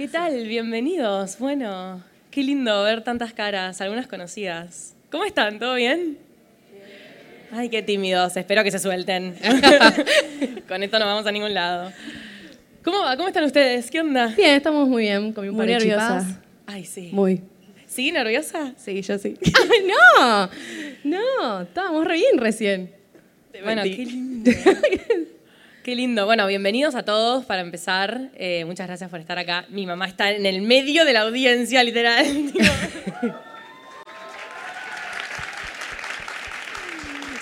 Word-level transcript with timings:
¿Qué 0.00 0.08
tal? 0.08 0.46
Bienvenidos. 0.46 1.38
Bueno, 1.38 2.02
qué 2.30 2.42
lindo 2.42 2.84
ver 2.84 3.04
tantas 3.04 3.34
caras, 3.34 3.82
algunas 3.82 4.06
conocidas. 4.06 4.96
¿Cómo 5.10 5.26
están? 5.26 5.58
¿Todo 5.58 5.74
bien? 5.74 6.16
Ay, 7.52 7.68
qué 7.68 7.82
tímidos. 7.82 8.34
Espero 8.34 8.64
que 8.64 8.70
se 8.70 8.78
suelten. 8.78 9.34
Con 10.68 10.82
esto 10.82 10.98
no 10.98 11.04
vamos 11.04 11.26
a 11.26 11.32
ningún 11.32 11.52
lado. 11.52 11.92
¿Cómo 12.82 13.00
va? 13.00 13.14
¿Cómo 13.18 13.28
están 13.28 13.44
ustedes? 13.44 13.90
¿Qué 13.90 14.00
onda? 14.00 14.28
Bien, 14.28 14.54
estamos 14.54 14.88
muy 14.88 15.02
bien, 15.02 15.34
con 15.34 15.44
mi 15.44 15.50
Muy 15.50 15.66
nerviosa. 15.66 16.40
Ay, 16.64 16.86
sí. 16.86 17.10
Muy. 17.12 17.42
¿Sí? 17.86 18.10
¿Nerviosa? 18.10 18.72
Sí, 18.78 19.02
yo 19.02 19.18
sí. 19.18 19.36
Ay, 19.44 19.86
no, 19.86 20.50
no, 21.04 21.60
estábamos 21.60 22.06
re 22.06 22.14
bien 22.14 22.38
recién. 22.38 22.90
Bueno, 23.62 23.82
qué 23.82 23.90
lindo. 24.06 24.50
Qué 25.82 25.94
lindo. 25.94 26.26
Bueno, 26.26 26.46
bienvenidos 26.46 26.94
a 26.94 27.04
todos 27.04 27.46
para 27.46 27.62
empezar. 27.62 28.28
Eh, 28.34 28.64
muchas 28.66 28.86
gracias 28.86 29.08
por 29.08 29.18
estar 29.18 29.38
acá. 29.38 29.64
Mi 29.70 29.86
mamá 29.86 30.06
está 30.06 30.30
en 30.30 30.44
el 30.44 30.60
medio 30.60 31.06
de 31.06 31.14
la 31.14 31.22
audiencia, 31.22 31.82
literal. 31.82 32.26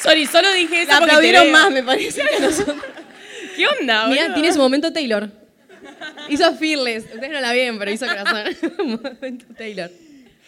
Sorry, 0.00 0.26
solo 0.26 0.52
dije 0.52 0.82
eso 0.82 0.92
La 0.92 0.98
porque 0.98 1.10
aplaudieron 1.10 1.50
más, 1.50 1.72
me 1.72 1.82
parece. 1.82 2.22
que 2.22 2.40
nosotros. 2.40 2.76
¿Qué 3.56 3.66
onda, 3.66 4.06
Mira, 4.06 4.32
tiene 4.34 4.52
su 4.52 4.60
momento 4.60 4.92
Taylor. 4.92 5.28
Hizo 6.28 6.54
Fearless. 6.54 7.06
Ustedes 7.06 7.30
no 7.32 7.40
la 7.40 7.52
ven, 7.52 7.76
pero 7.78 7.90
hizo 7.90 8.06
corazón. 8.06 8.44
momento 9.02 9.46
Taylor. 9.56 9.90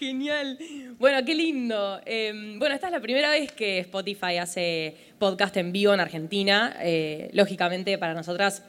Genial. 0.00 0.58
Bueno, 0.98 1.22
qué 1.26 1.34
lindo. 1.34 2.00
Eh, 2.06 2.32
bueno, 2.56 2.74
esta 2.74 2.86
es 2.86 2.92
la 2.92 3.00
primera 3.00 3.28
vez 3.28 3.52
que 3.52 3.80
Spotify 3.80 4.38
hace 4.38 4.96
podcast 5.18 5.54
en 5.58 5.72
vivo 5.72 5.92
en 5.92 6.00
Argentina. 6.00 6.74
Eh, 6.80 7.28
lógicamente, 7.34 7.98
para 7.98 8.14
nosotras 8.14 8.62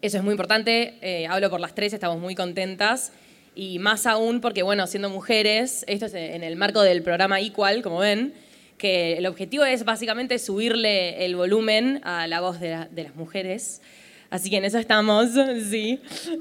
eso 0.00 0.16
es 0.16 0.22
muy 0.24 0.32
importante. 0.32 0.94
Eh, 1.02 1.26
hablo 1.26 1.50
por 1.50 1.60
las 1.60 1.74
tres, 1.74 1.92
estamos 1.92 2.18
muy 2.18 2.34
contentas. 2.34 3.12
Y 3.54 3.78
más 3.78 4.06
aún 4.06 4.40
porque, 4.40 4.62
bueno, 4.62 4.86
siendo 4.86 5.10
mujeres, 5.10 5.84
esto 5.86 6.06
es 6.06 6.14
en 6.14 6.42
el 6.42 6.56
marco 6.56 6.80
del 6.80 7.02
programa 7.02 7.40
Equal, 7.42 7.82
como 7.82 7.98
ven, 7.98 8.32
que 8.78 9.18
el 9.18 9.26
objetivo 9.26 9.66
es 9.66 9.84
básicamente 9.84 10.38
subirle 10.38 11.26
el 11.26 11.36
volumen 11.36 12.00
a 12.04 12.26
la 12.26 12.40
voz 12.40 12.58
de, 12.58 12.70
la- 12.70 12.88
de 12.90 13.02
las 13.04 13.14
mujeres. 13.16 13.82
Así 14.34 14.50
que 14.50 14.56
en 14.56 14.64
eso 14.64 14.78
estamos, 14.78 15.28
sí. 15.70 16.00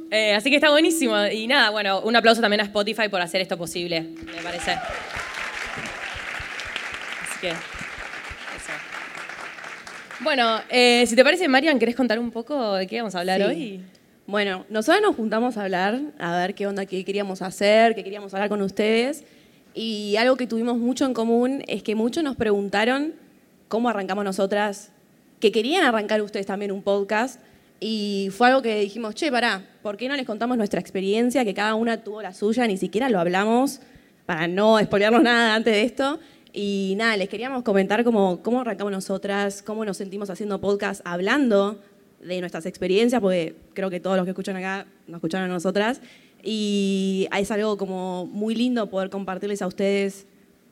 Eh, 0.09 0.33
así 0.33 0.49
que 0.49 0.55
está 0.55 0.72
buenísimo. 0.72 1.16
Y 1.27 1.45
nada, 1.45 1.69
bueno, 1.69 2.02
un 2.02 2.16
aplauso 2.16 2.41
también 2.41 2.61
a 2.61 2.63
Spotify 2.63 3.08
por 3.08 3.22
hacer 3.22 3.39
esto 3.41 3.55
posible, 3.55 4.02
me 4.02 4.41
parece. 4.41 4.72
Así 7.21 7.39
que, 7.39 7.49
eso. 7.49 7.55
Bueno, 10.21 10.59
eh, 10.69 11.05
si 11.05 11.16
te 11.16 11.23
parece, 11.23 11.47
Marian, 11.47 11.77
¿querés 11.77 11.95
contar 11.95 12.17
un 12.17 12.31
poco 12.31 12.73
de 12.73 12.88
qué 12.88 12.97
vamos 12.97 13.14
a 13.14 13.19
hablar 13.19 13.39
Sí. 13.41 13.45
hoy? 13.45 13.81
Bueno, 14.25 14.66
nosotros 14.69 15.03
nos 15.03 15.16
juntamos 15.16 15.58
a 15.58 15.64
hablar, 15.66 15.99
a 16.17 16.36
ver 16.38 16.55
qué 16.55 16.66
onda, 16.66 16.88
qué 16.88 17.05
queríamos 17.05 17.44
hacer, 17.44 17.94
qué 17.94 18.03
queríamos 18.03 18.33
hablar 18.33 18.49
con 18.49 18.64
ustedes. 18.64 19.23
Y 19.75 20.16
algo 20.17 20.36
que 20.36 20.47
tuvimos 20.47 20.80
mucho 20.80 21.05
en 21.05 21.14
común 21.14 21.64
es 21.67 21.83
que 21.83 21.94
muchos 21.94 22.23
nos 22.23 22.36
preguntaron 22.38 23.14
cómo 23.67 23.88
arrancamos 23.88 24.23
nosotras, 24.25 24.89
que 25.39 25.52
querían 25.52 25.83
arrancar 25.83 26.23
ustedes 26.23 26.47
también 26.47 26.71
un 26.71 26.81
podcast. 26.81 27.39
Y 27.86 28.30
fue 28.31 28.48
algo 28.48 28.62
que 28.62 28.80
dijimos, 28.80 29.14
che, 29.14 29.30
pará, 29.30 29.62
¿por 29.81 29.98
qué 29.98 30.08
no 30.08 30.16
les 30.16 30.26
contamos 30.26 30.56
nuestra 30.56 30.80
experiencia? 30.80 31.44
Que 31.44 31.53
cada 31.53 31.76
una 31.76 32.02
tuvo 32.02 32.22
la 32.22 32.34
suya, 32.34 32.66
ni 32.66 32.78
siquiera 32.78 33.09
lo 33.09 33.20
hablamos 33.20 33.81
para 34.26 34.48
no 34.48 34.80
spoilearnos 34.80 35.22
nada 35.22 35.53
antes 35.53 35.73
de 35.73 35.84
esto. 35.84 36.17
Y 36.54 36.94
nada, 36.95 37.17
les 37.17 37.28
queríamos 37.28 37.61
comentar 37.64 38.06
cómo, 38.06 38.42
cómo 38.42 38.61
arrancamos 38.61 38.94
nosotras, 38.94 39.61
cómo 39.61 39.84
nos 39.84 39.98
sentimos 39.98 40.30
haciendo 40.30 40.61
podcast, 40.61 41.02
hablando 41.04 41.81
de 42.22 42.39
nuestras 42.39 42.66
experiencias, 42.66 43.20
porque 43.20 43.58
creo 43.73 43.89
que 43.89 44.00
todos 44.00 44.16
los 44.16 44.23
que 44.23 44.31
escuchan 44.31 44.56
acá 44.56 44.88
nos 45.06 45.17
escucharon 45.17 45.52
a 45.52 45.54
nosotras. 45.54 46.00
Y 46.42 47.28
es 47.38 47.52
algo 47.52 47.76
como 47.76 48.27
muy 48.27 48.55
lindo 48.55 48.89
poder 48.89 49.10
compartirles 49.10 49.61
a 49.61 49.67
ustedes 49.67 50.26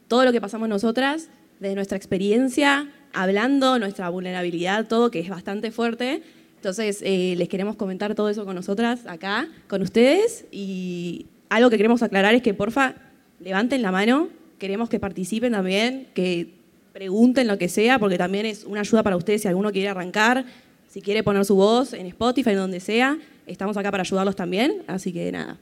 todo 0.08 0.24
lo 0.24 0.32
que 0.32 0.40
pasamos 0.40 0.70
nosotras, 0.70 1.28
de 1.60 1.76
nuestra 1.76 1.98
experiencia, 1.98 2.90
hablando, 3.12 3.80
nuestra 3.80 4.08
vulnerabilidad, 4.08 4.88
todo, 4.88 5.12
que 5.12 5.20
es 5.20 5.28
bastante 5.28 5.72
fuerte. 5.72 6.24
Entonces, 6.62 7.00
eh, 7.02 7.34
les 7.40 7.50
queremos 7.50 7.76
comentar 7.76 8.14
todo 8.14 8.30
eso 8.30 8.46
con 8.46 8.54
nosotras 8.54 9.08
acá, 9.08 9.48
con 9.68 9.82
ustedes. 9.82 10.46
Y 10.52 11.26
algo 11.50 11.72
que 11.72 11.78
queremos 11.78 12.04
aclarar 12.04 12.36
es 12.36 12.44
que, 12.44 12.54
porfa, 12.54 12.94
levanten 13.40 13.82
la 13.82 13.92
mano. 13.92 14.28
Queremos 14.60 14.88
que 14.88 15.00
participen 15.00 15.54
también, 15.54 16.10
que 16.14 16.54
pregunten 16.94 17.48
lo 17.48 17.58
que 17.58 17.68
sea, 17.68 17.98
porque 17.98 18.20
también 18.20 18.46
es 18.46 18.64
una 18.64 18.82
ayuda 18.82 19.02
para 19.02 19.18
ustedes 19.18 19.42
si 19.42 19.48
alguno 19.48 19.72
quiere 19.72 19.90
arrancar, 19.90 20.46
si 20.88 21.02
quiere 21.02 21.24
poner 21.24 21.46
su 21.46 21.56
voz 21.56 21.94
en 21.94 22.06
Spotify, 22.06 22.52
en 22.52 22.58
donde 22.58 22.80
sea. 22.80 23.18
Estamos 23.48 23.76
acá 23.76 23.90
para 23.90 24.02
ayudarlos 24.02 24.36
también. 24.36 24.84
Así 24.86 25.12
que 25.12 25.32
nada. 25.32 25.58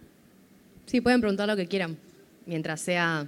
Sí, 0.86 1.00
pueden 1.00 1.22
preguntar 1.22 1.48
lo 1.48 1.56
que 1.56 1.66
quieran, 1.66 1.96
mientras 2.46 2.82
sea, 2.82 3.26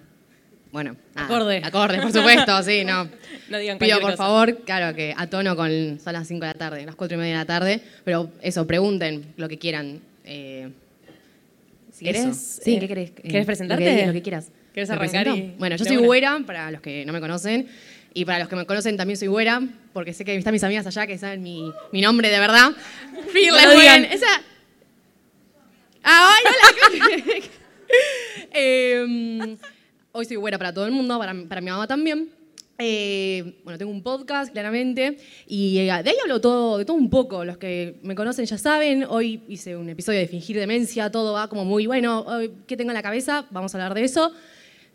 bueno, 0.71 0.95
nada, 1.15 1.27
Acorde. 1.27 1.61
Acorde, 1.63 2.01
por 2.01 2.11
supuesto, 2.13 2.63
sí, 2.63 2.83
no. 2.85 3.09
No 3.49 3.57
digan 3.57 3.77
Pido, 3.79 3.99
por 3.99 4.11
cosa. 4.11 4.23
favor, 4.23 4.59
claro, 4.63 4.95
que 4.95 5.13
a 5.17 5.27
tono 5.27 5.57
con, 5.57 5.99
son 5.99 6.13
las 6.13 6.25
5 6.25 6.39
de 6.39 6.47
la 6.47 6.53
tarde, 6.57 6.85
las 6.85 6.95
4 6.95 7.15
y 7.15 7.19
media 7.19 7.33
de 7.33 7.39
la 7.39 7.45
tarde, 7.45 7.81
pero 8.05 8.31
eso, 8.41 8.65
pregunten 8.65 9.33
lo 9.35 9.49
que 9.49 9.57
quieran. 9.59 9.99
Eh, 10.23 10.69
Si 11.91 12.05
querés. 12.05 12.61
Sí, 12.63 12.75
eh, 12.75 12.79
¿qué 12.79 12.87
querés? 12.87 13.11
¿querés 13.11 13.43
Eh, 13.43 13.45
presentarte? 13.45 13.83
Lo 13.91 13.97
que, 13.99 14.07
lo 14.07 14.13
que 14.13 14.21
quieras. 14.21 14.51
¿Querés 14.73 14.87
¿Me 14.87 14.95
arrancar 14.95 15.27
y- 15.35 15.53
Bueno, 15.59 15.75
yo 15.75 15.83
soy 15.83 15.97
güera, 15.97 16.39
para 16.45 16.71
los 16.71 16.79
que 16.79 17.03
no 17.05 17.11
me 17.11 17.19
conocen, 17.19 17.67
y 18.13 18.23
para 18.23 18.39
los 18.39 18.47
que 18.47 18.55
me 18.55 18.65
conocen 18.65 18.95
también 18.95 19.17
soy 19.17 19.27
güera, 19.27 19.61
porque 19.91 20.13
sé 20.13 20.23
que 20.23 20.33
están 20.33 20.53
mis 20.53 20.63
amigas 20.63 20.87
allá 20.87 21.05
que 21.05 21.17
saben 21.17 21.43
mi, 21.43 21.69
mi 21.91 21.99
nombre 21.99 22.29
de 22.29 22.39
verdad. 22.39 22.71
Fearless. 23.33 24.13
Esa... 24.13 24.27
¡Ay, 26.03 26.43
hola! 26.45 27.45
Eh, 28.53 29.57
hoy 30.11 30.25
soy 30.25 30.37
güera 30.37 30.57
para 30.57 30.73
todo 30.73 30.85
el 30.85 30.91
mundo, 30.91 31.17
para, 31.19 31.33
mi 31.33 31.69
mamá 31.69 31.87
también. 31.87 32.29
Eh, 32.77 33.61
bueno, 33.63 33.77
tengo 33.77 33.91
un 33.91 34.01
podcast, 34.01 34.51
claramente, 34.51 35.17
y 35.47 35.77
eh, 35.77 35.83
de 35.83 35.91
ahí 35.91 36.15
hablo 36.21 36.41
todo, 36.41 36.79
de 36.79 36.85
todo 36.85 36.97
un 36.97 37.09
poco. 37.09 37.45
Los 37.45 37.57
que 37.57 37.99
me 38.01 38.15
conocen 38.15 38.45
ya 38.45 38.57
saben, 38.57 39.05
hoy 39.07 39.43
hice 39.47 39.75
un 39.75 39.87
episodio 39.89 40.19
de 40.19 40.27
fingir 40.27 40.57
demencia, 40.57 41.11
todo 41.11 41.33
va 41.33 41.47
como 41.47 41.63
muy 41.63 41.85
bueno. 41.85 42.25
¿Qué 42.65 42.75
tengo 42.77 42.89
en 42.89 42.95
la 42.95 43.03
cabeza? 43.03 43.45
Vamos 43.51 43.75
a 43.75 43.77
hablar 43.77 43.93
de 43.93 44.03
eso. 44.03 44.33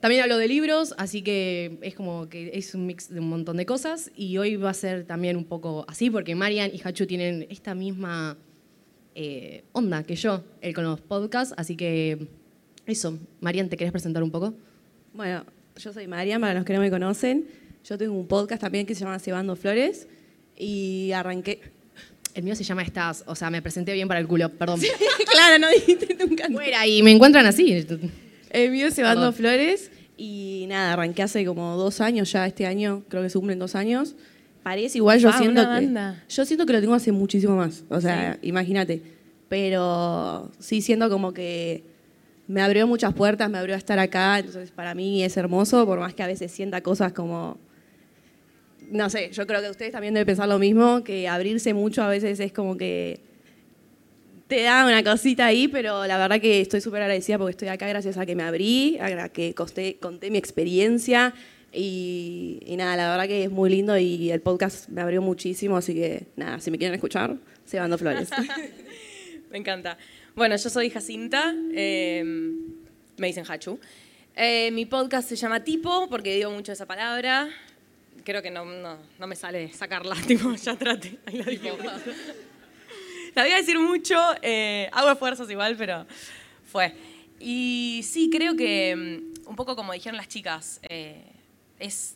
También 0.01 0.23
hablo 0.23 0.37
de 0.37 0.49
libros, 0.49 0.95
así 0.99 1.23
que 1.23 1.79
es 1.81 1.95
como 1.95 2.29
que 2.29 2.51
es 2.53 2.75
un 2.75 2.87
mix 2.87 3.09
de 3.09 3.21
un 3.21 3.29
montón 3.29 3.57
de 3.57 3.67
cosas. 3.67 4.11
Y 4.17 4.37
hoy 4.37 4.57
va 4.57 4.71
a 4.71 4.75
ser 4.75 5.05
también 5.05 5.37
un 5.37 5.45
poco 5.45 5.85
así, 5.89 6.11
porque 6.11 6.35
Marian 6.35 6.71
y 6.75 6.81
Hachu 6.83 7.07
tienen 7.07 7.47
esta 7.51 7.75
misma 7.75 8.37
eh, 9.15 9.65
onda 9.73 10.03
que 10.03 10.17
yo, 10.17 10.45
él 10.61 10.75
con 10.75 10.85
los 10.85 11.01
podcasts. 11.01 11.55
Así 11.57 11.77
que 11.77 12.27
eso, 12.85 13.19
Marian, 13.41 13.69
¿te 13.69 13.77
querés 13.77 13.93
presentar 13.93 14.23
un 14.23 14.31
poco? 14.31 14.55
Bueno, 15.17 15.45
yo 15.77 15.93
soy 15.93 16.07
Marian, 16.07 16.41
para 16.41 16.55
los 16.55 16.65
que 16.65 16.73
no 16.75 16.81
me 16.81 16.91
conocen. 16.91 17.47
Yo 17.85 17.97
tengo 17.97 18.15
un 18.15 18.27
podcast 18.27 18.61
también 18.61 18.87
que 18.87 18.95
se 18.95 19.01
llama 19.05 19.19
Cebando 19.19 19.57
Flores. 19.57 20.09
Y 20.57 21.13
arranqué. 21.13 21.61
El 22.35 22.43
mío 22.43 22.55
se 22.55 22.65
llama 22.65 22.83
Estás, 22.83 23.25
o 23.27 23.35
sea, 23.35 23.49
me 23.49 23.63
presenté 23.63 23.95
bien 23.95 24.09
para 24.09 24.21
el 24.21 24.27
culo, 24.27 24.51
perdón. 24.51 24.79
claro, 25.31 25.59
no 25.59 25.69
dijiste 25.71 26.15
nunca. 26.23 26.49
Fuera, 26.51 26.87
y 26.87 27.03
me 27.03 27.11
encuentran 27.13 27.47
así. 27.47 27.87
El 28.51 28.71
mío 28.73 28.89
es 28.89 28.95
Cebando. 28.95 29.33
Flores. 29.33 29.91
Y 30.19 30.67
nada, 30.69 30.95
arranqué 30.95 31.23
hace 31.23 31.45
como 31.45 31.77
dos 31.77 32.01
años 32.01 32.33
ya, 32.33 32.47
este 32.47 32.67
año, 32.67 33.05
creo 33.09 33.23
que 33.23 33.29
se 33.31 33.39
cumplen 33.39 33.59
dos 33.59 33.75
años. 33.75 34.17
Parece 34.63 34.99
igual, 34.99 35.19
yo 35.19 35.29
Ah, 35.31 35.39
siento 35.39 35.53
una 35.53 35.63
que. 35.63 35.87
banda. 35.87 36.25
Yo 36.29 36.45
siento 36.45 36.67
que 36.67 36.73
lo 36.73 36.81
tengo 36.81 36.95
hace 36.95 37.13
muchísimo 37.13 37.57
más. 37.57 37.85
O 37.89 38.01
sea, 38.01 38.39
imagínate. 38.43 39.03
Pero 39.49 40.51
sí 40.59 40.81
siento 40.83 41.09
como 41.09 41.33
que 41.33 41.85
me 42.49 42.63
abrió 42.63 42.87
muchas 42.87 43.13
puertas, 43.15 43.51
me 43.51 43.59
abrió 43.59 43.75
a 43.75 43.79
estar 43.79 43.99
acá. 43.99 44.39
Entonces, 44.39 44.71
para 44.71 44.95
mí 44.95 45.23
es 45.23 45.37
hermoso, 45.37 45.85
por 45.87 45.99
más 45.99 46.15
que 46.15 46.23
a 46.23 46.27
veces 46.27 46.53
sienta 46.53 46.81
cosas 46.81 47.13
como. 47.13 47.59
No 48.91 49.11
sé, 49.11 49.31
yo 49.33 49.47
creo 49.47 49.61
que 49.61 49.71
ustedes 49.71 49.93
también 49.93 50.15
deben 50.15 50.27
pensar 50.27 50.49
lo 50.49 50.59
mismo, 50.59 51.03
que 51.03 51.27
abrirse 51.29 51.75
mucho 51.75 52.03
a 52.03 52.09
veces 52.09 52.39
es 52.39 52.53
como 52.53 52.77
que 52.77 53.21
te 54.47 54.63
da 54.63 54.87
una 54.87 55.03
cosita 55.03 55.47
ahí, 55.47 55.67
pero 55.67 56.07
la 56.07 56.19
verdad 56.19 56.41
que 56.41 56.61
estoy 56.61 56.81
súper 56.81 57.03
agradecida 57.03 57.37
porque 57.37 57.51
estoy 57.51 57.67
acá 57.67 57.89
gracias 57.89 58.17
a 58.17 58.25
que 58.25 58.37
me 58.37 58.45
abrí, 58.45 58.97
a 59.01 59.29
que 59.29 59.55
conté 59.55 60.31
mi 60.31 60.39
experiencia 60.39 61.35
y, 61.73 62.75
nada, 62.79 62.97
la 62.97 63.11
verdad 63.11 63.27
que 63.27 63.45
es 63.45 63.51
muy 63.51 63.71
lindo 63.71 63.99
y 63.99 64.31
el 64.31 64.41
podcast 64.41 64.89
me 64.89 65.01
abrió 65.01 65.21
muchísimo, 65.21 65.77
así 65.77 65.95
que 65.95 66.27
nada, 66.37 66.61
si 66.61 66.71
me 66.71 66.79
quieren 66.79 66.95
escuchar, 66.95 67.37
Cebando 67.67 67.99
Flores. 67.99 68.31
Me 69.51 69.59
encanta. 69.59 69.97
Bueno, 70.37 70.55
yo 70.57 70.69
soy 70.69 70.91
Jacinta, 70.91 71.55
eh, 71.73 72.23
me 73.17 73.27
dicen 73.27 73.47
Hachu. 73.49 73.81
Eh, 74.35 74.71
mi 74.71 74.85
podcast 74.85 75.31
se 75.31 75.35
llama 75.35 75.65
Tipo, 75.65 76.11
porque 76.11 76.35
digo 76.35 76.51
mucho 76.51 76.73
esa 76.73 76.85
palabra. 76.85 77.49
Creo 78.23 78.43
que 78.43 78.51
no, 78.51 78.67
no, 78.67 78.99
no 79.19 79.27
me 79.27 79.35
sale 79.35 79.73
sacarla, 79.73 80.15
tipo, 80.27 80.55
ya 80.55 80.77
trate. 80.77 81.19
Ahí 81.25 81.39
la 81.39 81.45
dije. 81.47 81.73
La 83.35 83.45
voy 83.45 83.53
a 83.53 83.57
decir 83.57 83.79
mucho, 83.79 84.15
eh, 84.43 84.91
hago 84.93 85.11
esfuerzos 85.11 85.51
igual, 85.51 85.75
pero 85.75 86.07
fue. 86.71 86.93
Y 87.41 88.03
sí, 88.05 88.29
creo 88.31 88.57
que 88.57 88.95
mm, 88.95 89.49
un 89.49 89.57
poco 89.57 89.75
como 89.75 89.95
dijeron 89.95 90.19
las 90.19 90.29
chicas, 90.29 90.81
eh, 90.91 91.33
es, 91.79 92.16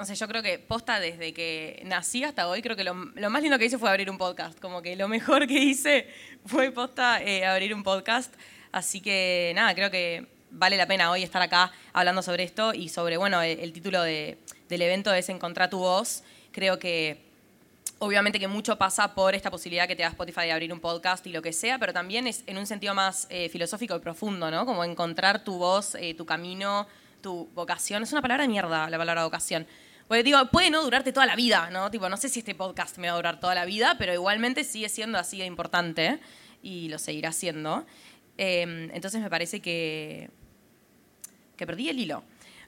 no 0.00 0.06
sé, 0.06 0.14
yo 0.14 0.26
creo 0.26 0.42
que 0.42 0.58
posta 0.58 0.98
desde 0.98 1.34
que 1.34 1.82
nací 1.84 2.24
hasta 2.24 2.48
hoy, 2.48 2.62
creo 2.62 2.74
que 2.74 2.84
lo, 2.84 2.94
lo 2.94 3.28
más 3.28 3.42
lindo 3.42 3.58
que 3.58 3.66
hice 3.66 3.76
fue 3.76 3.90
abrir 3.90 4.08
un 4.10 4.16
podcast. 4.16 4.58
Como 4.58 4.80
que 4.80 4.96
lo 4.96 5.08
mejor 5.08 5.46
que 5.46 5.58
hice 5.58 6.08
fue 6.46 6.70
posta 6.70 7.22
eh, 7.22 7.44
abrir 7.44 7.74
un 7.74 7.82
podcast. 7.82 8.32
Así 8.72 9.02
que 9.02 9.52
nada, 9.54 9.74
creo 9.74 9.90
que 9.90 10.26
vale 10.50 10.78
la 10.78 10.86
pena 10.86 11.10
hoy 11.10 11.22
estar 11.22 11.42
acá 11.42 11.70
hablando 11.92 12.22
sobre 12.22 12.44
esto 12.44 12.72
y 12.72 12.88
sobre, 12.88 13.18
bueno, 13.18 13.42
el, 13.42 13.60
el 13.60 13.72
título 13.74 14.02
de- 14.02 14.38
del 14.70 14.80
evento 14.80 15.12
es 15.12 15.28
Encontrar 15.28 15.68
tu 15.68 15.78
voz. 15.80 16.22
Creo 16.50 16.78
que 16.78 17.20
obviamente 17.98 18.40
que 18.40 18.48
mucho 18.48 18.78
pasa 18.78 19.14
por 19.14 19.34
esta 19.34 19.50
posibilidad 19.50 19.86
que 19.86 19.96
te 19.96 20.02
da 20.02 20.08
Spotify 20.08 20.42
de 20.46 20.52
abrir 20.52 20.72
un 20.72 20.80
podcast 20.80 21.26
y 21.26 21.30
lo 21.30 21.42
que 21.42 21.52
sea, 21.52 21.78
pero 21.78 21.92
también 21.92 22.26
es 22.26 22.42
en 22.46 22.56
un 22.56 22.66
sentido 22.66 22.94
más 22.94 23.26
eh, 23.28 23.50
filosófico 23.50 23.94
y 23.96 23.98
profundo, 24.00 24.50
¿no? 24.50 24.64
Como 24.64 24.82
encontrar 24.82 25.44
tu 25.44 25.58
voz, 25.58 25.94
eh, 25.96 26.14
tu 26.14 26.24
camino, 26.24 26.86
tu 27.20 27.50
vocación. 27.54 28.02
Es 28.02 28.12
una 28.12 28.22
palabra 28.22 28.44
de 28.44 28.48
mierda 28.48 28.88
la 28.88 28.96
palabra 28.96 29.24
vocación. 29.24 29.66
Porque 30.10 30.24
digo, 30.24 30.44
puede 30.46 30.70
no 30.70 30.82
durarte 30.82 31.12
toda 31.12 31.24
la 31.24 31.36
vida, 31.36 31.70
¿no? 31.70 31.88
Tipo, 31.88 32.08
no 32.08 32.16
sé 32.16 32.28
si 32.28 32.40
este 32.40 32.56
podcast 32.56 32.98
me 32.98 33.06
va 33.06 33.12
a 33.12 33.16
durar 33.16 33.38
toda 33.38 33.54
la 33.54 33.64
vida, 33.64 33.94
pero 33.96 34.12
igualmente 34.12 34.64
sigue 34.64 34.88
siendo 34.88 35.18
así 35.18 35.38
de 35.38 35.44
importante 35.44 36.18
y 36.64 36.88
lo 36.88 36.98
seguirá 36.98 37.30
siendo. 37.30 37.86
Eh, 38.36 38.90
entonces 38.92 39.20
me 39.20 39.30
parece 39.30 39.62
que, 39.62 40.28
que 41.56 41.64
perdí 41.64 41.90
el 41.90 42.00
hilo. 42.00 42.24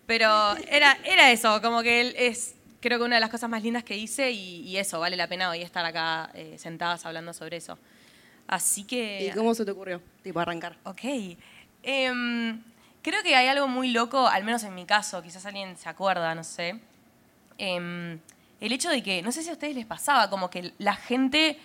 Pero 0.06 0.56
era, 0.68 0.96
era 1.04 1.32
eso, 1.32 1.60
como 1.60 1.82
que 1.82 2.02
él 2.02 2.14
es, 2.16 2.54
creo 2.78 3.00
que 3.00 3.06
una 3.06 3.16
de 3.16 3.20
las 3.20 3.30
cosas 3.30 3.50
más 3.50 3.64
lindas 3.64 3.82
que 3.82 3.96
hice 3.96 4.30
y, 4.30 4.60
y 4.60 4.76
eso, 4.76 5.00
vale 5.00 5.16
la 5.16 5.26
pena 5.26 5.50
hoy 5.50 5.62
estar 5.62 5.84
acá 5.84 6.30
eh, 6.34 6.54
sentadas 6.58 7.04
hablando 7.06 7.32
sobre 7.32 7.56
eso. 7.56 7.76
Así 8.46 8.84
que... 8.84 9.26
¿Y 9.26 9.36
cómo 9.36 9.52
se 9.56 9.64
te 9.64 9.72
ocurrió? 9.72 10.00
Tipo, 10.22 10.38
arrancar. 10.38 10.76
Ok. 10.84 11.02
Em, 11.82 12.62
creo 13.02 13.20
que 13.24 13.34
hay 13.34 13.48
algo 13.48 13.66
muy 13.66 13.90
loco, 13.90 14.28
al 14.28 14.44
menos 14.44 14.62
en 14.62 14.76
mi 14.76 14.86
caso, 14.86 15.20
quizás 15.24 15.44
alguien 15.44 15.76
se 15.76 15.88
acuerda, 15.88 16.36
no 16.36 16.44
sé. 16.44 16.80
Em, 17.58 18.18
el 18.60 18.72
hecho 18.72 18.88
de 18.90 19.02
que, 19.02 19.22
no 19.22 19.32
sé 19.32 19.42
si 19.42 19.50
a 19.50 19.52
ustedes 19.52 19.74
les 19.74 19.86
pasaba, 19.86 20.30
como 20.30 20.48
que 20.50 20.72
la 20.78 20.94
gente, 20.94 21.58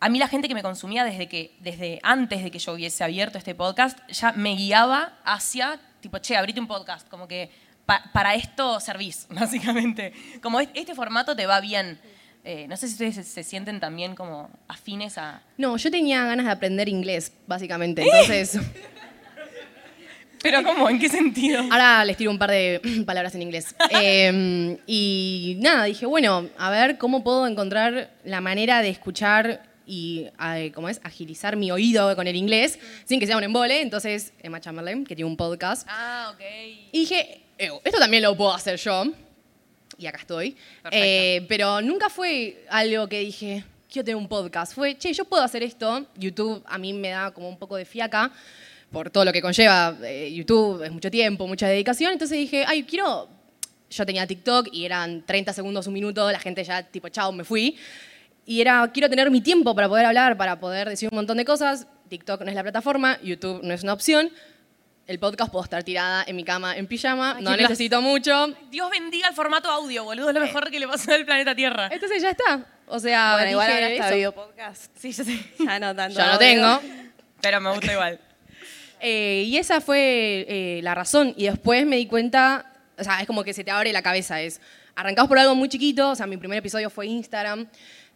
a 0.00 0.08
mí 0.08 0.18
la 0.18 0.28
gente 0.28 0.48
que 0.48 0.54
me 0.54 0.62
consumía 0.62 1.04
desde, 1.04 1.28
que, 1.28 1.54
desde 1.60 2.00
antes 2.02 2.42
de 2.42 2.50
que 2.50 2.58
yo 2.58 2.72
hubiese 2.72 3.04
abierto 3.04 3.38
este 3.38 3.54
podcast, 3.54 3.98
ya 4.10 4.32
me 4.32 4.54
guiaba 4.56 5.14
hacia, 5.24 5.80
tipo, 6.00 6.18
che, 6.18 6.36
abrite 6.36 6.60
un 6.60 6.66
podcast, 6.66 7.08
como 7.08 7.28
que 7.28 7.50
pa- 7.86 8.04
para 8.12 8.34
esto 8.34 8.80
servís, 8.80 9.26
básicamente. 9.30 10.12
Como 10.42 10.60
es- 10.60 10.68
este 10.74 10.94
formato 10.94 11.36
te 11.36 11.46
va 11.46 11.60
bien. 11.60 11.98
Eh, 12.48 12.66
no 12.68 12.76
sé 12.76 12.86
si 12.86 12.92
ustedes 12.92 13.16
se, 13.16 13.24
se 13.24 13.42
sienten 13.42 13.80
también 13.80 14.14
como 14.14 14.48
afines 14.68 15.18
a... 15.18 15.42
No, 15.58 15.76
yo 15.76 15.90
tenía 15.90 16.24
ganas 16.24 16.46
de 16.46 16.52
aprender 16.52 16.88
inglés, 16.88 17.32
básicamente. 17.48 18.02
Entonces, 18.02 18.60
Pero 20.46 20.62
¿cómo? 20.62 20.88
¿En 20.88 21.00
qué 21.00 21.08
sentido? 21.08 21.60
ahora 21.72 22.04
les 22.04 22.16
tiro 22.16 22.30
un 22.30 22.38
par 22.38 22.52
de 22.52 22.80
palabras 23.04 23.34
en 23.34 23.42
inglés. 23.42 23.74
Eh, 23.90 24.78
y 24.86 25.56
nada, 25.58 25.82
dije, 25.86 26.06
bueno, 26.06 26.48
a 26.56 26.70
ver 26.70 26.98
cómo 26.98 27.24
puedo 27.24 27.48
encontrar 27.48 28.12
la 28.22 28.40
manera 28.40 28.80
de 28.80 28.90
escuchar 28.90 29.64
y, 29.88 30.28
eh, 30.40 30.70
¿cómo 30.72 30.88
es? 30.88 31.00
Agilizar 31.02 31.56
mi 31.56 31.72
oído 31.72 32.14
con 32.14 32.28
el 32.28 32.36
inglés 32.36 32.78
sin 33.06 33.18
que 33.18 33.26
sea 33.26 33.36
un 33.36 33.42
embole. 33.42 33.80
Entonces, 33.80 34.34
Emma 34.40 34.60
Chamberlain, 34.60 35.04
que 35.04 35.16
tiene 35.16 35.28
un 35.28 35.36
podcast, 35.36 35.84
Ah, 35.90 36.30
ok. 36.32 36.40
Y 36.92 37.00
dije, 37.00 37.40
"Eh, 37.58 37.70
esto 37.82 37.98
también 37.98 38.22
lo 38.22 38.36
puedo 38.36 38.54
hacer 38.54 38.76
yo. 38.78 39.02
Y 39.98 40.06
acá 40.06 40.18
estoy. 40.18 40.56
Eh, 40.92 41.44
pero 41.48 41.80
nunca 41.82 42.08
fue 42.08 42.64
algo 42.70 43.08
que 43.08 43.18
dije, 43.18 43.64
quiero 43.90 44.04
tener 44.04 44.16
un 44.16 44.28
podcast. 44.28 44.74
Fue, 44.74 44.96
che, 44.96 45.12
yo 45.12 45.24
puedo 45.24 45.42
hacer 45.42 45.64
esto. 45.64 46.06
YouTube 46.16 46.62
a 46.66 46.78
mí 46.78 46.92
me 46.92 47.08
da 47.08 47.32
como 47.32 47.48
un 47.48 47.58
poco 47.58 47.74
de 47.74 47.84
fiaca 47.84 48.30
por 48.90 49.10
todo 49.10 49.24
lo 49.24 49.32
que 49.32 49.42
conlleva 49.42 49.96
eh, 50.02 50.32
YouTube, 50.32 50.82
es 50.82 50.92
mucho 50.92 51.10
tiempo, 51.10 51.46
mucha 51.46 51.68
dedicación. 51.68 52.12
Entonces 52.12 52.38
dije, 52.38 52.64
ay, 52.66 52.84
quiero... 52.84 53.28
Yo 53.88 54.04
tenía 54.04 54.26
TikTok 54.26 54.68
y 54.72 54.84
eran 54.84 55.24
30 55.24 55.52
segundos, 55.52 55.86
un 55.86 55.94
minuto, 55.94 56.30
la 56.32 56.40
gente 56.40 56.64
ya 56.64 56.82
tipo, 56.82 57.08
chao, 57.08 57.30
me 57.30 57.44
fui. 57.44 57.76
Y 58.44 58.60
era, 58.60 58.90
quiero 58.92 59.08
tener 59.08 59.30
mi 59.30 59.40
tiempo 59.40 59.74
para 59.76 59.88
poder 59.88 60.06
hablar, 60.06 60.36
para 60.36 60.58
poder 60.58 60.88
decir 60.88 61.08
un 61.10 61.16
montón 61.16 61.36
de 61.36 61.44
cosas. 61.44 61.86
TikTok 62.08 62.42
no 62.42 62.48
es 62.48 62.54
la 62.54 62.62
plataforma, 62.62 63.20
YouTube 63.22 63.60
no 63.62 63.72
es 63.72 63.84
una 63.84 63.92
opción. 63.92 64.30
El 65.06 65.20
podcast 65.20 65.52
puedo 65.52 65.62
estar 65.62 65.84
tirada 65.84 66.24
en 66.26 66.34
mi 66.34 66.42
cama 66.42 66.76
en 66.76 66.88
pijama, 66.88 67.36
Ay, 67.36 67.44
no 67.44 67.56
necesito 67.56 68.02
mucho. 68.02 68.48
Dios 68.70 68.90
bendiga 68.90 69.28
el 69.28 69.34
formato 69.34 69.70
audio, 69.70 70.02
boludo. 70.02 70.30
Es 70.30 70.34
lo 70.34 70.40
mejor 70.40 70.68
que 70.68 70.80
le 70.80 70.88
pasó 70.88 71.12
al 71.12 71.24
planeta 71.24 71.54
Tierra. 71.54 71.88
Entonces 71.92 72.20
ya 72.20 72.30
está. 72.30 72.66
O 72.86 72.98
sea, 72.98 73.34
bueno, 73.34 73.50
igual 73.50 73.70
ahora 73.70 73.88
está 73.88 74.10
video 74.10 74.32
podcast. 74.32 74.90
Sí, 74.96 75.12
yo 75.12 75.22
sé. 75.22 75.38
Ya 75.58 75.78
no 75.78 75.94
tanto. 75.94 76.16
Ya 76.18 76.26
lo 76.26 76.32
audio. 76.32 76.38
tengo. 76.38 76.80
Pero 77.40 77.60
me 77.60 77.70
gusta 77.70 77.92
igual. 77.92 78.20
Eh, 79.08 79.44
y 79.46 79.56
esa 79.56 79.80
fue 79.80 80.44
eh, 80.48 80.80
la 80.82 80.92
razón. 80.92 81.32
Y 81.36 81.44
después 81.44 81.86
me 81.86 81.96
di 81.96 82.06
cuenta, 82.06 82.72
o 82.98 83.04
sea, 83.04 83.20
es 83.20 83.26
como 83.28 83.44
que 83.44 83.52
se 83.54 83.62
te 83.62 83.70
abre 83.70 83.92
la 83.92 84.02
cabeza. 84.02 84.42
Es, 84.42 84.60
arrancamos 84.96 85.28
por 85.28 85.38
algo 85.38 85.54
muy 85.54 85.68
chiquito, 85.68 86.10
o 86.10 86.14
sea, 86.16 86.26
mi 86.26 86.36
primer 86.36 86.58
episodio 86.58 86.90
fue 86.90 87.06
Instagram, 87.06 87.68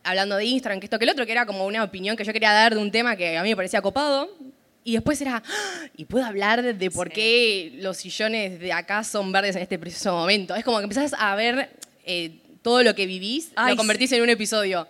hablando 0.03 0.35
de 0.35 0.47
Instagram, 0.47 0.81
que 0.81 0.87
esto 0.87 0.99
que 0.99 1.05
el 1.05 1.11
otro, 1.11 1.25
que 1.27 1.31
era 1.31 1.47
como 1.47 1.65
una 1.65 1.85
opinión 1.85 2.17
que 2.17 2.25
yo 2.25 2.33
quería 2.33 2.53
dar 2.53 2.75
de 2.75 2.81
un 2.81 2.91
tema 2.91 3.15
que 3.15 3.39
a 3.39 3.45
mí 3.45 3.51
me 3.51 3.55
parecía 3.57 3.81
copado. 3.81 4.37
Y 4.83 4.95
después 4.95 5.21
era, 5.21 5.45
"Ah, 5.47 5.87
y 5.97 6.07
puedo 6.07 6.25
hablar 6.25 6.61
de, 6.75 6.91
por 6.91 7.07
Sí. 7.09 7.15
qué 7.15 7.73
los 7.77 7.97
sillones 7.99 8.59
de 8.59 8.73
acá 8.73 9.05
son 9.05 9.31
verdes 9.31 9.55
en 9.55 9.63
este 9.63 9.79
preciso 9.79 10.13
momento. 10.13 10.57
Es 10.57 10.65
como 10.65 10.79
que 10.79 10.85
empezás 10.85 11.15
a 11.17 11.37
ver 11.37 11.71
eh, 12.05 12.33
todo 12.63 12.83
lo 12.83 12.97
que 12.97 13.07
vivís, 13.07 13.53
Ay, 13.55 13.71
lo 13.73 13.77
convertís 13.77 14.11
en 14.11 14.23
un 14.23 14.31
episodio. 14.31 14.89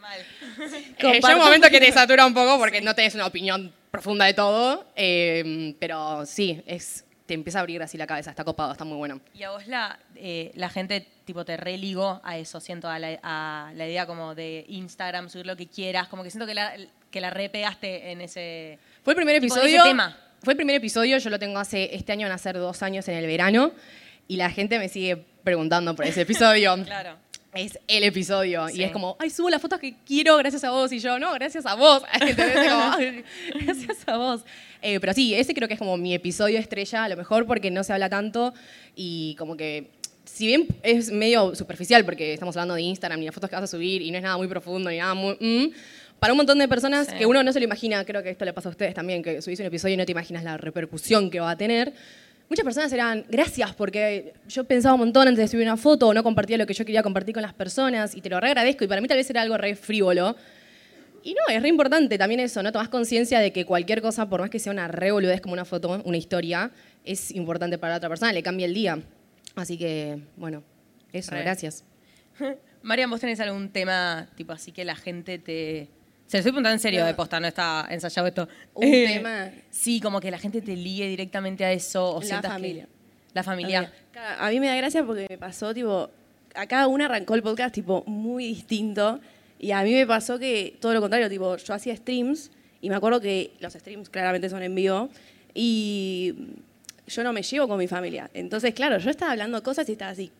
Mal. 0.00 0.18
Eh, 0.98 1.12
llega 1.20 1.36
un 1.36 1.44
momento 1.44 1.68
que 1.70 1.78
te 1.78 1.92
satura 1.92 2.26
un 2.26 2.34
poco 2.34 2.58
porque 2.58 2.80
no 2.80 2.92
tenés 2.94 3.14
una 3.14 3.26
opinión 3.26 3.72
profunda 3.92 4.24
de 4.24 4.32
todo, 4.34 4.86
eh, 4.96 5.76
pero 5.78 6.24
sí, 6.24 6.62
es, 6.66 7.04
te 7.26 7.34
empieza 7.34 7.58
a 7.58 7.60
abrir 7.60 7.82
así 7.82 7.98
la 7.98 8.06
cabeza, 8.06 8.30
está 8.30 8.42
copado, 8.42 8.72
está 8.72 8.84
muy 8.84 8.96
bueno. 8.96 9.20
Y 9.34 9.42
a 9.42 9.50
vos 9.50 9.66
la, 9.68 9.98
eh, 10.16 10.50
la 10.54 10.70
gente 10.70 11.06
tipo 11.26 11.44
te 11.44 11.58
religó 11.58 12.20
a 12.24 12.38
eso, 12.38 12.58
siento, 12.58 12.88
a 12.88 12.98
la, 12.98 13.20
a 13.22 13.70
la 13.76 13.86
idea 13.86 14.06
como 14.06 14.34
de 14.34 14.64
Instagram, 14.66 15.28
subir 15.28 15.46
lo 15.46 15.56
que 15.56 15.66
quieras, 15.68 16.08
como 16.08 16.24
que 16.24 16.30
siento 16.30 16.46
que 16.46 16.54
la, 16.54 16.74
que 17.10 17.20
la 17.20 17.28
repegaste 17.30 18.10
en 18.10 18.22
ese... 18.22 18.78
Fue 19.04 19.12
el 19.12 19.16
primer 19.16 19.38
Tipo, 19.40 19.54
episodio. 19.54 19.76
ese 19.80 19.88
tema. 19.90 20.16
Fue 20.42 20.54
el 20.54 20.56
primer 20.56 20.74
episodio, 20.74 21.18
yo 21.18 21.28
lo 21.30 21.38
tengo 21.38 21.58
hace, 21.60 21.94
este 21.94 22.12
año 22.12 22.26
van 22.26 22.34
a 22.34 22.38
ser 22.38 22.56
dos 22.56 22.82
años 22.82 23.06
en 23.08 23.14
el 23.16 23.26
verano, 23.26 23.72
y 24.26 24.36
la 24.36 24.48
gente 24.50 24.78
me 24.78 24.88
sigue 24.88 25.18
preguntando 25.44 25.94
por 25.94 26.06
ese 26.06 26.22
episodio. 26.22 26.76
Claro. 26.86 27.16
Es 27.54 27.78
el 27.86 28.04
episodio. 28.04 28.66
Sí. 28.68 28.78
Y 28.80 28.82
es 28.84 28.92
como, 28.92 29.16
ay, 29.18 29.28
subo 29.28 29.50
las 29.50 29.60
fotos 29.60 29.78
que 29.78 29.94
quiero 30.06 30.36
gracias 30.38 30.64
a 30.64 30.70
vos. 30.70 30.90
Y 30.92 30.98
yo, 31.00 31.18
no, 31.18 31.32
gracias 31.34 31.66
a 31.66 31.74
vos. 31.74 32.02
¿Entendés? 32.20 32.70
Como, 32.70 32.82
"Ay, 32.96 33.24
gracias 33.62 33.98
a 34.06 34.16
vos. 34.16 34.40
Eh, 34.80 34.98
pero 35.00 35.12
sí, 35.12 35.34
ese 35.34 35.52
creo 35.54 35.68
que 35.68 35.74
es 35.74 35.78
como 35.78 35.96
mi 35.96 36.14
episodio 36.14 36.58
estrella, 36.58 37.04
a 37.04 37.08
lo 37.08 37.16
mejor 37.16 37.46
porque 37.46 37.70
no 37.70 37.84
se 37.84 37.92
habla 37.92 38.08
tanto 38.08 38.54
y 38.96 39.34
como 39.38 39.56
que, 39.56 39.90
si 40.24 40.46
bien 40.46 40.66
es 40.82 41.10
medio 41.12 41.54
superficial 41.54 42.04
porque 42.04 42.32
estamos 42.32 42.56
hablando 42.56 42.74
de 42.74 42.82
Instagram 42.82 43.20
y 43.22 43.26
las 43.26 43.34
fotos 43.34 43.50
que 43.50 43.56
vas 43.56 43.64
a 43.64 43.66
subir 43.66 44.00
y 44.02 44.10
no 44.10 44.16
es 44.16 44.22
nada 44.22 44.36
muy 44.38 44.48
profundo 44.48 44.88
ni 44.90 44.96
nada 44.98 45.14
muy... 45.14 45.36
mm, 45.38 45.72
para 46.18 46.32
un 46.32 46.36
montón 46.38 46.58
de 46.58 46.68
personas 46.68 47.08
Sí. 47.08 47.14
que 47.18 47.26
uno 47.26 47.42
no 47.42 47.52
se 47.52 47.58
lo 47.60 47.64
imagina, 47.64 48.04
creo 48.04 48.22
que 48.22 48.30
esto 48.30 48.44
le 48.44 48.52
pasa 48.52 48.68
a 48.68 48.72
ustedes 48.72 48.94
también, 48.94 49.22
que 49.22 49.42
subís 49.42 49.60
un 49.60 49.66
episodio 49.66 49.94
y 49.94 49.96
no 49.98 50.06
te 50.06 50.12
imaginas 50.12 50.42
la 50.44 50.56
repercusión 50.56 51.30
que 51.30 51.38
va 51.40 51.50
a 51.50 51.56
tener. 51.56 51.92
Muchas 52.52 52.64
personas 52.64 52.92
eran, 52.92 53.24
gracias, 53.30 53.74
porque 53.74 54.34
yo 54.46 54.64
pensaba 54.64 54.92
un 54.92 55.00
montón 55.00 55.26
antes 55.26 55.42
de 55.42 55.48
subir 55.48 55.66
una 55.66 55.78
foto 55.78 56.08
o 56.08 56.12
no 56.12 56.22
compartía 56.22 56.58
lo 56.58 56.66
que 56.66 56.74
yo 56.74 56.84
quería 56.84 57.02
compartir 57.02 57.32
con 57.32 57.40
las 57.40 57.54
personas 57.54 58.14
y 58.14 58.20
te 58.20 58.28
lo 58.28 58.38
re 58.40 58.48
agradezco 58.48 58.84
y 58.84 58.88
para 58.88 59.00
mí 59.00 59.08
tal 59.08 59.16
vez 59.16 59.30
era 59.30 59.40
algo 59.40 59.56
re 59.56 59.74
frívolo. 59.74 60.36
Y 61.22 61.32
no, 61.32 61.40
es 61.48 61.62
re 61.62 61.68
importante 61.68 62.18
también 62.18 62.40
eso, 62.40 62.62
¿no? 62.62 62.70
Tomás 62.70 62.90
conciencia 62.90 63.40
de 63.40 63.54
que 63.54 63.64
cualquier 63.64 64.02
cosa, 64.02 64.28
por 64.28 64.42
más 64.42 64.50
que 64.50 64.58
sea 64.58 64.70
una 64.70 64.86
re 64.86 65.12
boludez 65.12 65.40
como 65.40 65.54
una 65.54 65.64
foto, 65.64 66.02
una 66.04 66.18
historia, 66.18 66.70
es 67.06 67.30
importante 67.30 67.78
para 67.78 67.92
la 67.92 67.96
otra 67.96 68.10
persona, 68.10 68.34
le 68.34 68.42
cambia 68.42 68.66
el 68.66 68.74
día. 68.74 68.98
Así 69.54 69.78
que, 69.78 70.18
bueno, 70.36 70.62
eso, 71.10 71.30
Re. 71.30 71.44
gracias. 71.44 71.84
Marian, 72.82 73.08
¿vos 73.08 73.20
tenés 73.20 73.40
algún 73.40 73.70
tema 73.70 74.28
tipo 74.36 74.52
así 74.52 74.72
que 74.72 74.84
la 74.84 74.94
gente 74.94 75.38
te... 75.38 75.88
Se 76.32 76.38
lo 76.38 76.40
estoy 76.40 76.52
preguntando 76.52 76.72
en 76.72 76.80
serio 76.80 77.04
de 77.04 77.12
posta, 77.12 77.38
no 77.40 77.46
está 77.46 77.86
ensayado 77.90 78.26
esto. 78.26 78.48
Un 78.72 78.84
Eh, 78.84 79.06
tema. 79.06 79.50
Sí, 79.68 80.00
como 80.00 80.18
que 80.18 80.30
la 80.30 80.38
gente 80.38 80.62
te 80.62 80.74
ligue 80.74 81.06
directamente 81.06 81.62
a 81.62 81.70
eso. 81.72 82.14
O 82.16 82.20
La 82.20 82.26
sientas 82.26 82.52
que- 82.52 82.54
familia. 82.54 82.88
la 83.34 83.42
familia. 83.42 83.92
A 84.38 84.48
mí 84.48 84.58
me 84.58 84.66
da 84.68 84.74
gracia 84.76 85.04
porque 85.04 85.26
me 85.28 85.36
pasó, 85.36 85.74
tipo, 85.74 86.08
a 86.54 86.66
cada 86.66 86.86
una 86.86 87.04
arrancó 87.04 87.34
el 87.34 87.42
podcast, 87.42 87.74
tipo, 87.74 88.02
muy 88.06 88.46
distinto. 88.46 89.20
Y 89.58 89.72
a 89.72 89.82
mí 89.82 89.92
me 89.92 90.06
pasó 90.06 90.38
que 90.38 90.78
todo 90.80 90.94
lo 90.94 91.02
contrario, 91.02 91.28
tipo, 91.28 91.54
yo 91.58 91.74
hacía 91.74 91.94
streams 91.94 92.50
y 92.80 92.88
me 92.88 92.94
acuerdo 92.94 93.20
que 93.20 93.50
los 93.60 93.74
streams 93.74 94.08
claramente 94.08 94.48
son 94.48 94.62
en 94.62 94.74
vivo 94.74 95.10
y 95.52 96.32
yo 97.08 97.22
no 97.24 97.34
me 97.34 97.42
llevo 97.42 97.68
con 97.68 97.76
mi 97.78 97.88
familia. 97.88 98.30
Entonces, 98.32 98.72
claro, 98.72 98.96
yo 98.96 99.10
estaba 99.10 99.32
hablando 99.32 99.62
cosas 99.62 99.86
y 99.90 99.92
estaba 99.92 100.12
así. 100.12 100.32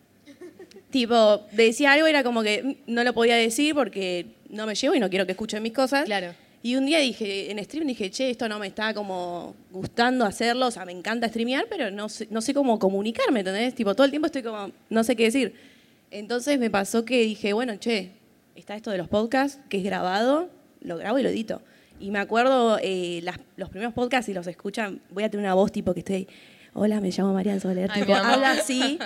Tipo, 0.89 1.45
decía 1.51 1.91
algo 1.93 2.07
y 2.07 2.09
era 2.09 2.23
como 2.23 2.41
que 2.41 2.77
no 2.87 3.03
lo 3.03 3.13
podía 3.13 3.35
decir 3.35 3.75
porque 3.75 4.25
no 4.53 4.65
me 4.65 4.75
llevo 4.75 4.95
y 4.95 4.99
no 4.99 5.09
quiero 5.09 5.25
que 5.25 5.31
escuchen 5.33 5.61
mis 5.61 5.73
cosas. 5.73 6.05
Claro. 6.05 6.33
Y 6.61 6.77
un 6.77 6.85
día 6.85 6.99
dije, 6.99 7.51
en 7.51 7.61
stream 7.63 7.85
dije, 7.87 8.09
che, 8.09 8.29
esto 8.29 8.47
no 8.47 8.57
me 8.57 8.67
está 8.67 8.93
como 8.93 9.53
gustando 9.71 10.23
hacerlo, 10.23 10.67
o 10.67 10.71
sea, 10.71 10.85
me 10.85 10.93
encanta 10.93 11.27
streamear, 11.27 11.65
pero 11.69 11.91
no 11.91 12.07
sé, 12.07 12.27
no 12.31 12.39
sé 12.39 12.53
cómo 12.53 12.79
comunicarme, 12.79 13.41
¿entendés? 13.41 13.75
Tipo, 13.75 13.93
todo 13.95 14.05
el 14.05 14.11
tiempo 14.11 14.27
estoy 14.27 14.43
como, 14.43 14.71
no 14.89 15.03
sé 15.03 15.15
qué 15.17 15.23
decir. 15.25 15.53
Entonces 16.09 16.59
me 16.59 16.69
pasó 16.69 17.03
que 17.03 17.21
dije, 17.23 17.51
bueno, 17.53 17.75
che, 17.77 18.11
está 18.55 18.75
esto 18.75 18.91
de 18.91 18.97
los 18.97 19.09
podcasts, 19.09 19.59
que 19.67 19.77
es 19.79 19.83
grabado, 19.83 20.49
lo 20.81 20.97
grabo 20.97 21.19
y 21.19 21.23
lo 21.23 21.29
edito. 21.29 21.61
Y 21.99 22.11
me 22.11 22.19
acuerdo, 22.19 22.77
eh, 22.81 23.19
las- 23.23 23.39
los 23.57 23.69
primeros 23.69 23.93
podcasts, 23.93 24.27
si 24.27 24.33
los 24.33 24.47
escuchan, 24.47 25.01
voy 25.09 25.23
a 25.23 25.29
tener 25.29 25.45
una 25.45 25.55
voz 25.55 25.71
tipo 25.71 25.93
que 25.93 25.99
estoy, 25.99 26.27
hola, 26.73 27.01
me 27.01 27.09
llamo 27.11 27.33
Marian 27.33 27.59
Soler, 27.59 27.89
Ay, 27.93 28.01
tipo, 28.01 28.15
habla 28.15 28.51
así, 28.51 28.99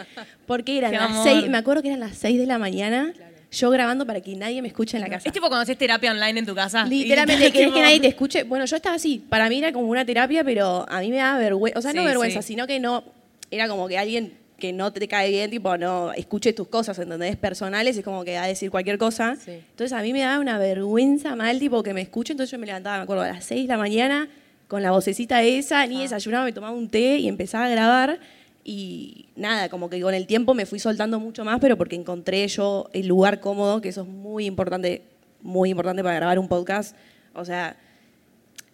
porque 0.45 0.77
eran 0.77 0.91
Qué 0.91 0.97
las 0.97 1.09
amor. 1.11 1.23
seis, 1.23 1.49
me 1.49 1.57
acuerdo 1.57 1.81
que 1.81 1.87
eran 1.89 1.99
las 2.01 2.17
seis 2.17 2.37
de 2.37 2.45
la 2.45 2.57
mañana, 2.59 3.13
yo 3.51 3.69
grabando 3.69 4.05
para 4.05 4.21
que 4.21 4.35
nadie 4.35 4.61
me 4.61 4.67
escuche 4.67 4.97
en 4.97 5.01
la 5.01 5.09
casa. 5.09 5.29
Es 5.29 5.33
tipo 5.33 5.47
cuando 5.47 5.63
haces 5.63 5.77
terapia 5.77 6.11
online 6.11 6.39
en 6.39 6.45
tu 6.45 6.55
casa. 6.55 6.85
Literalmente, 6.85 7.51
querés 7.51 7.73
que 7.73 7.81
nadie 7.81 7.99
te 7.99 8.07
escuche. 8.07 8.43
Bueno, 8.43 8.65
yo 8.65 8.75
estaba 8.75 8.95
así. 8.95 9.23
Para 9.29 9.49
mí 9.49 9.59
era 9.59 9.71
como 9.71 9.87
una 9.87 10.05
terapia, 10.05 10.43
pero 10.43 10.85
a 10.89 10.99
mí 10.99 11.09
me 11.09 11.17
daba 11.17 11.39
vergüenza. 11.39 11.79
O 11.79 11.81
sea, 11.81 11.93
no 11.93 12.03
vergüenza, 12.03 12.41
sí. 12.41 12.49
sino 12.49 12.67
que 12.67 12.79
no. 12.79 13.03
Era 13.49 13.67
como 13.67 13.87
que 13.87 13.97
alguien 13.97 14.33
que 14.57 14.73
no 14.73 14.91
te 14.91 15.07
cae 15.07 15.29
bien, 15.29 15.51
tipo, 15.51 15.77
no 15.77 16.11
escuche 16.13 16.51
tus 16.51 16.67
cosas, 16.67 16.97
¿entendés? 16.99 17.35
Personales, 17.37 17.95
es 17.95 18.03
como 18.03 18.25
que 18.25 18.35
va 18.35 18.43
a 18.43 18.47
decir 18.47 18.71
cualquier 18.71 18.97
cosa. 18.97 19.35
Sí. 19.35 19.51
Entonces 19.51 19.93
a 19.93 20.01
mí 20.01 20.11
me 20.13 20.21
daba 20.21 20.39
una 20.39 20.57
vergüenza 20.57 21.35
mal, 21.35 21.59
tipo, 21.59 21.83
que 21.83 21.93
me 21.93 22.01
escuche. 22.01 22.33
Entonces 22.33 22.51
yo 22.51 22.57
me 22.57 22.65
levantaba, 22.65 22.97
me 22.97 23.03
acuerdo, 23.03 23.23
a 23.23 23.27
las 23.27 23.45
6 23.45 23.67
de 23.67 23.67
la 23.67 23.77
mañana, 23.77 24.27
con 24.67 24.81
la 24.83 24.91
vocecita 24.91 25.43
esa, 25.43 25.85
ni 25.85 26.01
desayunaba, 26.01 26.45
me 26.45 26.53
tomaba 26.53 26.75
un 26.75 26.89
té 26.89 27.17
y 27.17 27.27
empezaba 27.27 27.65
a 27.65 27.69
grabar. 27.69 28.19
Y 28.69 29.29
nada, 29.37 29.69
como 29.69 29.89
que 29.89 30.01
con 30.01 30.13
el 30.13 30.27
tiempo 30.27 30.53
me 30.53 30.65
fui 30.65 30.77
soltando 30.77 31.21
mucho 31.21 31.45
más, 31.45 31.61
pero 31.61 31.77
porque 31.77 31.95
encontré 31.95 32.45
yo 32.49 32.89
el 32.91 33.07
lugar 33.07 33.39
cómodo, 33.39 33.79
que 33.79 33.87
eso 33.87 34.01
es 34.01 34.07
muy 34.09 34.45
importante, 34.45 35.03
muy 35.41 35.69
importante 35.69 36.03
para 36.03 36.17
grabar 36.17 36.37
un 36.37 36.49
podcast. 36.49 36.93
O 37.33 37.45
sea, 37.45 37.77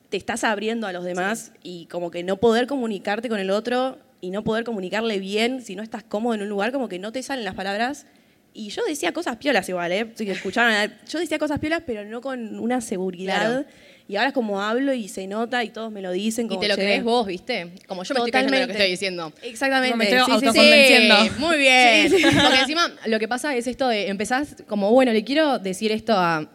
te 0.09 0.17
estás 0.17 0.43
abriendo 0.43 0.87
a 0.87 0.93
los 0.93 1.03
demás 1.03 1.51
y 1.61 1.85
como 1.91 2.09
que 2.09 2.23
no 2.23 2.37
poder 2.37 2.65
comunicarte 2.65 3.29
con 3.29 3.37
el 3.37 3.51
otro 3.51 3.99
y 4.19 4.31
no 4.31 4.43
poder 4.43 4.63
comunicarle 4.63 5.19
bien 5.19 5.61
si 5.61 5.75
no 5.75 5.83
estás 5.83 6.01
cómodo 6.01 6.33
en 6.33 6.41
un 6.41 6.49
lugar, 6.49 6.71
como 6.71 6.89
que 6.89 6.97
no 6.97 7.11
te 7.11 7.21
salen 7.21 7.45
las 7.45 7.53
palabras. 7.53 8.07
Y 8.51 8.69
yo 8.69 8.81
decía 8.87 9.13
cosas 9.13 9.37
piolas 9.37 9.69
igual, 9.69 9.91
¿eh? 9.91 10.11
Si 10.15 10.27
escucharon, 10.27 10.91
yo 11.07 11.19
decía 11.19 11.37
cosas 11.37 11.59
piolas, 11.59 11.83
pero 11.85 12.03
no 12.03 12.19
con 12.19 12.57
una 12.57 12.81
seguridad. 12.81 13.45
Claro. 13.45 13.65
Y 14.07 14.17
ahora 14.17 14.29
es 14.29 14.33
como 14.33 14.61
hablo 14.61 14.93
y 14.93 15.07
se 15.07 15.27
nota 15.27 15.63
y 15.63 15.69
todos 15.69 15.91
me 15.91 16.01
lo 16.01 16.11
dicen. 16.11 16.45
Y 16.45 16.49
Como, 16.49 16.59
te 16.59 16.67
lo 16.67 16.75
crees 16.75 17.03
vos, 17.03 17.25
¿viste? 17.25 17.71
Como 17.87 18.03
yo 18.03 18.13
me 18.13 18.19
estoy 18.19 18.31
creyendo 18.31 18.59
lo 18.59 18.65
que 18.65 18.71
estoy 18.73 18.89
diciendo. 18.91 19.33
Exactamente. 19.41 19.91
No, 19.91 19.97
me 19.97 20.03
estoy 20.03 20.25
sí, 20.25 20.31
autoconvenciendo. 20.31 21.23
Sí, 21.23 21.31
muy 21.37 21.57
bien. 21.57 22.09
Sí, 22.09 22.17
sí. 22.17 22.23
Porque 22.23 22.59
encima 22.59 22.91
lo 23.05 23.19
que 23.19 23.27
pasa 23.27 23.55
es 23.55 23.65
esto 23.65 23.87
de 23.87 24.09
empezás 24.09 24.57
como, 24.67 24.91
bueno, 24.91 25.13
le 25.13 25.23
quiero 25.23 25.57
decir 25.57 25.91
esto 25.91 26.13
a 26.13 26.49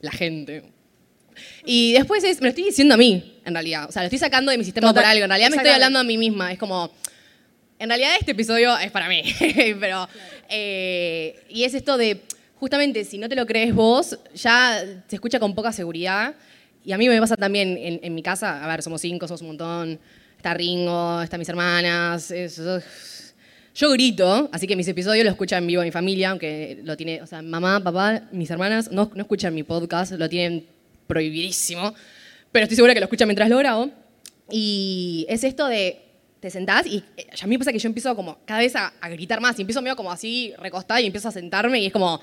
la 0.00 0.10
gente. 0.10 0.64
Y 1.64 1.94
después 1.94 2.22
es, 2.24 2.40
me 2.40 2.46
lo 2.46 2.48
estoy 2.50 2.64
diciendo 2.64 2.94
a 2.94 2.98
mí, 2.98 3.40
en 3.44 3.54
realidad. 3.54 3.88
O 3.88 3.92
sea, 3.92 4.02
lo 4.02 4.06
estoy 4.06 4.18
sacando 4.18 4.50
de 4.52 4.58
mi 4.58 4.64
sistema 4.64 4.88
Total- 4.88 5.02
por 5.02 5.10
algo. 5.10 5.24
En 5.24 5.30
realidad 5.30 5.50
me 5.50 5.56
estoy 5.56 5.72
hablando 5.72 5.98
a 5.98 6.04
mí 6.04 6.18
misma. 6.18 6.52
Es 6.52 6.58
como, 6.58 6.92
en 7.78 7.88
realidad 7.88 8.10
este 8.20 8.32
episodio 8.32 8.76
es 8.78 8.90
para 8.90 9.08
mí. 9.08 9.22
Pero, 9.80 10.08
eh, 10.48 11.42
y 11.48 11.64
es 11.64 11.72
esto 11.74 11.96
de, 11.96 12.20
justamente, 12.56 13.04
si 13.04 13.18
no 13.18 13.28
te 13.28 13.34
lo 13.34 13.46
crees 13.46 13.74
vos, 13.74 14.18
ya 14.34 14.84
se 15.08 15.16
escucha 15.16 15.40
con 15.40 15.54
poca 15.54 15.72
seguridad. 15.72 16.34
Y 16.84 16.92
a 16.92 16.98
mí 16.98 17.08
me 17.08 17.20
pasa 17.20 17.36
también 17.36 17.76
en, 17.78 18.00
en 18.02 18.14
mi 18.14 18.22
casa. 18.22 18.64
A 18.64 18.68
ver, 18.68 18.82
somos 18.82 19.00
cinco, 19.00 19.26
somos 19.28 19.42
un 19.42 19.48
montón. 19.48 20.00
Está 20.42 20.54
Ringo, 20.54 21.22
están 21.22 21.38
mis 21.38 21.48
hermanas. 21.48 22.34
yo 23.76 23.92
grito, 23.92 24.50
así 24.52 24.66
que 24.66 24.74
mis 24.74 24.88
episodios 24.88 25.24
lo 25.24 25.30
escucha 25.30 25.56
en 25.56 25.68
vivo 25.68 25.82
mi 25.82 25.92
familia, 25.92 26.30
aunque 26.30 26.80
lo 26.82 26.96
tiene, 26.96 27.22
o 27.22 27.28
sea, 27.28 27.42
mamá, 27.42 27.78
papá, 27.78 28.24
mis 28.32 28.50
hermanas 28.50 28.90
no, 28.90 29.08
no 29.14 29.22
escuchan 29.22 29.54
mi 29.54 29.62
podcast, 29.62 30.10
lo 30.10 30.28
tienen 30.28 30.66
prohibidísimo, 31.06 31.94
pero 32.50 32.64
estoy 32.64 32.74
segura 32.74 32.92
que 32.92 32.98
lo 32.98 33.04
escuchan 33.04 33.28
mientras 33.28 33.48
lo 33.48 33.56
grabo. 33.58 33.88
Y 34.50 35.26
es 35.28 35.44
esto 35.44 35.68
de, 35.68 36.02
te 36.40 36.50
sentás 36.50 36.86
y 36.86 37.04
eh, 37.16 37.28
a 37.40 37.46
mí 37.46 37.50
me 37.50 37.60
pasa 37.60 37.70
que 37.70 37.78
yo 37.78 37.86
empiezo 37.86 38.16
como 38.16 38.38
cada 38.44 38.58
vez 38.58 38.74
a, 38.74 38.92
a 39.00 39.08
gritar 39.10 39.40
más 39.40 39.56
y 39.60 39.62
empiezo 39.62 39.80
medio 39.80 39.94
como 39.94 40.10
así 40.10 40.54
recostada 40.58 41.00
y 41.00 41.06
empiezo 41.06 41.28
a 41.28 41.30
sentarme 41.30 41.78
y 41.78 41.86
es 41.86 41.92
como, 41.92 42.20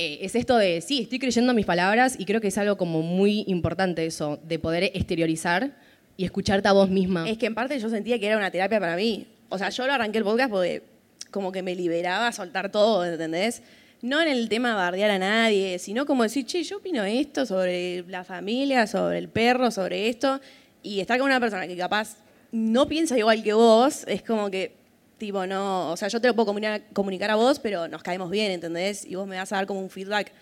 eh, 0.00 0.18
es 0.22 0.36
esto 0.36 0.56
de, 0.56 0.80
sí, 0.80 1.00
estoy 1.00 1.18
creyendo 1.18 1.50
en 1.50 1.56
mis 1.56 1.66
palabras 1.66 2.14
y 2.16 2.24
creo 2.24 2.40
que 2.40 2.46
es 2.46 2.58
algo 2.58 2.76
como 2.76 3.02
muy 3.02 3.42
importante 3.48 4.06
eso, 4.06 4.38
de 4.44 4.60
poder 4.60 4.84
exteriorizar 4.94 5.76
y 6.16 6.24
escucharte 6.24 6.68
a 6.68 6.72
vos 6.72 6.88
misma. 6.88 7.28
Es 7.28 7.36
que 7.36 7.46
en 7.46 7.56
parte 7.56 7.76
yo 7.80 7.88
sentía 7.88 8.16
que 8.20 8.26
era 8.28 8.36
una 8.36 8.52
terapia 8.52 8.78
para 8.78 8.94
mí. 8.94 9.26
O 9.48 9.58
sea, 9.58 9.70
yo 9.70 9.88
lo 9.88 9.92
arranqué 9.92 10.18
el 10.18 10.24
podcast 10.24 10.50
porque 10.50 10.84
como 11.32 11.50
que 11.50 11.64
me 11.64 11.74
liberaba 11.74 12.28
a 12.28 12.32
soltar 12.32 12.70
todo, 12.70 13.04
¿entendés? 13.04 13.60
No 14.00 14.22
en 14.22 14.28
el 14.28 14.48
tema 14.48 14.68
de 14.68 14.74
bardear 14.76 15.10
a 15.10 15.18
nadie, 15.18 15.80
sino 15.80 16.06
como 16.06 16.22
decir, 16.22 16.46
che, 16.46 16.62
yo 16.62 16.76
opino 16.76 17.02
esto 17.02 17.44
sobre 17.44 18.04
la 18.06 18.22
familia, 18.22 18.86
sobre 18.86 19.18
el 19.18 19.28
perro, 19.28 19.72
sobre 19.72 20.08
esto. 20.08 20.40
Y 20.80 21.00
estar 21.00 21.18
con 21.18 21.26
una 21.26 21.40
persona 21.40 21.66
que 21.66 21.76
capaz 21.76 22.18
no 22.52 22.86
piensa 22.86 23.18
igual 23.18 23.42
que 23.42 23.52
vos, 23.52 24.04
es 24.06 24.22
como 24.22 24.48
que, 24.48 24.76
tipo, 25.18 25.46
no, 25.46 25.90
o 25.92 25.96
sea, 25.96 26.08
yo 26.08 26.20
te 26.20 26.28
lo 26.28 26.34
puedo 26.34 26.46
comunicar, 26.46 26.82
comunicar 26.92 27.30
a 27.30 27.36
vos, 27.36 27.58
pero 27.58 27.88
nos 27.88 28.02
caemos 28.02 28.30
bien, 28.30 28.52
¿entendés? 28.52 29.04
Y 29.04 29.14
vos 29.16 29.26
me 29.26 29.36
vas 29.36 29.52
a 29.52 29.56
dar 29.56 29.66
como 29.66 29.80
un 29.80 29.90
feedback 29.90 30.32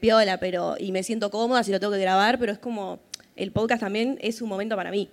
piola, 0.00 0.38
pero, 0.38 0.76
y 0.78 0.92
me 0.92 1.02
siento 1.02 1.30
cómoda 1.30 1.62
si 1.62 1.72
lo 1.72 1.80
tengo 1.80 1.92
que 1.92 2.00
grabar, 2.00 2.38
pero 2.38 2.52
es 2.52 2.58
como, 2.58 3.00
el 3.36 3.52
podcast 3.52 3.80
también 3.80 4.18
es 4.20 4.42
un 4.42 4.48
momento 4.48 4.76
para 4.76 4.90
mí. 4.90 5.08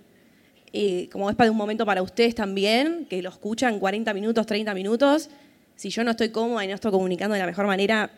Eh, 0.72 1.08
como 1.10 1.30
es 1.30 1.36
para 1.36 1.50
un 1.50 1.56
momento 1.56 1.86
para 1.86 2.02
ustedes 2.02 2.34
también, 2.34 3.06
que 3.08 3.22
lo 3.22 3.30
escuchan 3.30 3.78
40 3.78 4.12
minutos, 4.12 4.44
30 4.46 4.74
minutos, 4.74 5.30
si 5.76 5.90
yo 5.90 6.04
no 6.04 6.10
estoy 6.10 6.30
cómoda 6.30 6.64
y 6.64 6.68
no 6.68 6.74
estoy 6.74 6.90
comunicando 6.90 7.34
de 7.34 7.40
la 7.40 7.46
mejor 7.46 7.66
manera, 7.66 8.10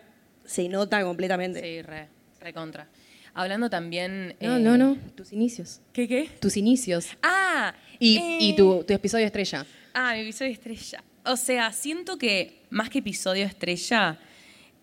se 0.45 0.69
nota 0.69 1.03
completamente. 1.05 1.61
Sí, 1.61 1.83
re, 1.83 2.09
re 2.41 2.53
contra. 2.53 2.89
Hablando 3.35 3.71
también... 3.71 4.35
No, 4.41 4.57
eh, 4.57 4.61
no, 4.61 4.77
no, 4.77 4.97
tus 5.15 5.33
inicios. 5.33 5.81
¿Qué, 5.93 6.09
qué? 6.09 6.29
Tus 6.41 6.57
inicios. 6.57 7.09
Ah, 7.23 7.75
Y, 8.01 8.17
eh, 8.17 8.39
y 8.41 8.57
tu, 8.57 8.83
tu 8.85 8.93
episodio 8.93 9.27
estrella. 9.27 9.65
Ah, 10.01 10.15
mi 10.15 10.21
episodio 10.21 10.53
estrella. 10.53 11.03
O 11.25 11.37
sea, 11.37 11.73
siento 11.73 12.19
que 12.19 12.63
más 12.71 12.89
que 12.89 13.01
episodio 13.01 13.45
estrella, 13.45 14.17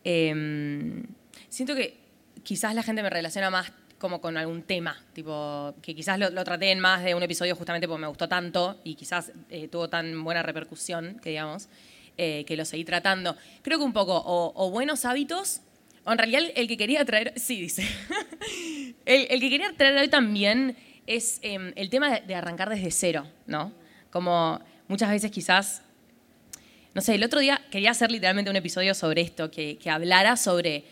eh, 0.04 1.04
siento 1.48 1.74
que 1.74 1.98
quizás 2.44 2.76
la 2.76 2.84
gente 2.84 3.02
me 3.02 3.10
relaciona 3.10 3.50
más 3.50 3.72
como 3.98 4.20
con 4.20 4.36
algún 4.36 4.64
tema, 4.64 5.02
tipo, 5.14 5.74
que 5.82 5.96
quizás 5.96 6.20
lo, 6.20 6.32
lo 6.32 6.44
traté 6.44 6.70
en 6.70 6.82
más 6.82 7.02
de 7.02 7.16
un 7.16 7.24
episodio 7.24 7.56
justamente 7.56 7.88
porque 7.88 8.02
me 8.02 8.08
gustó 8.08 8.28
tanto 8.28 8.82
y 8.84 8.96
quizás 8.96 9.32
eh, 9.50 9.70
tuvo 9.70 9.88
tan 9.88 10.22
buena 10.22 10.44
repercusión, 10.44 11.18
que 11.24 11.30
digamos, 11.30 11.70
eh, 12.18 12.44
que 12.46 12.58
lo 12.58 12.66
seguí 12.66 12.84
tratando. 12.84 13.38
Creo 13.62 13.78
que 13.78 13.86
un 13.86 13.94
poco, 13.94 14.22
o, 14.22 14.70
buenos 14.70 15.06
hábitos, 15.06 15.62
o 16.04 16.12
en 16.12 16.18
realidad 16.18 16.42
el, 16.54 16.68
que 16.68 16.76
quería 16.76 17.06
traer, 17.06 17.32
sí, 17.40 17.62
dice, 17.62 17.88
el, 19.06 19.40
que 19.40 19.50
quería 19.50 19.72
traer 19.78 19.98
hoy 19.98 20.10
también 20.10 20.76
es 21.08 21.40
eh, 21.42 21.72
el 21.78 21.90
tema 21.90 22.14
de, 22.14 22.28
de 22.28 22.36
arrancar 22.36 22.70
desde 22.70 22.92
cero, 22.92 23.26
¿no? 23.48 23.72
Como 24.12 24.60
muchas 24.88 25.10
veces 25.10 25.32
quizás 25.32 25.82
no 26.94 27.02
sé, 27.02 27.16
el 27.16 27.24
otro 27.26 27.42
día 27.42 27.62
quería 27.72 27.92
hacer 27.92 28.10
literalmente 28.10 28.50
un 28.50 28.56
episodio 28.56 28.94
sobre 28.94 29.20
esto, 29.22 29.52
que, 29.52 29.78
que 29.78 29.90
hablara 29.90 30.38
sobre 30.38 30.86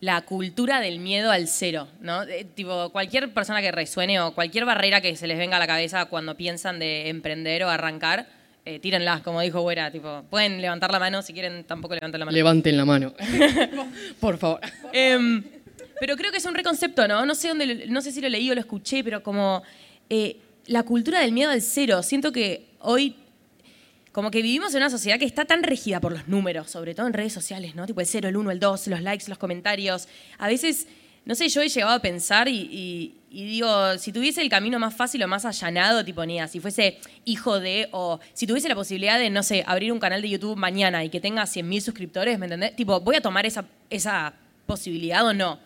la 0.00 0.22
cultura 0.22 0.80
del 0.80 0.98
miedo 0.98 1.30
al 1.30 1.46
cero, 1.46 1.86
¿no? 2.00 2.24
Eh, 2.24 2.44
tipo, 2.56 2.90
cualquier 2.90 3.32
persona 3.32 3.60
que 3.62 3.70
resuene 3.70 4.18
o 4.20 4.34
cualquier 4.34 4.64
barrera 4.64 5.00
que 5.00 5.14
se 5.14 5.28
les 5.28 5.38
venga 5.38 5.56
a 5.56 5.60
la 5.60 5.68
cabeza 5.68 6.06
cuando 6.06 6.36
piensan 6.36 6.80
de 6.80 7.08
emprender 7.08 7.62
o 7.62 7.70
arrancar, 7.70 8.26
eh, 8.64 8.80
tírenlas, 8.80 9.20
como 9.22 9.40
dijo 9.42 9.60
Güera, 9.60 9.92
tipo, 9.92 10.24
pueden 10.28 10.60
levantar 10.60 10.90
la 10.90 10.98
mano, 10.98 11.22
si 11.22 11.32
quieren 11.32 11.62
tampoco 11.62 11.94
levanten 11.94 12.18
la 12.18 12.24
mano. 12.26 12.34
Levanten 12.36 12.76
la 12.76 12.84
mano. 12.84 13.14
Por 14.20 14.36
favor. 14.38 14.58
Em, 14.92 15.40
pero 16.00 16.16
creo 16.16 16.32
que 16.32 16.38
es 16.38 16.44
un 16.46 16.54
reconcepto, 16.54 17.06
¿no? 17.06 17.24
No 17.24 17.36
sé 17.36 17.46
dónde, 17.48 17.66
lo- 17.66 17.86
no 17.92 18.00
sé 18.02 18.10
si 18.10 18.20
lo 18.20 18.28
leí 18.28 18.50
o 18.50 18.54
lo 18.56 18.60
escuché, 18.60 19.04
pero 19.04 19.22
como 19.22 19.62
eh, 20.10 20.36
la 20.66 20.82
cultura 20.82 21.20
del 21.20 21.30
miedo 21.30 21.50
al 21.52 21.62
cero. 21.62 22.02
Siento 22.02 22.32
que 22.32 22.66
hoy 22.80 23.14
como 24.14 24.30
que 24.30 24.42
vivimos 24.42 24.72
en 24.74 24.76
una 24.76 24.90
sociedad 24.90 25.18
que 25.18 25.24
está 25.24 25.44
tan 25.44 25.64
regida 25.64 26.00
por 26.00 26.12
los 26.12 26.28
números, 26.28 26.70
sobre 26.70 26.94
todo 26.94 27.08
en 27.08 27.14
redes 27.14 27.32
sociales, 27.32 27.74
¿no? 27.74 27.84
Tipo 27.84 28.00
el 28.00 28.06
cero, 28.06 28.28
el 28.28 28.36
uno, 28.36 28.52
el 28.52 28.60
dos, 28.60 28.86
los 28.86 29.02
likes, 29.02 29.24
los 29.26 29.38
comentarios. 29.38 30.06
A 30.38 30.46
veces, 30.46 30.86
no 31.24 31.34
sé, 31.34 31.48
yo 31.48 31.62
he 31.62 31.68
llegado 31.68 31.92
a 31.92 31.98
pensar 31.98 32.46
y, 32.46 33.16
digo, 33.28 33.98
si 33.98 34.12
tuviese 34.12 34.40
el 34.40 34.48
camino 34.48 34.78
más 34.78 34.94
fácil 34.94 35.20
o 35.24 35.26
más 35.26 35.44
allanado, 35.44 36.04
tipo, 36.04 36.24
Nia, 36.24 36.46
si 36.46 36.60
fuese 36.60 37.00
hijo 37.24 37.58
de, 37.58 37.88
o 37.90 38.20
si 38.34 38.46
tuviese 38.46 38.68
la 38.68 38.76
posibilidad 38.76 39.18
de, 39.18 39.30
no 39.30 39.42
sé, 39.42 39.64
abrir 39.66 39.90
un 39.90 39.98
canal 39.98 40.22
de 40.22 40.28
YouTube 40.28 40.56
mañana 40.56 41.02
y 41.02 41.08
que 41.08 41.18
tenga 41.18 41.42
100.000 41.42 41.80
suscriptores, 41.80 42.38
¿me 42.38 42.46
entendés? 42.46 42.76
Tipo, 42.76 43.00
¿voy 43.00 43.16
a 43.16 43.20
tomar 43.20 43.46
esa, 43.46 43.64
esa 43.90 44.32
posibilidad 44.64 45.26
o 45.26 45.34
no? 45.34 45.58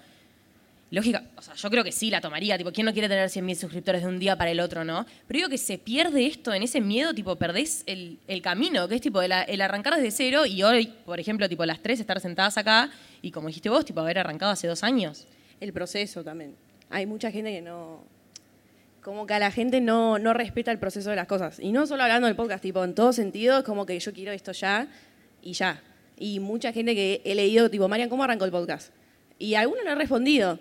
Lógica, 0.90 1.22
o 1.36 1.42
sea, 1.42 1.54
yo 1.54 1.68
creo 1.68 1.84
que 1.84 1.92
sí 1.92 2.10
la 2.10 2.22
tomaría, 2.22 2.56
tipo, 2.56 2.72
¿quién 2.72 2.86
no 2.86 2.94
quiere 2.94 3.08
tener 3.08 3.28
100.000 3.28 3.54
suscriptores 3.56 4.02
de 4.02 4.08
un 4.08 4.18
día 4.18 4.36
para 4.36 4.50
el 4.50 4.58
otro, 4.58 4.84
no? 4.84 5.04
Pero 5.26 5.38
digo 5.38 5.48
que 5.50 5.58
se 5.58 5.76
pierde 5.76 6.24
esto 6.24 6.54
en 6.54 6.62
ese 6.62 6.80
miedo, 6.80 7.12
tipo, 7.12 7.36
perdés 7.36 7.82
el, 7.84 8.18
el 8.26 8.40
camino, 8.40 8.88
que 8.88 8.94
es 8.94 9.02
tipo 9.02 9.20
el, 9.20 9.32
arrancar 9.32 9.96
desde 9.96 10.10
cero 10.10 10.46
y 10.46 10.62
hoy, 10.62 10.94
por 11.04 11.20
ejemplo, 11.20 11.46
tipo, 11.46 11.66
las 11.66 11.80
tres 11.80 12.00
estar 12.00 12.18
sentadas 12.20 12.56
acá 12.56 12.90
y 13.20 13.30
como 13.32 13.48
dijiste 13.48 13.68
vos, 13.68 13.84
tipo, 13.84 14.00
haber 14.00 14.18
arrancado 14.18 14.50
hace 14.50 14.66
dos 14.66 14.82
años. 14.82 15.26
El 15.60 15.74
proceso 15.74 16.24
también. 16.24 16.54
Hay 16.88 17.04
mucha 17.04 17.30
gente 17.30 17.52
que 17.52 17.60
no. 17.60 18.02
Como 19.02 19.26
que 19.26 19.34
a 19.34 19.38
la 19.38 19.50
gente 19.50 19.82
no, 19.82 20.18
no 20.18 20.32
respeta 20.32 20.70
el 20.70 20.78
proceso 20.78 21.10
de 21.10 21.16
las 21.16 21.26
cosas. 21.26 21.60
Y 21.60 21.70
no 21.70 21.86
solo 21.86 22.02
hablando 22.02 22.28
del 22.28 22.36
podcast, 22.36 22.62
tipo, 22.62 22.82
en 22.82 22.94
todo 22.94 23.12
sentido, 23.12 23.58
es 23.58 23.64
como 23.64 23.84
que 23.84 23.98
yo 23.98 24.12
quiero 24.14 24.32
esto 24.32 24.52
ya 24.52 24.88
y 25.42 25.52
ya. 25.52 25.82
Y 26.16 26.40
mucha 26.40 26.72
gente 26.72 26.94
que 26.94 27.20
he 27.24 27.34
leído, 27.34 27.68
tipo, 27.68 27.88
Marian, 27.88 28.08
¿cómo 28.08 28.24
arrancó 28.24 28.46
el 28.46 28.50
podcast? 28.50 28.92
Y 29.38 29.54
a 29.54 29.60
algunos 29.60 29.84
le 29.84 29.92
he 29.92 29.94
respondido, 29.94 30.58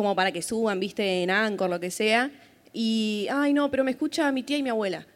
como 0.00 0.16
para 0.16 0.32
que 0.32 0.40
suban, 0.40 0.80
viste, 0.80 1.22
en 1.22 1.30
Anchor, 1.30 1.68
lo 1.68 1.78
que 1.78 1.90
sea. 1.90 2.30
Y, 2.72 3.26
ay, 3.30 3.52
no, 3.52 3.70
pero 3.70 3.84
me 3.84 3.90
escucha 3.90 4.32
mi 4.32 4.42
tía 4.42 4.56
y 4.56 4.62
mi 4.62 4.70
abuela. 4.70 5.06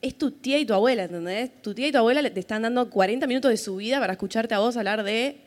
Es 0.00 0.16
tu 0.16 0.30
tía 0.30 0.60
y 0.60 0.64
tu 0.64 0.74
abuela, 0.74 1.02
¿entendés? 1.02 1.50
Tu 1.60 1.74
tía 1.74 1.88
y 1.88 1.90
tu 1.90 1.98
abuela 1.98 2.22
te 2.22 2.38
están 2.38 2.62
dando 2.62 2.88
40 2.88 3.26
minutos 3.26 3.50
de 3.50 3.56
su 3.56 3.74
vida 3.74 3.98
para 3.98 4.12
escucharte 4.12 4.54
a 4.54 4.60
vos 4.60 4.76
hablar 4.76 5.02
de 5.02 5.38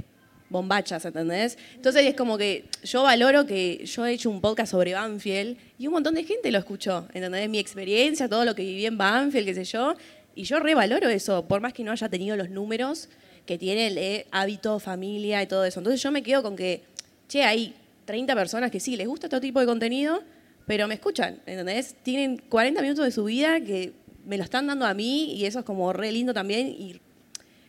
bombachas, 0.49 1.05
¿entendés? 1.05 1.57
Entonces 1.73 2.05
es 2.05 2.15
como 2.15 2.37
que 2.37 2.65
yo 2.83 3.03
valoro 3.03 3.45
que 3.45 3.85
yo 3.85 4.05
he 4.05 4.11
hecho 4.11 4.29
un 4.29 4.41
podcast 4.41 4.71
sobre 4.71 4.93
Banfield 4.93 5.55
y 5.77 5.87
un 5.87 5.93
montón 5.93 6.15
de 6.15 6.25
gente 6.25 6.51
lo 6.51 6.57
escuchó, 6.57 7.07
¿entendés? 7.13 7.47
Mi 7.49 7.59
experiencia, 7.59 8.27
todo 8.27 8.43
lo 8.43 8.55
que 8.55 8.63
viví 8.63 8.85
en 8.85 8.97
Banfield, 8.97 9.45
qué 9.45 9.53
sé 9.53 9.63
yo, 9.63 9.95
y 10.35 10.43
yo 10.43 10.59
revaloro 10.59 11.07
eso, 11.07 11.47
por 11.47 11.61
más 11.61 11.71
que 11.71 11.85
no 11.85 11.93
haya 11.93 12.09
tenido 12.09 12.35
los 12.35 12.49
números 12.49 13.07
que 13.45 13.57
tiene 13.57 13.87
el 13.87 13.97
eh, 13.97 14.25
hábito, 14.31 14.79
familia 14.79 15.41
y 15.41 15.47
todo 15.47 15.63
eso. 15.63 15.79
Entonces 15.79 16.03
yo 16.03 16.11
me 16.11 16.23
quedo 16.23 16.43
con 16.43 16.57
que, 16.57 16.83
che, 17.29 17.43
hay 17.43 17.73
30 18.09 18.33
personas 18.33 18.71
que 18.71 18.79
sí, 18.79 18.97
les 18.97 19.07
gusta 19.07 19.29
todo 19.29 19.39
tipo 19.39 19.59
de 19.59 19.67
contenido, 19.67 20.23
pero 20.65 20.87
me 20.87 20.95
escuchan, 20.95 21.43
¿entendés? 21.45 21.95
Tienen 22.01 22.39
40 22.49 22.81
minutos 22.81 23.05
de 23.05 23.11
su 23.11 23.23
vida 23.25 23.61
que 23.61 23.93
me 24.25 24.35
lo 24.35 24.43
están 24.43 24.65
dando 24.65 24.87
a 24.87 24.95
mí 24.95 25.35
y 25.35 25.45
eso 25.45 25.59
es 25.59 25.65
como 25.65 25.93
re 25.93 26.11
lindo 26.11 26.33
también 26.33 26.69
y 26.69 26.99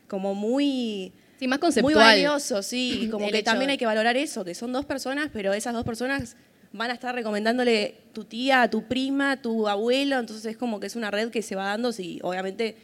como 0.09 0.35
muy... 0.35 1.13
Sí, 1.39 1.47
más 1.47 1.59
Muy 1.59 1.67
conceptual. 1.67 1.95
valioso, 1.95 2.63
sí. 2.63 3.01
Y 3.03 3.09
como 3.11 3.27
El 3.27 3.33
que 3.33 3.39
hecho 3.41 3.51
también 3.51 3.71
hay 3.71 3.77
que 3.77 3.85
valorar 3.85 4.17
eso, 4.17 4.43
que 4.43 4.55
son 4.55 4.73
dos 4.73 4.87
personas, 4.87 5.29
pero 5.31 5.53
esas 5.53 5.75
dos 5.75 5.85
personas 5.85 6.37
van 6.73 6.91
a 6.91 6.95
estar 6.95 7.15
recomendándole 7.15 7.97
tu 8.15 8.25
tía, 8.25 8.67
tu 8.71 8.89
prima, 8.89 9.43
tu 9.43 9.69
abuelo, 9.69 10.19
entonces 10.19 10.47
es 10.47 10.57
como 10.57 10.81
que 10.81 10.87
es 10.87 10.97
una 10.97 11.11
red 11.11 11.29
que 11.29 11.43
se 11.43 11.55
va 11.55 11.67
dando 11.67 11.93
si 11.93 12.19
obviamente 12.23 12.77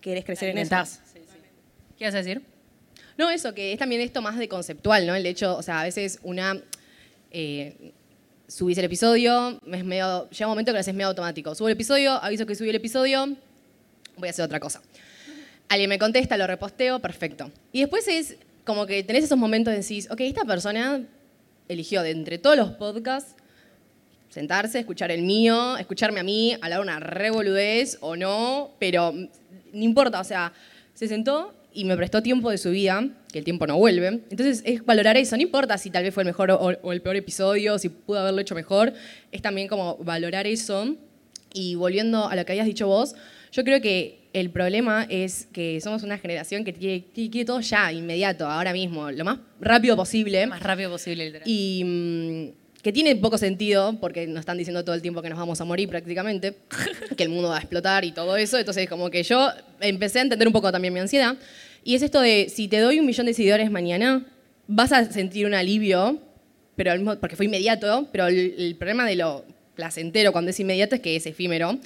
querés 0.00 0.24
crecer 0.24 0.48
en 0.48 0.58
eso. 0.58 0.74
Alimentás. 0.74 1.00
¿Qué 1.96 2.06
vas 2.06 2.14
a 2.14 2.18
decir? 2.18 2.42
No, 3.16 3.30
eso, 3.30 3.54
que 3.54 3.72
es 3.72 3.78
también 3.78 4.00
esto 4.00 4.20
más 4.20 4.36
de 4.36 4.48
conceptual, 4.48 5.06
¿no? 5.06 5.14
El 5.14 5.26
hecho, 5.26 5.56
o 5.56 5.62
sea, 5.62 5.82
a 5.82 5.84
veces 5.84 6.18
una. 6.24 6.60
Eh, 7.30 7.92
subís 8.46 8.78
el 8.78 8.84
episodio, 8.84 9.58
es 9.70 9.84
medio, 9.84 10.28
llega 10.30 10.46
un 10.46 10.50
momento 10.50 10.70
que 10.70 10.74
lo 10.74 10.80
haces 10.80 10.94
medio 10.94 11.08
automático. 11.08 11.54
Subo 11.54 11.68
el 11.68 11.74
episodio, 11.74 12.12
aviso 12.12 12.46
que 12.46 12.54
subí 12.54 12.70
el 12.70 12.76
episodio, 12.76 13.36
voy 14.16 14.28
a 14.28 14.30
hacer 14.30 14.44
otra 14.44 14.60
cosa. 14.60 14.80
Alguien 15.68 15.90
me 15.90 15.98
contesta, 15.98 16.36
lo 16.36 16.46
reposteo, 16.46 16.98
perfecto. 16.98 17.50
Y 17.72 17.80
después 17.80 18.08
es 18.08 18.36
como 18.64 18.86
que 18.86 19.02
tenés 19.02 19.24
esos 19.24 19.38
momentos 19.38 19.72
de 19.72 19.80
decís, 19.80 20.08
ok, 20.10 20.20
esta 20.20 20.44
persona 20.44 21.02
eligió 21.68 22.02
de 22.02 22.10
entre 22.10 22.38
todos 22.38 22.56
los 22.56 22.70
podcasts 22.72 23.34
sentarse, 24.30 24.78
escuchar 24.78 25.10
el 25.10 25.22
mío, 25.22 25.76
escucharme 25.78 26.20
a 26.20 26.22
mí, 26.22 26.56
hablar 26.60 26.80
una 26.80 27.00
revoludez 27.00 27.98
o 28.00 28.16
no, 28.16 28.70
pero 28.78 29.12
no 29.12 29.28
importa, 29.72 30.20
o 30.20 30.24
sea, 30.24 30.52
se 30.94 31.08
sentó 31.08 31.54
y 31.72 31.84
me 31.84 31.96
prestó 31.96 32.22
tiempo 32.22 32.50
de 32.50 32.58
su 32.58 32.70
vida, 32.70 33.08
que 33.32 33.38
el 33.38 33.44
tiempo 33.44 33.66
no 33.66 33.76
vuelve. 33.76 34.06
Entonces 34.06 34.62
es 34.64 34.84
valorar 34.84 35.16
eso, 35.16 35.36
no 35.36 35.42
importa 35.42 35.78
si 35.78 35.90
tal 35.90 36.04
vez 36.04 36.14
fue 36.14 36.22
el 36.22 36.28
mejor 36.28 36.50
o, 36.50 36.56
o 36.58 36.92
el 36.92 37.02
peor 37.02 37.16
episodio, 37.16 37.78
si 37.78 37.88
pudo 37.88 38.20
haberlo 38.20 38.40
hecho 38.40 38.54
mejor, 38.54 38.92
es 39.32 39.42
también 39.42 39.68
como 39.68 39.96
valorar 39.98 40.46
eso. 40.46 40.96
Y 41.52 41.76
volviendo 41.76 42.28
a 42.28 42.36
lo 42.36 42.44
que 42.44 42.52
habías 42.52 42.66
dicho 42.66 42.86
vos, 42.86 43.14
yo 43.52 43.64
creo 43.64 43.80
que 43.80 44.28
el 44.32 44.50
problema 44.50 45.06
es 45.08 45.48
que 45.52 45.80
somos 45.80 46.02
una 46.02 46.18
generación 46.18 46.64
que 46.64 46.72
quiere, 46.72 47.04
quiere 47.12 47.44
todo 47.44 47.60
ya, 47.60 47.92
inmediato, 47.92 48.46
ahora 48.46 48.72
mismo, 48.72 49.10
lo 49.10 49.24
más 49.24 49.38
rápido 49.60 49.96
posible. 49.96 50.46
Más 50.46 50.62
rápido 50.62 50.90
posible, 50.90 51.26
literal. 51.26 51.48
Y 51.48 51.82
mm, 51.84 52.67
que 52.88 52.92
tiene 52.94 53.14
poco 53.16 53.36
sentido, 53.36 53.98
porque 54.00 54.26
nos 54.26 54.40
están 54.40 54.56
diciendo 54.56 54.82
todo 54.82 54.94
el 54.94 55.02
tiempo 55.02 55.20
que 55.20 55.28
nos 55.28 55.38
vamos 55.38 55.60
a 55.60 55.64
morir 55.66 55.90
prácticamente, 55.90 56.54
que 57.18 57.22
el 57.22 57.28
mundo 57.28 57.50
va 57.50 57.56
a 57.56 57.60
explotar 57.60 58.02
y 58.06 58.12
todo 58.12 58.34
eso. 58.38 58.56
Entonces, 58.58 58.88
como 58.88 59.10
que 59.10 59.22
yo 59.22 59.50
empecé 59.80 60.20
a 60.20 60.22
entender 60.22 60.48
un 60.48 60.54
poco 60.54 60.72
también 60.72 60.94
mi 60.94 61.00
ansiedad. 61.00 61.36
Y 61.84 61.94
es 61.96 62.00
esto 62.02 62.22
de, 62.22 62.48
si 62.48 62.66
te 62.66 62.78
doy 62.78 62.98
un 62.98 63.04
millón 63.04 63.26
de 63.26 63.34
seguidores 63.34 63.70
mañana, 63.70 64.24
vas 64.68 64.92
a 64.92 65.04
sentir 65.12 65.44
un 65.44 65.52
alivio, 65.52 66.18
pero 66.76 66.90
al 66.92 67.00
mismo- 67.00 67.16
porque 67.16 67.36
fue 67.36 67.44
inmediato, 67.44 68.08
pero 68.10 68.26
el, 68.28 68.54
el 68.56 68.74
problema 68.76 69.06
de 69.06 69.16
lo 69.16 69.44
placentero 69.74 70.32
cuando 70.32 70.50
es 70.50 70.58
inmediato 70.58 70.94
es 70.94 71.02
que 71.02 71.14
es 71.14 71.26
efímero. 71.26 71.78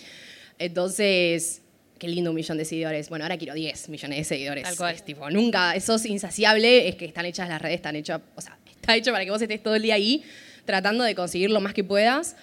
Entonces, 0.60 1.62
qué 1.98 2.06
lindo 2.06 2.30
un 2.30 2.36
millón 2.36 2.58
de 2.58 2.64
seguidores. 2.64 3.08
Bueno, 3.08 3.24
ahora 3.24 3.36
quiero 3.38 3.54
10 3.54 3.88
millones 3.88 4.18
de 4.18 4.24
seguidores. 4.24 4.62
Tal 4.62 4.76
cual. 4.76 4.94
Es 4.94 5.04
tipo, 5.04 5.28
nunca, 5.30 5.74
eso 5.74 5.96
es 5.96 6.06
insaciable, 6.06 6.86
es 6.88 6.94
que 6.94 7.06
están 7.06 7.26
hechas 7.26 7.48
las 7.48 7.60
redes, 7.60 7.74
están 7.76 7.96
hechas, 7.96 8.20
o 8.36 8.40
sea, 8.40 8.56
está 8.70 8.94
hecho 8.96 9.10
para 9.10 9.24
que 9.24 9.30
vos 9.32 9.42
estés 9.42 9.60
todo 9.62 9.74
el 9.74 9.82
día 9.82 9.94
ahí 9.94 10.22
tratando 10.64 11.04
de 11.04 11.14
conseguir 11.14 11.50
lo 11.50 11.60
más 11.60 11.74
que 11.74 11.84
puedas 11.84 12.36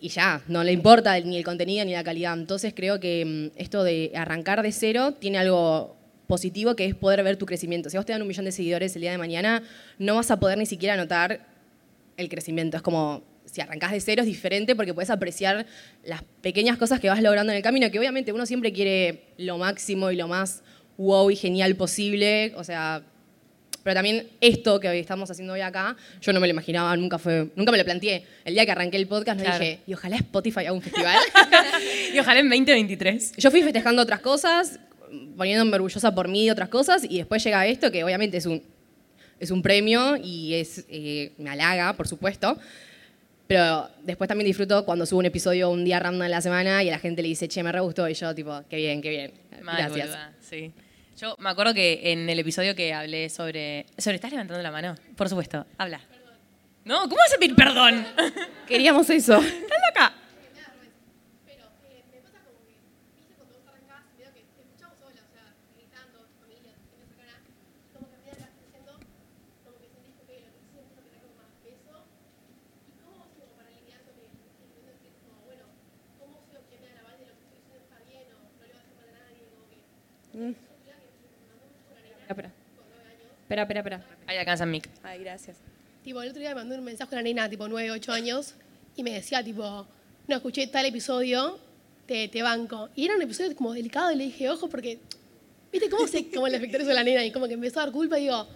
y 0.00 0.10
ya, 0.10 0.42
no 0.46 0.62
le 0.62 0.72
importa 0.72 1.18
ni 1.20 1.36
el 1.36 1.44
contenido 1.44 1.84
ni 1.84 1.92
la 1.92 2.04
calidad. 2.04 2.38
Entonces 2.38 2.72
creo 2.74 3.00
que 3.00 3.24
mm, 3.24 3.58
esto 3.58 3.82
de 3.82 4.12
arrancar 4.14 4.62
de 4.62 4.72
cero 4.72 5.14
tiene 5.18 5.38
algo 5.38 5.96
positivo 6.26 6.76
que 6.76 6.84
es 6.84 6.94
poder 6.94 7.22
ver 7.24 7.36
tu 7.36 7.46
crecimiento. 7.46 7.90
Si 7.90 7.96
vos 7.96 8.06
te 8.06 8.12
dan 8.12 8.22
un 8.22 8.28
millón 8.28 8.44
de 8.44 8.52
seguidores 8.52 8.94
el 8.94 9.02
día 9.02 9.10
de 9.10 9.18
mañana, 9.18 9.62
no 9.98 10.14
vas 10.14 10.30
a 10.30 10.38
poder 10.38 10.58
ni 10.58 10.66
siquiera 10.66 10.96
notar 10.96 11.46
el 12.16 12.28
crecimiento. 12.28 12.76
Es 12.76 12.82
como 12.82 13.24
si 13.44 13.60
arrancás 13.60 13.92
de 13.92 14.00
cero 14.00 14.22
es 14.22 14.26
diferente 14.26 14.76
porque 14.76 14.94
puedes 14.94 15.10
apreciar 15.10 15.66
las 16.04 16.22
pequeñas 16.42 16.76
cosas 16.76 17.00
que 17.00 17.08
vas 17.08 17.22
logrando 17.22 17.50
en 17.52 17.56
el 17.56 17.62
camino, 17.62 17.90
que 17.90 17.98
obviamente 17.98 18.32
uno 18.32 18.46
siempre 18.46 18.72
quiere 18.72 19.24
lo 19.38 19.58
máximo 19.58 20.10
y 20.10 20.16
lo 20.16 20.28
más 20.28 20.62
wow 20.96 21.30
y 21.30 21.36
genial 21.36 21.74
posible. 21.74 22.52
O 22.56 22.62
sea, 22.62 23.02
pero 23.82 23.94
también 23.94 24.28
esto 24.40 24.78
que 24.80 24.88
hoy 24.88 24.98
estamos 24.98 25.30
haciendo 25.30 25.54
hoy 25.54 25.60
acá, 25.60 25.96
yo 26.20 26.32
no 26.32 26.40
me 26.40 26.46
lo 26.46 26.52
imaginaba, 26.52 26.96
nunca 26.96 27.18
fue, 27.18 27.48
nunca 27.56 27.72
me 27.72 27.78
lo 27.78 27.84
planteé. 27.84 28.24
El 28.44 28.54
día 28.54 28.64
que 28.66 28.72
arranqué 28.72 28.96
el 28.96 29.06
podcast 29.06 29.38
no 29.38 29.44
Claro. 29.44 29.58
dije, 29.58 29.80
y 29.86 29.94
ojalá 29.94 30.16
Spotify 30.16 30.60
haga 30.60 30.72
un 30.72 30.82
festival. 30.82 31.16
Y 32.14 32.18
ojalá 32.18 32.40
en 32.40 32.48
2023. 32.48 33.36
yo 33.36 33.50
fui 33.50 33.62
festejando 33.62 34.02
otras 34.02 34.20
cosas, 34.20 34.78
poniéndome 35.36 35.74
orgullosa 35.76 36.14
por 36.14 36.28
mí 36.28 36.46
de 36.46 36.52
otras 36.52 36.68
cosas, 36.68 37.04
y 37.08 37.18
después 37.18 37.42
llega 37.44 37.66
esto 37.66 37.90
que 37.90 38.02
obviamente 38.04 38.36
es 38.38 38.46
un, 38.46 38.62
es 39.40 39.50
un 39.50 39.62
premio 39.62 40.16
y 40.16 40.54
es, 40.54 40.84
eh, 40.88 41.32
me 41.38 41.50
halaga, 41.50 41.92
por 41.94 42.08
supuesto. 42.08 42.58
Pero 43.46 43.88
después 44.02 44.28
también 44.28 44.46
disfruto 44.46 44.84
cuando 44.84 45.06
subo 45.06 45.20
un 45.20 45.26
episodio 45.26 45.70
un 45.70 45.82
día 45.84 45.98
random 45.98 46.24
en 46.24 46.30
la 46.32 46.40
semana 46.42 46.82
y 46.82 46.88
a 46.88 46.92
la 46.92 46.98
gente 46.98 47.22
le 47.22 47.28
dice, 47.28 47.48
che, 47.48 47.62
me 47.62 47.72
re 47.72 47.80
gustó, 47.80 48.06
y 48.08 48.12
yo 48.14 48.34
tipo, 48.34 48.62
qué 48.68 48.76
bien, 48.76 49.00
qué 49.00 49.08
bien. 49.10 49.32
Mal, 49.62 49.76
Gracias. 49.78 50.06
boluda, 50.08 50.32
sí. 50.40 50.70
Yo 51.18 51.34
me 51.40 51.50
acuerdo 51.50 51.74
que 51.74 52.12
en 52.12 52.30
el 52.30 52.38
episodio 52.38 52.76
que 52.76 52.94
hablé 52.94 53.28
sobre... 53.28 53.86
sobre 53.98 54.14
¿Estás 54.14 54.30
levantando 54.30 54.62
la 54.62 54.70
mano? 54.70 54.94
Por 55.16 55.28
supuesto, 55.28 55.66
habla. 55.76 56.00
No, 56.84 57.00
¿cómo 57.02 57.16
vas 57.16 57.34
a 57.34 57.38
pedir 57.38 57.56
perdón? 57.56 58.06
Queríamos 58.68 59.10
eso. 59.10 59.36
¿Estás 59.42 59.78
loca? 59.88 60.12
Espera, 82.28 82.52
espera, 83.48 83.62
espera. 83.62 83.80
espera. 83.80 84.04
Ahí 84.26 84.36
alcanza 84.36 84.64
el 84.64 84.70
mic. 84.70 84.88
Ay, 85.02 85.20
gracias. 85.20 85.56
Tipo, 86.04 86.22
el 86.22 86.28
otro 86.30 86.40
día 86.40 86.50
me 86.50 86.56
mandó 86.56 86.74
un 86.76 86.84
mensaje 86.84 87.14
a 87.14 87.18
una 87.18 87.22
nena, 87.22 87.48
tipo 87.48 87.68
9, 87.68 87.90
8 87.90 88.12
años, 88.12 88.54
y 88.96 89.02
me 89.02 89.10
decía, 89.12 89.42
tipo, 89.42 89.86
no, 90.26 90.36
escuché 90.36 90.66
tal 90.66 90.86
episodio, 90.86 91.58
te, 92.06 92.28
te 92.28 92.42
banco. 92.42 92.88
Y 92.94 93.04
era 93.06 93.16
un 93.16 93.22
episodio 93.22 93.54
como 93.56 93.72
delicado, 93.74 94.12
y 94.12 94.16
le 94.16 94.24
dije, 94.24 94.48
ojo, 94.48 94.68
porque, 94.68 94.98
¿viste 95.72 95.88
cómo 95.90 96.06
se 96.06 96.30
cómo 96.30 96.48
le 96.48 96.56
afectó 96.56 96.78
eso 96.78 96.90
a 96.90 96.94
la 96.94 97.04
nena? 97.04 97.24
Y 97.24 97.32
como 97.32 97.46
que 97.46 97.54
empezó 97.54 97.80
a 97.80 97.84
dar 97.84 97.92
culpa, 97.92 98.18
y 98.18 98.22
digo, 98.24 98.46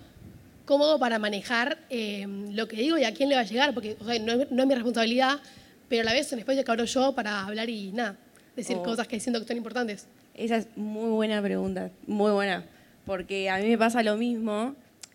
¿cómo 0.65 0.85
hago 0.85 0.99
para 0.99 1.19
manejar 1.19 1.79
eh, 1.91 2.27
lo 2.53 2.69
que 2.69 2.77
digo 2.77 2.97
y 2.99 3.05
a 3.05 3.13
quién 3.13 3.29
le 3.29 3.35
va 3.35 3.43
a 3.43 3.45
llegar? 3.45 3.75
Porque, 3.75 3.97
o 4.01 4.05
sea, 4.05 4.19
no, 4.21 4.33
es- 4.43 4.51
no 4.51 4.63
es 4.63 4.69
mi 4.69 4.75
responsabilidad, 4.75 5.41
pero 5.89 6.03
a 6.03 6.05
la 6.05 6.13
vez 6.13 6.27
es 6.27 6.33
un 6.33 6.39
espacio 6.39 6.65
que 6.65 6.71
abro 6.71 6.85
yo 6.85 7.15
para 7.15 7.43
hablar 7.45 7.69
y 7.69 7.93
nada, 7.93 8.17
decir 8.57 8.77
Oh. 8.79 8.83
cosas 8.83 9.07
que 9.09 9.19
siento 9.21 9.41
que 9.41 9.47
son 9.47 9.57
importantes. 9.57 10.07
Esa 10.35 10.57
es 10.57 10.69
muy 10.77 11.11
buena 11.11 11.43
pregunta, 11.43 11.91
muy 12.07 12.31
buena. 12.33 12.65
Porque 13.05 13.51
a 13.51 13.59
mí 13.59 13.69
me 13.69 13.77
pasa 13.77 14.03
lo 14.03 14.17
mismo. 14.17 14.75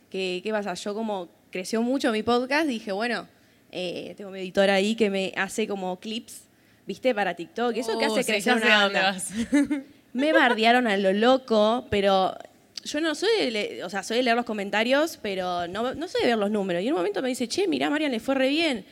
Que, 0.10 0.42
¿Qué 0.44 0.52
pasa? 0.52 0.74
Yo 0.74 0.94
como 0.94 1.30
creció 1.52 1.82
mucho 1.82 2.12
mi 2.12 2.24
podcast, 2.24 2.68
dije, 2.68 2.92
bueno, 2.92 3.28
eh, 3.72 4.14
tengo 4.18 4.32
mi 4.32 4.40
editora 4.40 4.76
ahí 4.76 4.96
que 4.96 5.10
me 5.10 5.34
hace 5.36 5.68
como 5.68 6.00
clips, 6.00 6.44
¿viste? 6.86 7.14
Para 7.14 7.36
TikTok. 7.36 7.76
Eso 7.76 7.98
que 8.00 8.08
Oh, 8.08 8.14
hace 8.16 8.26
crecer 8.26 8.56
una 8.56 8.78
banda. 8.88 9.18
Me 10.14 10.34
bardearon 10.34 10.88
a 10.88 10.98
lo 10.98 11.14
loco, 11.14 11.86
pero 11.92 12.36
yo 12.84 13.02
no 13.02 13.14
soy 13.14 13.30
de, 13.40 13.52
le- 13.52 13.84
o 13.84 13.90
sea, 13.90 14.02
soy 14.02 14.18
de 14.18 14.24
leer 14.24 14.36
los 14.36 14.46
comentarios, 14.46 15.20
pero 15.22 15.68
no, 15.68 15.94
no 15.94 16.08
soy 16.08 16.22
de 16.22 16.28
ver 16.28 16.38
los 16.38 16.50
números. 16.50 16.82
Y 16.82 16.88
en 16.88 16.94
un 16.94 17.00
momento 17.00 17.22
me 17.22 17.28
dice, 17.30 17.48
che, 17.48 17.68
mirá, 17.68 17.90
Marian, 17.90 18.12
le 18.12 18.20
fue 18.20 18.34
re 18.34 18.48
bien. 18.50 18.86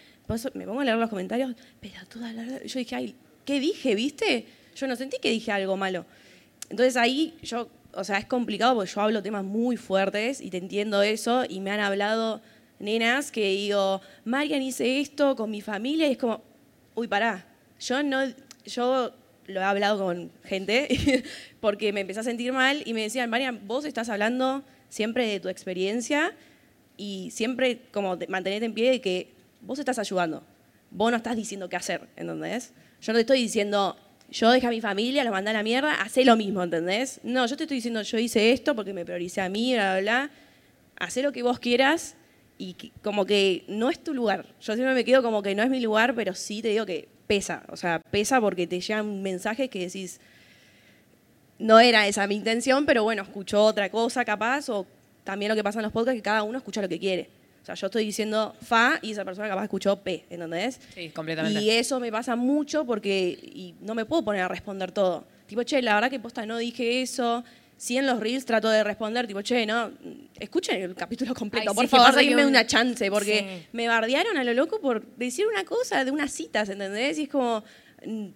Me 0.54 0.66
pongo 0.66 0.82
a 0.82 0.86
leer 0.86 0.98
los 0.98 1.10
comentarios, 1.10 1.54
pero 1.80 1.96
toda 2.12 2.32
la... 2.34 2.44
Yo 2.64 2.80
dije, 2.80 2.96
ay, 2.96 3.16
¿qué 3.46 3.60
dije, 3.60 3.96
viste? 3.96 4.46
Yo 4.76 4.88
no 4.88 4.96
sentí 4.96 5.18
que 5.22 5.30
dije 5.32 5.52
algo 5.52 5.78
malo. 5.78 6.06
Entonces 6.70 6.98
ahí 6.98 7.36
yo, 7.42 7.70
o 7.96 8.04
sea, 8.04 8.18
es 8.18 8.26
complicado 8.26 8.76
porque 8.76 8.92
yo 8.92 9.02
hablo 9.02 9.24
temas 9.24 9.44
muy 9.44 9.78
fuertes 9.78 10.42
y 10.42 10.50
te 10.50 10.58
entiendo 10.58 11.02
eso 11.02 11.44
y 11.48 11.60
me 11.62 11.72
han 11.72 11.80
hablado 11.80 12.42
nenas 12.80 13.32
que 13.32 13.50
digo, 13.50 14.02
Marian 14.26 14.62
hice 14.62 15.00
esto 15.00 15.36
con 15.36 15.50
mi 15.50 15.62
familia 15.62 16.08
y 16.08 16.12
es 16.12 16.18
como, 16.18 16.44
uy, 16.94 17.08
pará, 17.08 17.46
yo 17.80 18.04
no, 18.04 18.22
yo 18.66 19.14
lo 19.48 19.60
he 19.60 19.64
hablado 19.64 20.04
con 20.04 20.32
gente 20.44 21.24
porque 21.60 21.94
me 21.94 22.02
empecé 22.02 22.20
a 22.20 22.24
sentir 22.24 22.52
mal 22.52 22.84
y 22.86 22.94
me 22.94 23.02
decían, 23.02 23.30
Marian, 23.30 23.66
vos 23.68 23.86
estás 23.86 24.10
hablando 24.10 24.64
siempre 24.90 25.28
de 25.28 25.40
tu 25.40 25.50
experiencia 25.50 26.34
y 26.98 27.32
siempre 27.32 27.82
como 27.92 28.18
mantenerte 28.28 28.66
en 28.66 28.74
pie 28.74 28.92
de 28.92 29.02
que 29.02 29.34
vos 29.62 29.80
estás 29.80 30.00
ayudando. 30.00 30.44
Vos 30.92 31.12
no 31.12 31.18
estás 31.18 31.36
diciendo 31.36 31.68
qué 31.70 31.76
hacer, 31.76 32.08
¿entendés? 32.16 32.74
Yo 33.02 33.12
no 33.12 33.18
te 33.18 33.22
estoy 33.22 33.42
diciendo, 33.42 33.98
yo 34.32 34.50
dejé 34.52 34.68
a 34.68 34.70
mi 34.70 34.82
familia, 34.82 35.24
los 35.24 35.32
mandé 35.32 35.52
a 35.52 35.54
la 35.54 35.64
mierda, 35.64 35.94
hacé 36.02 36.26
lo 36.26 36.36
mismo, 36.36 36.64
¿entendés? 36.64 37.20
No, 37.24 37.46
yo 37.46 37.56
te 37.58 37.64
estoy 37.64 37.78
diciendo, 37.78 38.02
yo 38.02 38.18
hice 38.18 38.52
esto 38.52 38.76
porque 38.76 38.94
me 38.94 39.06
prioricé 39.06 39.42
a 39.42 39.50
mí, 39.50 39.74
bla, 39.74 39.94
bla, 39.94 40.02
bla. 40.02 40.30
Hacé 40.98 41.22
lo 41.22 41.32
que 41.32 41.44
vos 41.44 41.60
quieras 41.60 42.16
y 42.58 42.74
que- 42.74 42.92
como 43.04 43.26
que 43.26 43.64
no 43.68 43.90
es 43.90 44.00
tu 44.04 44.14
lugar. 44.14 44.46
Yo 44.62 44.74
siempre 44.76 44.94
me 44.94 45.04
quedo 45.04 45.22
como 45.24 45.42
que 45.44 45.56
no 45.56 45.64
es 45.64 45.70
mi 45.70 45.80
lugar, 45.82 46.16
pero 46.16 46.34
sí 46.34 46.62
te 46.62 46.70
digo 46.70 46.86
que 46.86 47.08
pesa. 47.28 47.64
O 47.70 47.78
sea, 47.78 48.02
pesa 48.12 48.40
porque 48.42 48.66
te 48.68 48.80
llegan 48.80 49.22
mensajes 49.22 49.70
que 49.70 49.80
decís, 49.80 50.20
no 51.60 51.80
era 51.80 52.08
esa 52.08 52.28
mi 52.28 52.36
intención, 52.36 52.86
pero 52.86 53.04
bueno, 53.04 53.24
escuchó 53.24 53.64
otra 53.64 53.90
cosa 53.90 54.26
capaz, 54.26 54.70
o 54.70 54.86
también 55.24 55.50
lo 55.50 55.56
que 55.56 55.64
pasa 55.64 55.80
en 55.80 55.84
los 55.84 55.92
podcasts, 55.92 56.18
que 56.18 56.24
cada 56.24 56.44
uno 56.44 56.58
escucha 56.58 56.82
lo 56.82 56.90
que 56.90 57.00
quiere. 57.00 57.30
O 57.66 57.68
sea, 57.68 57.74
yo 57.74 57.88
estoy 57.88 58.06
diciendo 58.06 58.56
fa 58.62 59.00
y 59.02 59.12
esa 59.14 59.26
persona 59.26 59.48
capaz 59.50 59.64
escuchó 59.64 59.96
p, 60.04 60.24
¿entendés? 60.30 60.80
Sí, 60.94 61.10
completamente. 61.10 61.60
Y 61.60 61.72
eso 61.72 62.00
me 62.00 62.12
pasa 62.12 62.36
mucho 62.36 62.86
porque 62.86 63.30
y 63.42 63.74
no 63.82 63.96
me 63.96 64.06
puedo 64.06 64.24
poner 64.24 64.44
a 64.44 64.48
responder 64.48 64.92
todo. 64.92 65.26
Tipo, 65.48 65.64
che, 65.64 65.82
la 65.82 65.96
verdad 65.96 66.12
que 66.12 66.20
posta 66.20 66.46
no 66.46 66.60
dije 66.60 67.02
eso. 67.02 67.44
Sí 67.76 67.98
en 67.98 68.06
los 68.06 68.20
reels 68.20 68.46
trato 68.46 68.70
de 68.70 68.84
responder, 68.84 69.26
tipo, 69.26 69.42
che, 69.42 69.66
no, 69.66 69.90
escuchen 70.40 70.80
el 70.80 70.94
capítulo 70.94 71.34
completo, 71.34 71.72
Ay, 71.72 71.76
por 71.76 71.86
sí, 71.86 71.90
favor, 71.90 72.14
denme 72.14 72.44
un- 72.44 72.50
una 72.52 72.68
chance, 72.68 73.10
porque 73.10 73.40
Sí. 73.40 73.68
me 73.74 73.88
bardearon 73.88 74.38
a 74.38 74.44
lo 74.44 74.54
loco 74.54 74.80
por 74.80 75.04
decir 75.18 75.48
una 75.48 75.66
cosa 75.66 76.06
de 76.06 76.12
unas 76.12 76.32
citas, 76.32 76.70
¿entendés? 76.70 77.18
Y 77.18 77.24
es 77.24 77.30
como, 77.30 77.64
mm, 78.06 78.28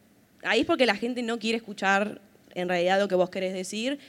ahí 0.44 0.62
es 0.62 0.66
porque 0.66 0.88
la 0.88 0.96
gente 0.96 1.22
no 1.22 1.38
quiere 1.38 1.58
escuchar 1.58 2.20
en 2.56 2.68
realidad 2.68 3.00
lo 3.00 3.08
que 3.08 3.14
vos 3.16 3.30
querés 3.30 3.54
decir 3.54 4.00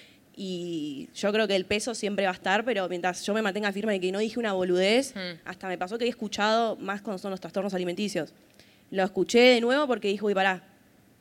y 0.43 1.11
yo 1.15 1.31
creo 1.33 1.47
que 1.47 1.55
el 1.55 1.67
peso 1.67 1.95
siempre 1.95 2.25
va 2.25 2.31
a 2.31 2.35
estar, 2.35 2.65
pero 2.65 2.89
mientras 2.89 3.27
yo 3.27 3.35
me 3.35 3.43
mantenga 3.43 3.71
firme 3.73 3.93
de 3.93 4.01
que 4.01 4.11
no 4.11 4.19
dije 4.21 4.39
una 4.39 4.55
boludez, 4.55 5.15
Hmm. 5.15 5.37
hasta 5.45 5.69
me 5.69 5.77
pasó 5.77 5.99
que 5.99 6.07
he 6.07 6.09
escuchado 6.09 6.77
más 6.77 7.03
cuando 7.03 7.19
son 7.19 7.31
los 7.31 7.41
trastornos 7.41 7.75
alimenticios. 7.75 8.33
Lo 8.91 9.05
escuché 9.05 9.39
de 9.41 9.61
nuevo 9.61 9.87
porque 9.87 10.09
dije, 10.09 10.25
uy, 10.25 10.33
pará, 10.35 10.63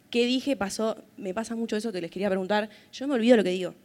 ¿qué 0.09 0.25
dije? 0.25 0.55
Pasó, 0.55 1.03
me 1.17 1.33
pasa 1.33 1.53
mucho 1.55 1.75
eso 1.75 1.91
que 1.91 1.99
les 1.99 2.09
quería 2.11 2.29
preguntar. 2.29 2.69
Yo 2.93 3.07
me 3.09 3.15
olvido 3.15 3.35
lo 3.35 3.43
que 3.43 3.49
digo 3.49 3.75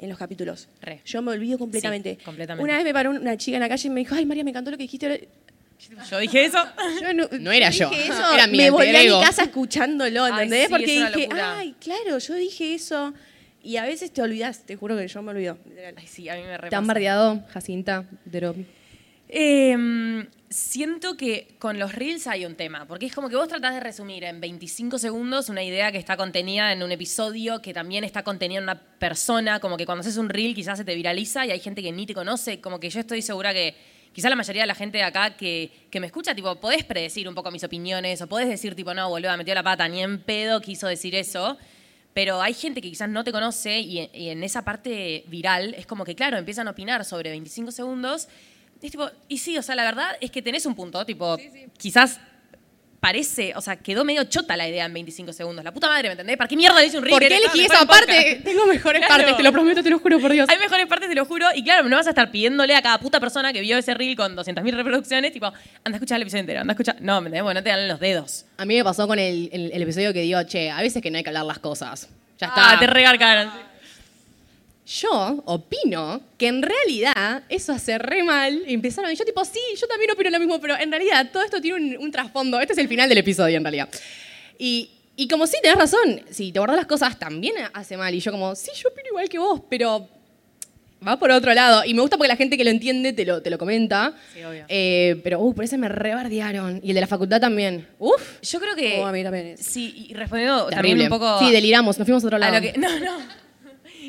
en 0.00 0.08
los 0.08 0.18
capítulos. 0.18 0.68
Re. 0.82 1.00
Yo 1.04 1.22
me 1.22 1.30
olvido 1.30 1.56
completamente. 1.56 2.16
Sí, 2.18 2.24
completamente. 2.24 2.64
Una 2.64 2.74
vez 2.76 2.84
me 2.84 2.92
paró 2.92 3.10
una 3.12 3.36
chica 3.36 3.58
en 3.58 3.60
la 3.62 3.68
calle 3.68 3.86
y 3.86 3.90
me 3.90 4.00
dijo, 4.00 4.16
ay, 4.16 4.26
María, 4.26 4.42
me 4.42 4.50
encantó 4.50 4.72
lo 4.72 4.76
que 4.76 4.82
dijiste. 4.82 5.28
Yo 6.10 6.18
dije 6.18 6.46
eso. 6.46 6.58
Yo 7.02 7.14
no, 7.14 7.28
No 7.38 7.52
era 7.52 7.70
yo, 7.70 7.88
dije 7.90 8.08
eso, 8.08 8.34
era 8.34 8.46
mi 8.48 8.58
me 8.58 8.70
volví 8.70 8.94
a 8.96 9.00
mi 9.02 9.24
casa 9.24 9.44
escuchándolo, 9.44 10.24
Ay, 10.24 10.32
¿entendés? 10.32 10.64
sí, 10.66 10.70
Porque 10.70 10.84
es 10.94 10.98
una 11.00 11.10
dije, 11.10 11.22
locura. 11.28 11.58
ay, 11.58 11.74
claro, 11.80 12.18
yo 12.18 12.34
dije 12.34 12.74
eso. 12.74 13.14
Y 13.62 13.76
a 13.76 13.84
veces 13.84 14.12
te 14.12 14.22
olvidas, 14.22 14.64
te 14.64 14.76
juro 14.76 14.96
que 14.96 15.06
yo 15.06 15.22
me 15.22 15.32
olvido. 15.32 15.58
Ay, 15.96 16.06
sí, 16.06 16.28
a 16.28 16.34
mí 16.34 16.42
me 16.42 16.56
repasa. 16.56 16.70
¿Te 16.70 16.76
han 16.76 16.86
bardeado, 16.86 17.42
Jacinta? 17.48 18.06
Dero? 18.24 18.54
Eh, 19.28 20.26
siento 20.50 21.16
que 21.16 21.54
con 21.60 21.78
los 21.78 21.94
reels 21.94 22.26
hay 22.26 22.44
un 22.44 22.56
tema, 22.56 22.86
porque 22.86 23.06
es 23.06 23.14
como 23.14 23.28
que 23.28 23.36
vos 23.36 23.46
tratás 23.46 23.74
de 23.74 23.80
resumir 23.80 24.24
en 24.24 24.40
25 24.40 24.98
segundos 24.98 25.48
una 25.48 25.62
idea 25.62 25.92
que 25.92 25.98
está 25.98 26.16
contenida 26.16 26.72
en 26.72 26.82
un 26.82 26.90
episodio, 26.90 27.62
que 27.62 27.72
también 27.72 28.02
está 28.02 28.24
contenida 28.24 28.58
en 28.58 28.64
una 28.64 28.80
persona, 28.98 29.60
como 29.60 29.76
que 29.76 29.86
cuando 29.86 30.00
haces 30.00 30.16
un 30.16 30.28
reel 30.28 30.54
quizás 30.54 30.78
se 30.78 30.84
te 30.84 30.96
viraliza 30.96 31.46
y 31.46 31.52
hay 31.52 31.60
gente 31.60 31.82
que 31.82 31.92
ni 31.92 32.04
te 32.04 32.14
conoce, 32.14 32.60
como 32.60 32.80
que 32.80 32.90
yo 32.90 32.98
estoy 32.98 33.22
segura 33.22 33.54
que 33.54 33.76
quizás 34.12 34.28
la 34.28 34.36
mayoría 34.36 34.62
de 34.62 34.66
la 34.66 34.74
gente 34.74 34.98
de 34.98 35.04
acá 35.04 35.36
que, 35.36 35.70
que 35.88 36.00
me 36.00 36.06
escucha, 36.06 36.34
tipo, 36.34 36.56
podés 36.56 36.82
predecir 36.82 37.28
un 37.28 37.36
poco 37.36 37.52
mis 37.52 37.62
opiniones 37.62 38.20
o 38.22 38.26
podés 38.26 38.48
decir, 38.48 38.74
tipo, 38.74 38.92
no, 38.92 39.08
boluda, 39.08 39.36
metió 39.36 39.54
la 39.54 39.62
pata, 39.62 39.86
ni 39.88 40.02
en 40.02 40.20
pedo 40.20 40.60
quiso 40.60 40.88
decir 40.88 41.14
eso. 41.14 41.56
Pero 42.12 42.42
hay 42.42 42.54
gente 42.54 42.80
que 42.80 42.90
quizás 42.90 43.08
no 43.08 43.22
te 43.24 43.32
conoce 43.32 43.80
y, 43.80 44.10
y 44.12 44.28
en 44.30 44.42
esa 44.42 44.64
parte 44.64 45.24
viral 45.28 45.74
es 45.74 45.86
como 45.86 46.04
que, 46.04 46.14
claro, 46.14 46.38
empiezan 46.38 46.66
a 46.68 46.72
opinar 46.72 47.04
sobre 47.04 47.30
25 47.30 47.70
segundos. 47.70 48.28
Es 48.82 48.90
tipo, 48.90 49.08
y 49.28 49.38
sí, 49.38 49.58
o 49.58 49.62
sea, 49.62 49.74
la 49.74 49.84
verdad 49.84 50.16
es 50.20 50.30
que 50.30 50.42
tenés 50.42 50.66
un 50.66 50.74
punto, 50.74 51.04
tipo, 51.04 51.36
quizás 51.76 52.18
parece, 53.00 53.52
o 53.56 53.60
sea, 53.62 53.76
quedó 53.76 54.04
medio 54.04 54.24
chota 54.24 54.56
la 54.56 54.68
idea 54.68 54.84
en 54.84 54.92
25 54.92 55.32
segundos. 55.32 55.64
La 55.64 55.72
puta 55.72 55.88
madre, 55.88 56.08
¿me 56.08 56.12
entendés? 56.12 56.36
¿Para 56.36 56.48
qué 56.48 56.56
mierda 56.56 56.78
dice 56.80 56.98
un 56.98 57.04
reel? 57.04 57.12
¿Por 57.12 57.20
qué 57.26 57.34
elegí 57.36 57.64
esa 57.64 57.86
parte? 57.86 58.42
Tengo 58.44 58.66
mejores 58.66 59.00
Claro. 59.06 59.22
partes, 59.22 59.36
te 59.38 59.42
lo 59.42 59.52
prometo, 59.52 59.82
te 59.82 59.90
lo 59.90 59.98
juro 59.98 60.20
por 60.20 60.30
Dios. 60.32 60.48
Hay 60.48 60.58
mejores 60.58 60.86
partes, 60.86 61.08
te 61.08 61.14
lo 61.14 61.24
juro. 61.24 61.46
Y 61.54 61.64
claro, 61.64 61.88
no 61.88 61.96
vas 61.96 62.06
a 62.06 62.10
estar 62.10 62.30
pidiéndole 62.30 62.74
a 62.76 62.82
cada 62.82 62.98
puta 62.98 63.18
persona 63.18 63.52
que 63.52 63.60
vio 63.62 63.78
ese 63.78 63.94
reel 63.94 64.16
con 64.16 64.36
200.000 64.36 64.74
reproducciones, 64.74 65.32
tipo, 65.32 65.46
anda 65.46 65.56
a 65.86 65.92
escuchar 65.94 66.16
el 66.16 66.22
episodio 66.22 66.40
entero, 66.42 66.60
anda 66.60 66.72
a 66.72 66.74
escuchar. 66.74 66.96
No, 67.00 67.14
¿me 67.20 67.28
entendés? 67.28 67.42
Bueno, 67.42 67.60
no 67.60 67.64
te 67.64 67.70
dan 67.70 67.88
los 67.88 68.00
dedos. 68.00 68.44
A 68.58 68.64
mí 68.66 68.76
me 68.76 68.84
pasó 68.84 69.06
con 69.08 69.18
el, 69.18 69.48
el- 69.52 69.70
el 69.72 69.82
episodio 69.82 70.12
que 70.12 70.20
digo, 70.20 70.42
che, 70.44 70.70
a 70.70 70.80
veces 70.82 71.02
que 71.02 71.10
no 71.10 71.16
hay 71.16 71.22
que 71.24 71.30
hablar 71.30 71.46
las 71.46 71.58
cosas. 71.58 72.08
Ya 72.38 72.48
está. 72.48 72.72
Ah, 72.72 72.78
te 72.78 72.86
regarcaron. 72.86 73.50
Yo 74.90 75.42
opino 75.46 76.20
que 76.36 76.48
en 76.48 76.62
realidad 76.62 77.44
eso 77.48 77.72
hace 77.72 77.96
re 77.98 78.24
mal. 78.24 78.62
Y 78.66 78.74
empezaron, 78.74 79.12
y 79.12 79.14
yo 79.14 79.24
tipo, 79.24 79.44
sí, 79.44 79.60
yo 79.80 79.86
también 79.86 80.10
opino 80.10 80.30
lo 80.30 80.38
mismo, 80.40 80.60
pero 80.60 80.76
en 80.76 80.90
realidad 80.90 81.28
todo 81.32 81.44
esto 81.44 81.60
tiene 81.60 81.96
un, 81.96 82.04
un 82.06 82.10
trasfondo. 82.10 82.58
Este 82.60 82.72
es 82.72 82.78
el 82.80 82.88
final 82.88 83.08
del 83.08 83.18
episodio, 83.18 83.56
en 83.56 83.62
realidad. 83.62 83.88
Y, 84.58 84.90
y 85.14 85.28
como 85.28 85.46
sí, 85.46 85.56
tenés 85.62 85.78
razón, 85.78 86.22
si 86.30 86.50
te 86.50 86.58
guardas 86.58 86.76
las 86.76 86.86
cosas 86.86 87.18
también 87.18 87.54
hace 87.72 87.96
mal. 87.96 88.12
Y 88.14 88.18
yo 88.20 88.32
como, 88.32 88.56
sí, 88.56 88.70
yo 88.74 88.88
opino 88.88 89.06
igual 89.10 89.28
que 89.28 89.38
vos, 89.38 89.60
pero 89.70 90.08
va 91.06 91.16
por 91.20 91.30
otro 91.30 91.54
lado. 91.54 91.84
Y 91.84 91.94
me 91.94 92.00
gusta 92.00 92.16
porque 92.16 92.28
la 92.28 92.36
gente 92.36 92.56
que 92.56 92.64
lo 92.64 92.70
entiende 92.70 93.12
te 93.12 93.24
lo, 93.24 93.40
te 93.42 93.48
lo 93.50 93.58
comenta. 93.58 94.12
Sí, 94.34 94.42
obvio. 94.42 94.64
Eh, 94.66 95.20
pero, 95.22 95.38
uh, 95.40 95.54
por 95.54 95.64
eso 95.64 95.78
me 95.78 95.88
rebardearon. 95.88 96.80
Y 96.82 96.88
el 96.88 96.94
de 96.96 97.00
la 97.00 97.06
facultad 97.06 97.40
también. 97.40 97.86
Uf. 98.00 98.40
Yo 98.42 98.58
creo 98.58 98.74
que. 98.74 98.98
Oh, 99.00 99.06
a 99.06 99.12
mí 99.12 99.22
también 99.22 99.46
es. 99.46 99.60
Sí, 99.60 100.08
y 100.08 100.14
respondiendo 100.14 100.64
también 100.66 100.98
Terrible. 100.98 101.04
un 101.04 101.10
poco. 101.10 101.38
Sí, 101.38 101.52
deliramos, 101.52 101.96
nos 101.96 102.04
fuimos 102.06 102.24
a 102.24 102.26
otro 102.26 102.36
a 102.36 102.40
lado. 102.40 102.54
lo 102.54 102.60
que- 102.60 102.76
no, 102.76 102.98
no. 102.98 103.40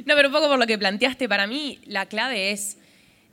No, 0.06 0.16
pero 0.16 0.28
un 0.30 0.34
poco 0.34 0.48
por 0.48 0.60
lo 0.60 0.68
que 0.68 0.78
planteaste, 0.78 1.28
para 1.30 1.48
mí 1.48 1.80
la 1.86 2.06
clave 2.08 2.52
es 2.52 2.78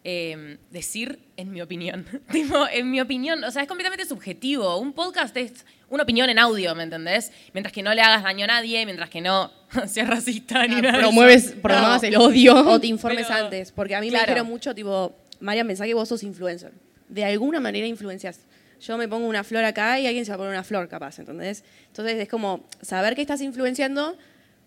eh, 0.05 0.59
decir 0.71 1.19
en 1.37 1.51
mi 1.51 1.61
opinión. 1.61 2.07
tipo, 2.33 2.67
en 2.69 2.91
mi 2.91 3.01
opinión, 3.01 3.43
o 3.45 3.51
sea, 3.51 3.63
es 3.63 3.69
completamente 3.69 4.05
subjetivo. 4.07 4.77
Un 4.79 4.93
podcast 4.93 5.37
es 5.37 5.65
una 5.91 6.03
opinión 6.05 6.29
en 6.31 6.39
audio, 6.39 6.75
¿me 6.75 6.83
entendés? 6.85 7.33
Mientras 7.53 7.73
que 7.73 7.83
no 7.83 7.93
le 7.95 8.01
hagas 8.03 8.23
daño 8.23 8.45
a 8.45 8.49
nadie, 8.49 8.85
mientras 8.85 9.11
que 9.11 9.21
no 9.21 9.51
seas 9.87 10.09
racista 10.09 10.67
ni 10.67 10.77
nada. 10.77 10.83
de 10.83 10.89
eso. 10.89 10.99
Promueves, 11.01 11.53
promuevas 11.63 12.03
el 12.05 12.17
odio. 12.17 12.55
O 12.69 12.81
te 12.81 12.87
informes 12.87 13.27
Pero- 13.29 13.45
antes, 13.45 13.73
porque 13.73 13.95
a 13.95 14.01
mí 14.01 14.09
Claro. 14.09 14.23
me 14.23 14.27
dijeron 14.33 14.47
mucho, 14.47 14.75
tipo, 14.75 15.17
María, 15.41 15.65
pensá 15.65 15.85
que 15.85 15.95
vos 15.95 16.09
sos 16.09 16.23
influencer. 16.23 16.73
De 17.09 17.25
alguna 17.25 17.61
manera 17.61 17.87
influencias. 17.87 18.41
Yo 18.81 18.97
me 18.97 19.09
pongo 19.09 19.27
una 19.27 19.43
flor 19.43 19.65
acá 19.65 19.99
y 19.99 20.07
alguien 20.07 20.25
se 20.25 20.31
va 20.31 20.37
a 20.37 20.39
poner 20.39 20.53
una 20.53 20.63
flor, 20.63 20.89
capaz, 20.89 21.19
¿entendés? 21.19 21.65
Entonces 21.89 22.15
es 22.21 22.29
como 22.29 22.65
saber 22.81 23.17
que 23.17 23.23
estás 23.23 23.41
influenciando, 23.41 24.17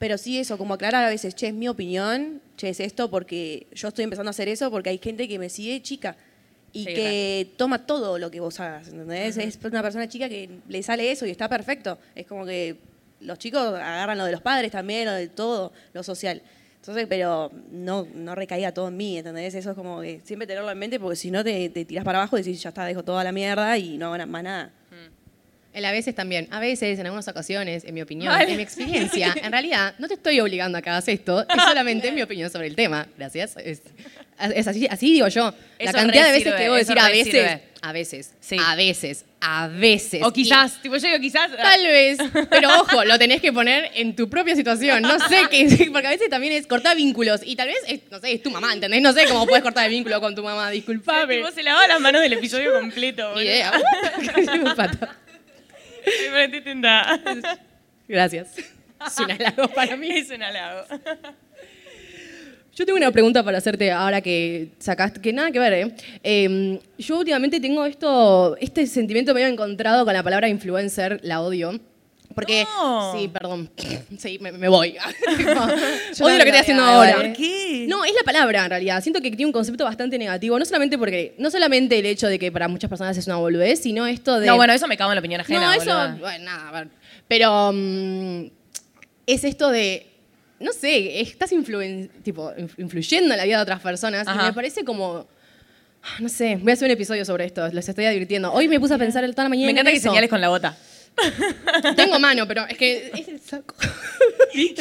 pero 0.02 0.18
sí 0.18 0.40
eso, 0.40 0.58
como 0.58 0.74
aclarar 0.74 1.06
a 1.06 1.10
veces, 1.10 1.36
che, 1.36 1.50
es 1.50 1.54
mi 1.54 1.68
opinión, 1.68 2.42
che, 2.58 2.70
es 2.70 2.80
esto 2.80 3.12
porque 3.12 3.68
yo 3.72 3.90
estoy 3.90 4.04
empezando 4.04 4.30
a 4.30 4.32
hacer 4.32 4.48
eso 4.48 4.72
porque 4.72 4.90
hay 4.90 4.98
gente 4.98 5.28
que 5.28 5.38
me 5.38 5.48
sigue 5.48 5.80
chica 5.84 6.18
y 6.74 6.86
Sí, 6.86 6.94
que 6.96 7.54
toma 7.56 7.86
todo 7.86 8.18
lo 8.18 8.32
que 8.32 8.40
vos 8.40 8.60
hagas, 8.60 8.88
¿entendés? 8.88 9.38
Es 9.38 9.60
una 9.64 9.84
persona 9.84 10.10
chica 10.10 10.28
que 10.28 10.50
le 10.68 10.82
sale 10.82 11.12
eso 11.12 11.28
y 11.28 11.30
está 11.30 11.48
perfecto. 11.48 12.00
Es 12.16 12.26
como 12.26 12.48
que 12.48 12.78
los 13.20 13.38
chicos 13.38 13.62
agarran 13.62 14.18
lo 14.18 14.26
de 14.26 14.32
los 14.32 14.42
padres 14.42 14.72
también, 14.72 15.06
lo 15.06 15.12
de 15.12 15.28
todo, 15.28 15.72
lo 15.94 16.02
social. 16.02 16.42
Entonces, 16.78 17.06
pero 17.08 17.52
no, 17.72 18.08
no 18.16 18.34
recaiga 18.34 18.74
todo 18.74 18.88
en 18.88 18.98
mí, 18.98 19.20
¿entendés? 19.20 19.54
Eso 19.54 19.70
es 19.70 19.76
como 19.76 20.02
que 20.02 20.20
siempre 20.24 20.48
tenerlo 20.48 20.72
en 20.72 20.80
mente 20.80 21.00
porque 21.00 21.16
si 21.16 21.30
no 21.30 21.44
te, 21.44 21.70
te 21.70 21.86
tirás 21.86 22.04
para 22.04 22.18
abajo 22.18 22.40
y 22.40 22.42
decís, 22.42 22.60
ya 22.64 22.70
está, 22.70 22.86
dejo 22.86 23.04
toda 23.04 23.24
la 23.24 23.32
mierda 23.32 23.78
y 23.78 24.00
no 24.00 24.12
hago 24.12 24.26
más 24.26 24.44
nada. 24.44 24.72
El 25.74 25.86
a 25.86 25.92
veces 25.92 26.14
también. 26.14 26.48
A 26.52 26.60
veces, 26.60 27.00
en 27.00 27.06
algunas 27.06 27.28
ocasiones, 27.30 27.86
en 27.86 27.94
mi 27.94 28.02
opinión, 28.02 28.34
Vale. 28.34 28.52
en 28.52 28.58
mi 28.58 28.64
experiencia, 28.64 29.34
en 29.42 29.52
realidad 29.52 29.96
no 30.00 30.08
te 30.10 30.16
estoy 30.16 30.40
obligando 30.42 30.78
a 30.78 30.82
que 30.82 30.90
hagas 30.90 31.08
esto, 31.08 31.42
es 31.42 31.64
solamente 31.64 32.12
mi 32.12 32.22
opinión 32.22 32.50
sobre 32.50 32.68
el 32.68 32.76
tema. 32.76 33.08
Gracias. 33.18 33.56
Es, 33.58 33.82
es 34.54 34.68
así, 34.68 34.88
así 34.90 35.14
digo 35.14 35.28
yo. 35.30 35.54
La 35.80 35.86
Eso 35.92 35.94
cantidad 35.94 36.26
de 36.26 36.32
veces 36.32 36.44
sirve, 36.44 36.58
que 36.58 36.64
debo 36.64 36.76
decir 36.76 37.00
a 37.00 37.08
veces, 37.10 37.26
sirve. 37.32 37.62
a 37.82 37.92
veces, 37.94 38.32
Sí. 38.42 38.58
a 38.60 38.76
veces, 38.76 39.26
a 39.40 39.68
veces. 39.70 40.22
O 40.24 40.30
Y- 40.30 40.32
quizás, 40.34 40.82
tipo, 40.82 40.98
yo 40.98 41.08
digo 41.08 41.20
quizás. 41.22 41.56
Tal 41.56 41.84
vez, 41.84 42.18
pero 42.50 42.70
ojo, 42.82 43.06
lo 43.06 43.18
tenés 43.18 43.40
que 43.40 43.54
poner 43.54 43.92
en 43.96 44.14
tu 44.16 44.30
propia 44.30 44.56
situación. 44.58 45.02
No 45.04 45.20
sé 45.30 45.44
qué, 45.50 45.90
porque 45.94 46.08
a 46.08 46.12
veces 46.12 46.30
también 46.30 46.52
es 46.54 46.68
cortar 46.68 46.98
vínculos 46.98 47.42
y 47.46 47.56
tal 47.56 47.68
vez, 47.70 47.78
es, 47.88 48.00
no 48.12 48.20
sé, 48.20 48.34
es 48.34 48.42
tu 48.44 48.50
mamá, 48.52 48.74
¿entendés? 48.74 49.02
No 49.02 49.14
sé 49.14 49.26
cómo 49.28 49.46
puedes 49.48 49.64
cortar 49.64 49.86
el 49.86 49.92
vínculo 49.92 50.20
con 50.20 50.36
tu 50.36 50.44
mamá, 50.44 50.70
disculpame. 50.70 51.38
Tipo, 51.38 51.52
se 51.52 51.64
lavaba 51.64 51.88
las 51.88 52.00
manos 52.02 52.22
del 52.22 52.34
episodio 52.34 52.74
completo, 52.74 53.40
idea. 53.42 53.72
Parecí 56.32 56.62
tentada. 56.62 57.20
Gracias. 58.08 58.58
Es 58.58 59.20
un 59.20 59.32
halago 59.32 59.68
para 59.70 59.96
mí. 59.98 60.10
Es 60.10 60.30
un 60.30 60.44
halago. 60.44 60.86
Yo 62.74 62.86
tengo 62.86 62.98
una 62.98 63.12
pregunta 63.12 63.44
para 63.44 63.58
hacerte 63.58 63.92
ahora 63.92 64.22
que 64.22 64.70
sacaste, 64.80 65.20
que 65.20 65.34
nada 65.34 65.52
que 65.52 65.60
ver, 65.60 65.74
¿eh? 65.74 65.96
Eh, 66.24 66.80
yo 66.98 67.20
últimamente 67.20 67.60
tengo 67.60 67.86
esto, 67.86 68.56
este 68.58 68.88
sentimiento 68.88 69.34
medio 69.34 69.48
encontrado 69.48 70.06
con 70.06 70.14
la 70.14 70.24
palabra 70.24 70.48
influencer, 70.48 71.20
la 71.22 71.42
odio. 71.42 71.80
Porque, 72.34 72.64
No. 72.64 73.14
sí, 73.18 73.28
perdón, 73.28 73.70
sí, 74.18 74.38
me, 74.40 74.52
me 74.52 74.68
voy. 74.68 74.96
Odio 76.22 76.38
lo 76.38 76.44
que 76.44 76.50
estoy 76.50 76.60
haciendo 76.62 76.84
odiaba, 76.84 76.98
ahora. 77.06 77.16
¿Por 77.18 77.34
qué? 77.34 77.86
No, 77.88 78.04
es 78.06 78.14
la 78.14 78.24
palabra 78.24 78.64
en 78.66 78.70
realidad. 78.70 79.02
Siento 79.02 79.22
que 79.22 79.30
tiene 79.30 79.46
un 79.46 79.52
concepto 79.52 79.84
bastante 79.84 80.18
negativo, 80.18 80.58
no 80.60 80.66
solamente 80.66 80.98
porque, 80.98 81.36
no 81.38 81.50
solamente 81.52 81.98
el 82.00 82.06
hecho 82.06 82.28
de 82.28 82.38
que 82.40 82.52
para 82.52 82.68
muchas 82.68 82.90
personas 82.90 83.18
es 83.18 83.26
una 83.28 83.38
boludez, 83.38 83.82
sino 83.82 84.06
esto 84.08 84.40
de. 84.40 84.48
No, 84.48 84.56
bueno, 84.56 84.74
eso 84.74 84.88
me 84.88 84.98
cago 84.98 85.12
en 85.12 85.16
la 85.16 85.20
opinión 85.20 85.42
ajena. 85.42 85.60
No, 85.62 85.72
eso, 85.74 85.86
boluda. 85.86 86.18
bueno, 86.20 86.46
nada, 86.46 86.70
a 86.70 86.72
ver. 86.72 86.88
Pero 87.28 87.72
mm, 87.74 88.46
es 89.28 89.44
esto 89.44 89.70
de, 89.70 90.08
no 90.60 90.72
sé, 90.74 91.22
estás 91.22 91.52
influen- 91.54 92.10
tipo, 92.24 92.52
inf- 92.52 92.74
influyendo 92.78 93.34
en 93.34 93.38
la 93.38 93.46
vida 93.46 93.58
de 93.58 93.64
otras 93.64 93.80
personas 93.82 94.28
y 94.34 94.38
me 94.38 94.54
parece 94.54 94.84
como, 94.84 95.28
ah, 96.04 96.08
no 96.20 96.28
sé, 96.30 96.58
voy 96.58 96.72
a 96.72 96.74
hacer 96.74 96.88
un 96.88 96.92
episodio 96.92 97.24
sobre 97.26 97.46
esto, 97.46 97.68
les 97.70 97.88
estoy 97.88 98.06
advirtiendo. 98.06 98.52
Hoy 98.52 98.68
me 98.68 98.80
puse 98.80 98.94
a 98.94 98.98
pensar 98.98 99.24
el 99.24 99.32
toda 99.32 99.46
la 99.46 99.50
mañana 99.50 99.68
Me 99.68 99.72
encanta 99.72 99.92
en 99.92 99.96
que 99.96 100.00
eso. 100.00 100.10
señales 100.10 100.30
con 100.30 100.42
la 100.42 100.50
bota. 100.50 100.76
Tengo 101.96 102.20
mano, 102.20 102.48
pero 102.48 102.66
es 102.68 102.78
que 102.78 103.12
es 103.14 103.28
el 103.28 103.40
saco. 103.40 103.76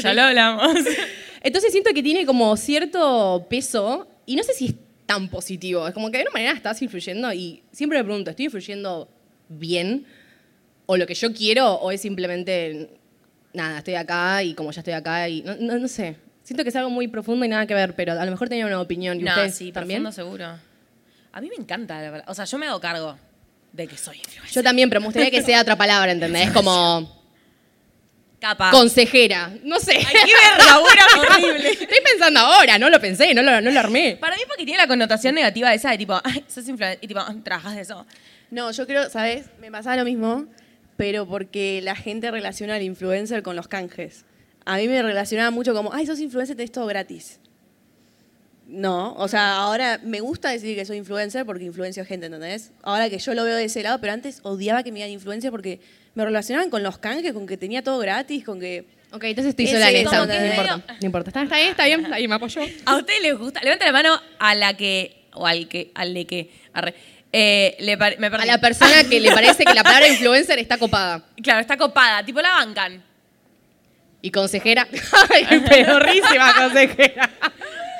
Ya 0.03 0.15
lo 0.15 0.23
hablamos. 0.23 0.75
Entonces 1.43 1.73
siento 1.73 1.93
que 1.95 2.03
tiene 2.03 2.27
como 2.27 2.57
cierto 2.57 3.47
peso 3.49 4.07
y 4.27 4.37
no 4.37 4.43
sé 4.43 4.53
si 4.53 4.67
es 4.67 4.75
tan 5.07 5.29
positivo. 5.29 5.87
Es 5.87 5.95
como 5.95 6.11
que 6.11 6.19
de 6.19 6.23
alguna 6.25 6.35
manera 6.41 6.53
estás 6.53 6.81
influyendo 6.83 7.33
y 7.33 7.63
siempre 7.73 7.99
me 7.99 8.05
pregunto, 8.05 8.31
¿estoy 8.31 8.47
influyendo 8.47 9.09
bien? 9.49 10.07
¿O 10.87 10.97
lo 10.97 11.07
que 11.07 11.15
yo 11.15 11.33
quiero? 11.33 11.75
¿O 11.75 11.91
es 11.93 12.01
simplemente, 12.01 12.91
nada, 13.53 13.79
estoy 13.79 13.95
acá 13.95 14.43
y 14.43 14.55
como 14.55 14.71
ya 14.73 14.81
estoy 14.81 14.95
acá 14.95 15.29
y 15.29 15.43
no, 15.43 15.55
no, 15.57 15.79
no 15.79 15.89
sé. 15.89 16.17
Siento 16.43 16.65
que 16.65 16.71
es 16.71 16.77
algo 16.77 16.91
muy 16.91 17.07
profundo 17.09 17.45
y 17.45 17.49
nada 17.49 17.67
que 17.67 17.75
ver, 17.75 17.95
pero 17.95 18.13
a 18.13 18.25
lo 18.25 18.31
mejor 18.31 18.49
tenía 18.49 18.67
una 18.67 18.81
opinión. 18.81 19.21
¿Y 19.21 19.23
No, 19.23 19.31
ustedes 19.31 19.55
sí, 19.55 19.73
también? 19.73 20.03
profundo 20.03 20.13
seguro. 20.13 20.59
A 21.33 21.41
mí 21.41 21.49
me 21.49 21.55
encanta 21.63 21.95
la 22.03 22.11
palabra. 22.11 22.25
O 22.31 22.35
sea, 22.35 22.45
yo 22.45 22.59
me 22.59 22.67
hago 22.67 22.81
cargo 22.81 23.17
de 23.73 23.87
que 23.87 23.97
soy 23.97 24.19
influencer. 24.19 24.53
Yo 24.55 24.63
también, 24.63 24.89
pero 24.89 25.01
me 25.01 25.07
gustaría 25.07 25.31
que 25.31 25.43
sea 25.43 25.61
otra 25.61 25.77
palabra, 25.77 26.13
¿entendés? 26.13 26.51
Como 26.51 27.21
Capa. 28.41 28.71
consejera. 28.71 29.53
No 29.63 29.79
sé. 29.79 29.97
Ay, 29.97 30.05
qué 30.07 30.33
verga, 30.59 30.79
buena, 30.79 31.05
horrible. 31.37 31.71
Estoy 31.71 31.99
pensando 32.05 32.41
ahora, 32.41 32.79
no 32.79 32.89
lo 32.91 33.01
pensé, 33.01 33.35
no 33.35 33.43
lo, 33.43 33.61
no 33.61 33.71
lo 33.71 33.81
armé. 33.81 34.17
Para 34.21 34.37
mí 34.37 34.43
porque 34.49 34.65
tiene 34.65 34.79
la 34.79 34.89
connotación 34.89 35.35
negativa 35.35 35.73
esa 35.75 35.91
de 35.91 35.99
tipo, 35.99 36.19
ay, 36.25 36.45
sos 36.49 36.67
influencer. 36.69 36.99
Y 37.03 37.07
tipo, 37.09 37.21
trabajas 37.45 37.77
de 37.77 37.83
eso. 37.83 38.07
No, 38.51 38.71
yo 38.73 38.87
creo, 38.87 39.09
¿sabes? 39.11 39.47
Me 39.61 39.71
pasaba 39.71 39.97
lo 39.97 40.05
mismo, 40.05 40.47
pero 40.97 41.27
porque 41.27 41.81
la 41.83 41.95
gente 41.95 42.31
relaciona 42.31 42.77
al 42.77 42.83
influencer 42.83 43.43
con 43.43 43.57
los 43.57 43.69
canjes. 43.69 44.25
A 44.65 44.77
mí 44.77 44.89
me 44.89 45.03
relacionaba 45.03 45.51
mucho 45.51 45.73
como, 45.75 45.93
ay, 45.93 46.07
sos 46.07 46.19
influencer, 46.21 46.57
tenés 46.57 46.73
todo 46.73 46.87
gratis. 46.87 47.39
No, 48.71 49.15
o 49.15 49.27
sea, 49.27 49.57
ahora 49.57 49.99
me 50.05 50.21
gusta 50.21 50.51
decir 50.51 50.77
que 50.77 50.85
soy 50.85 50.97
influencer 50.99 51.45
porque 51.45 51.65
influencio 51.65 52.05
a 52.05 52.07
gente, 52.07 52.27
¿entendés? 52.27 52.71
Ahora 52.83 53.11
que 53.11 53.19
yo 53.19 53.35
lo 53.35 53.43
veo 53.45 53.57
de 53.57 53.65
ese 53.65 53.83
lado, 53.83 54.01
pero 54.01 54.13
antes 54.13 54.39
odiaba 54.45 54.85
que 54.85 54.93
me 54.93 54.99
digan 54.99 55.11
influencer 55.11 55.51
porque 55.51 55.81
me 56.15 56.25
relacionaban 56.25 56.71
con 56.71 56.85
los 56.85 56.99
canjes, 56.99 57.33
con 57.33 57.49
que 57.49 57.57
tenía 57.57 57.83
todo 57.83 57.99
gratis, 57.99 58.45
con 58.45 58.61
que... 58.61 58.87
Ok, 59.13 59.25
entonces 59.25 59.51
estoy 59.51 59.67
sola 59.67 59.91
en 59.91 59.97
es 59.97 60.03
esta. 60.05 60.25
No 60.25 60.47
importa. 60.47 60.97
No 61.01 61.07
importa. 61.07 61.31
Está, 61.31 61.43
está 61.43 61.57
bien, 61.57 61.69
está 61.71 61.85
bien. 61.87 62.13
Ahí 62.13 62.29
me 62.29 62.37
apoyó. 62.37 62.61
¿A 62.87 62.97
ustedes 62.97 63.23
les 63.23 63.37
gusta? 63.37 63.61
Levanta 63.61 63.87
la 63.87 63.93
mano 63.93 64.21
a 64.39 64.55
la 64.55 64.75
que, 64.77 65.25
o 65.33 65.45
al 65.49 65.67
que, 65.67 65.91
al 65.97 66.15
de 66.15 66.27
que, 66.27 66.51
arre. 66.73 66.95
Eh, 67.33 67.77
le 67.81 67.99
pare- 67.99 68.19
me 68.19 68.29
A 68.29 68.45
la 68.47 68.59
persona 68.59 69.03
que 69.09 69.19
le 69.19 69.33
parece 69.33 69.65
que 69.65 69.75
la 69.75 69.83
palabra 69.83 70.07
influencer 70.07 70.61
está 70.61 70.79
copada. 70.79 71.25
Claro, 71.43 71.59
está 71.61 71.77
copada, 71.77 72.25
tipo 72.25 72.41
la 72.41 72.53
bancan. 72.53 73.03
Y 74.23 74.31
consejera. 74.31 74.87
Ay, 75.31 75.61
pedorrísima 75.61 76.55
consejera. 76.55 77.31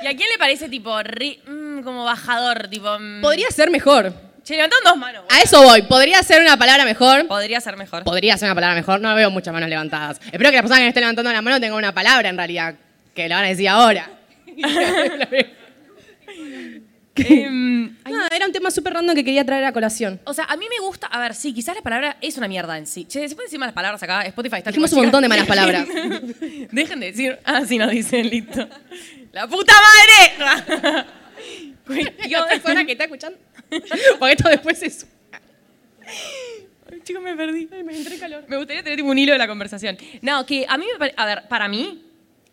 ¿Y 0.03 0.07
a 0.07 0.15
quién 0.15 0.29
le 0.31 0.37
parece 0.37 0.69
tipo 0.69 0.91
ri- 0.99 1.39
mm, 1.45 1.83
como 1.83 2.03
bajador? 2.03 2.67
Tipo. 2.69 2.97
mm? 2.99 3.21
Podría 3.21 3.49
ser 3.51 3.69
mejor. 3.69 4.13
Che, 4.43 4.55
levantaron 4.55 4.83
dos 4.83 4.97
manos. 4.97 5.21
A 5.21 5.25
boludo. 5.25 5.43
eso 5.43 5.61
voy. 5.63 5.81
Podría 5.83 6.23
ser 6.23 6.41
una 6.41 6.57
palabra 6.57 6.83
mejor. 6.83 7.27
Podría 7.27 7.61
ser 7.61 7.77
mejor. 7.77 8.03
Podría 8.03 8.37
ser 8.37 8.47
una 8.47 8.55
palabra 8.55 8.75
mejor. 8.75 8.99
No 8.99 9.13
veo 9.13 9.29
muchas 9.29 9.53
manos 9.53 9.69
levantadas. 9.69 10.19
Espero 10.31 10.49
que 10.49 10.55
la 10.55 10.61
persona 10.63 10.77
que 10.77 10.83
me 10.83 10.87
esté 10.89 10.99
levantando 10.99 11.31
la 11.31 11.41
mano 11.43 11.59
tenga 11.59 11.75
una 11.75 11.93
palabra 11.93 12.27
en 12.29 12.37
realidad. 12.37 12.73
Que 13.13 13.29
la 13.29 13.35
van 13.35 13.45
a 13.45 13.47
decir 13.49 13.69
ahora. 13.69 14.09
Em, 17.13 17.97
Nada, 18.09 18.29
era 18.33 18.45
un 18.45 18.53
tema 18.53 18.71
súper 18.71 18.93
random 18.93 19.13
que 19.15 19.23
quería 19.23 19.45
traer 19.45 19.65
a 19.65 19.73
colación. 19.73 20.19
o 20.23 20.33
sea, 20.33 20.45
a 20.45 20.55
mí 20.55 20.65
me 20.69 20.79
gusta. 20.85 21.07
A 21.07 21.19
ver, 21.19 21.35
sí, 21.35 21.53
quizás 21.53 21.75
la 21.75 21.81
palabra 21.81 22.15
es 22.21 22.37
una 22.37 22.47
mierda 22.47 22.77
en 22.77 22.87
sí. 22.87 23.05
Che, 23.05 23.27
¿se 23.27 23.35
pueden 23.35 23.47
decir 23.47 23.59
malas 23.59 23.75
palabras 23.75 24.01
acá? 24.01 24.21
Spotify 24.23 24.57
está 24.57 24.69
Dijimos 24.71 24.89
tipo, 24.89 25.01
un 25.01 25.05
montón 25.07 25.21
de 25.21 25.27
malas 25.29 25.45
palabras. 25.45 25.85
Dejen 26.71 26.99
de 27.01 27.05
decir. 27.07 27.37
Ah, 27.43 27.61
sí, 27.67 27.77
nos 27.77 27.91
dicen, 27.91 28.29
listo. 28.29 28.67
¡La 29.31 29.47
puta 29.47 29.73
madre! 29.73 31.05
La 32.29 32.47
persona 32.47 32.85
que 32.85 32.91
está 32.93 33.05
escuchando. 33.05 33.37
Porque 34.19 34.33
esto 34.33 34.49
después 34.49 34.81
es. 34.83 35.07
Ay, 36.91 36.99
chicos, 37.03 37.21
me 37.21 37.35
perdí. 37.35 37.67
me 37.83 37.95
entré 37.95 38.17
calor. 38.17 38.43
Me 38.47 38.57
gustaría 38.57 38.83
tener 38.83 38.97
tipo, 38.97 39.09
un 39.09 39.17
hilo 39.17 39.33
de 39.33 39.37
la 39.39 39.47
conversación. 39.47 39.97
No, 40.21 40.45
que 40.45 40.65
a 40.67 40.77
mí 40.77 40.85
me 40.91 40.97
pare- 40.99 41.13
A 41.17 41.25
ver, 41.25 41.47
para 41.47 41.67
mí, 41.67 42.03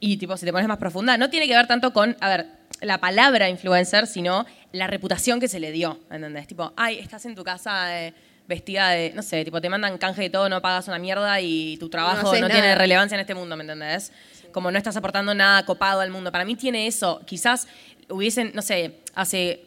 y 0.00 0.16
tipo, 0.16 0.36
si 0.36 0.46
te 0.46 0.52
pones 0.52 0.68
más 0.68 0.78
profunda, 0.78 1.16
no 1.16 1.28
tiene 1.30 1.46
que 1.46 1.54
ver 1.54 1.66
tanto 1.66 1.92
con, 1.92 2.16
a 2.20 2.28
ver, 2.28 2.46
la 2.80 2.98
palabra 2.98 3.48
influencer, 3.48 4.06
sino 4.06 4.46
la 4.72 4.86
reputación 4.86 5.40
que 5.40 5.48
se 5.48 5.58
le 5.60 5.72
dio. 5.72 5.98
¿Entendés? 6.10 6.46
Tipo, 6.46 6.72
ay, 6.76 6.98
estás 6.98 7.24
en 7.26 7.34
tu 7.34 7.42
casa 7.44 8.00
eh, 8.06 8.14
vestida 8.46 8.90
de. 8.90 9.12
No 9.14 9.22
sé, 9.22 9.44
tipo, 9.44 9.60
te 9.60 9.68
mandan 9.68 9.98
canje 9.98 10.22
de 10.22 10.30
todo, 10.30 10.48
no 10.48 10.62
pagas 10.62 10.86
una 10.88 10.98
mierda 10.98 11.40
y 11.40 11.76
tu 11.78 11.88
trabajo 11.88 12.22
no, 12.22 12.28
haces 12.30 12.46
tiene 12.46 12.60
nada. 12.60 12.74
relevancia 12.76 13.16
en 13.16 13.20
este 13.20 13.34
mundo, 13.34 13.56
¿me 13.56 13.62
entendés? 13.64 14.12
Como 14.52 14.70
no 14.70 14.78
estás 14.78 14.96
aportando 14.96 15.34
nada 15.34 15.64
copado 15.64 16.00
al 16.00 16.10
mundo. 16.10 16.32
Para 16.32 16.44
mí 16.44 16.56
tiene 16.56 16.86
eso. 16.86 17.20
Quizás 17.26 17.66
hubiesen, 18.08 18.52
no 18.54 18.62
sé, 18.62 19.00
hace. 19.14 19.64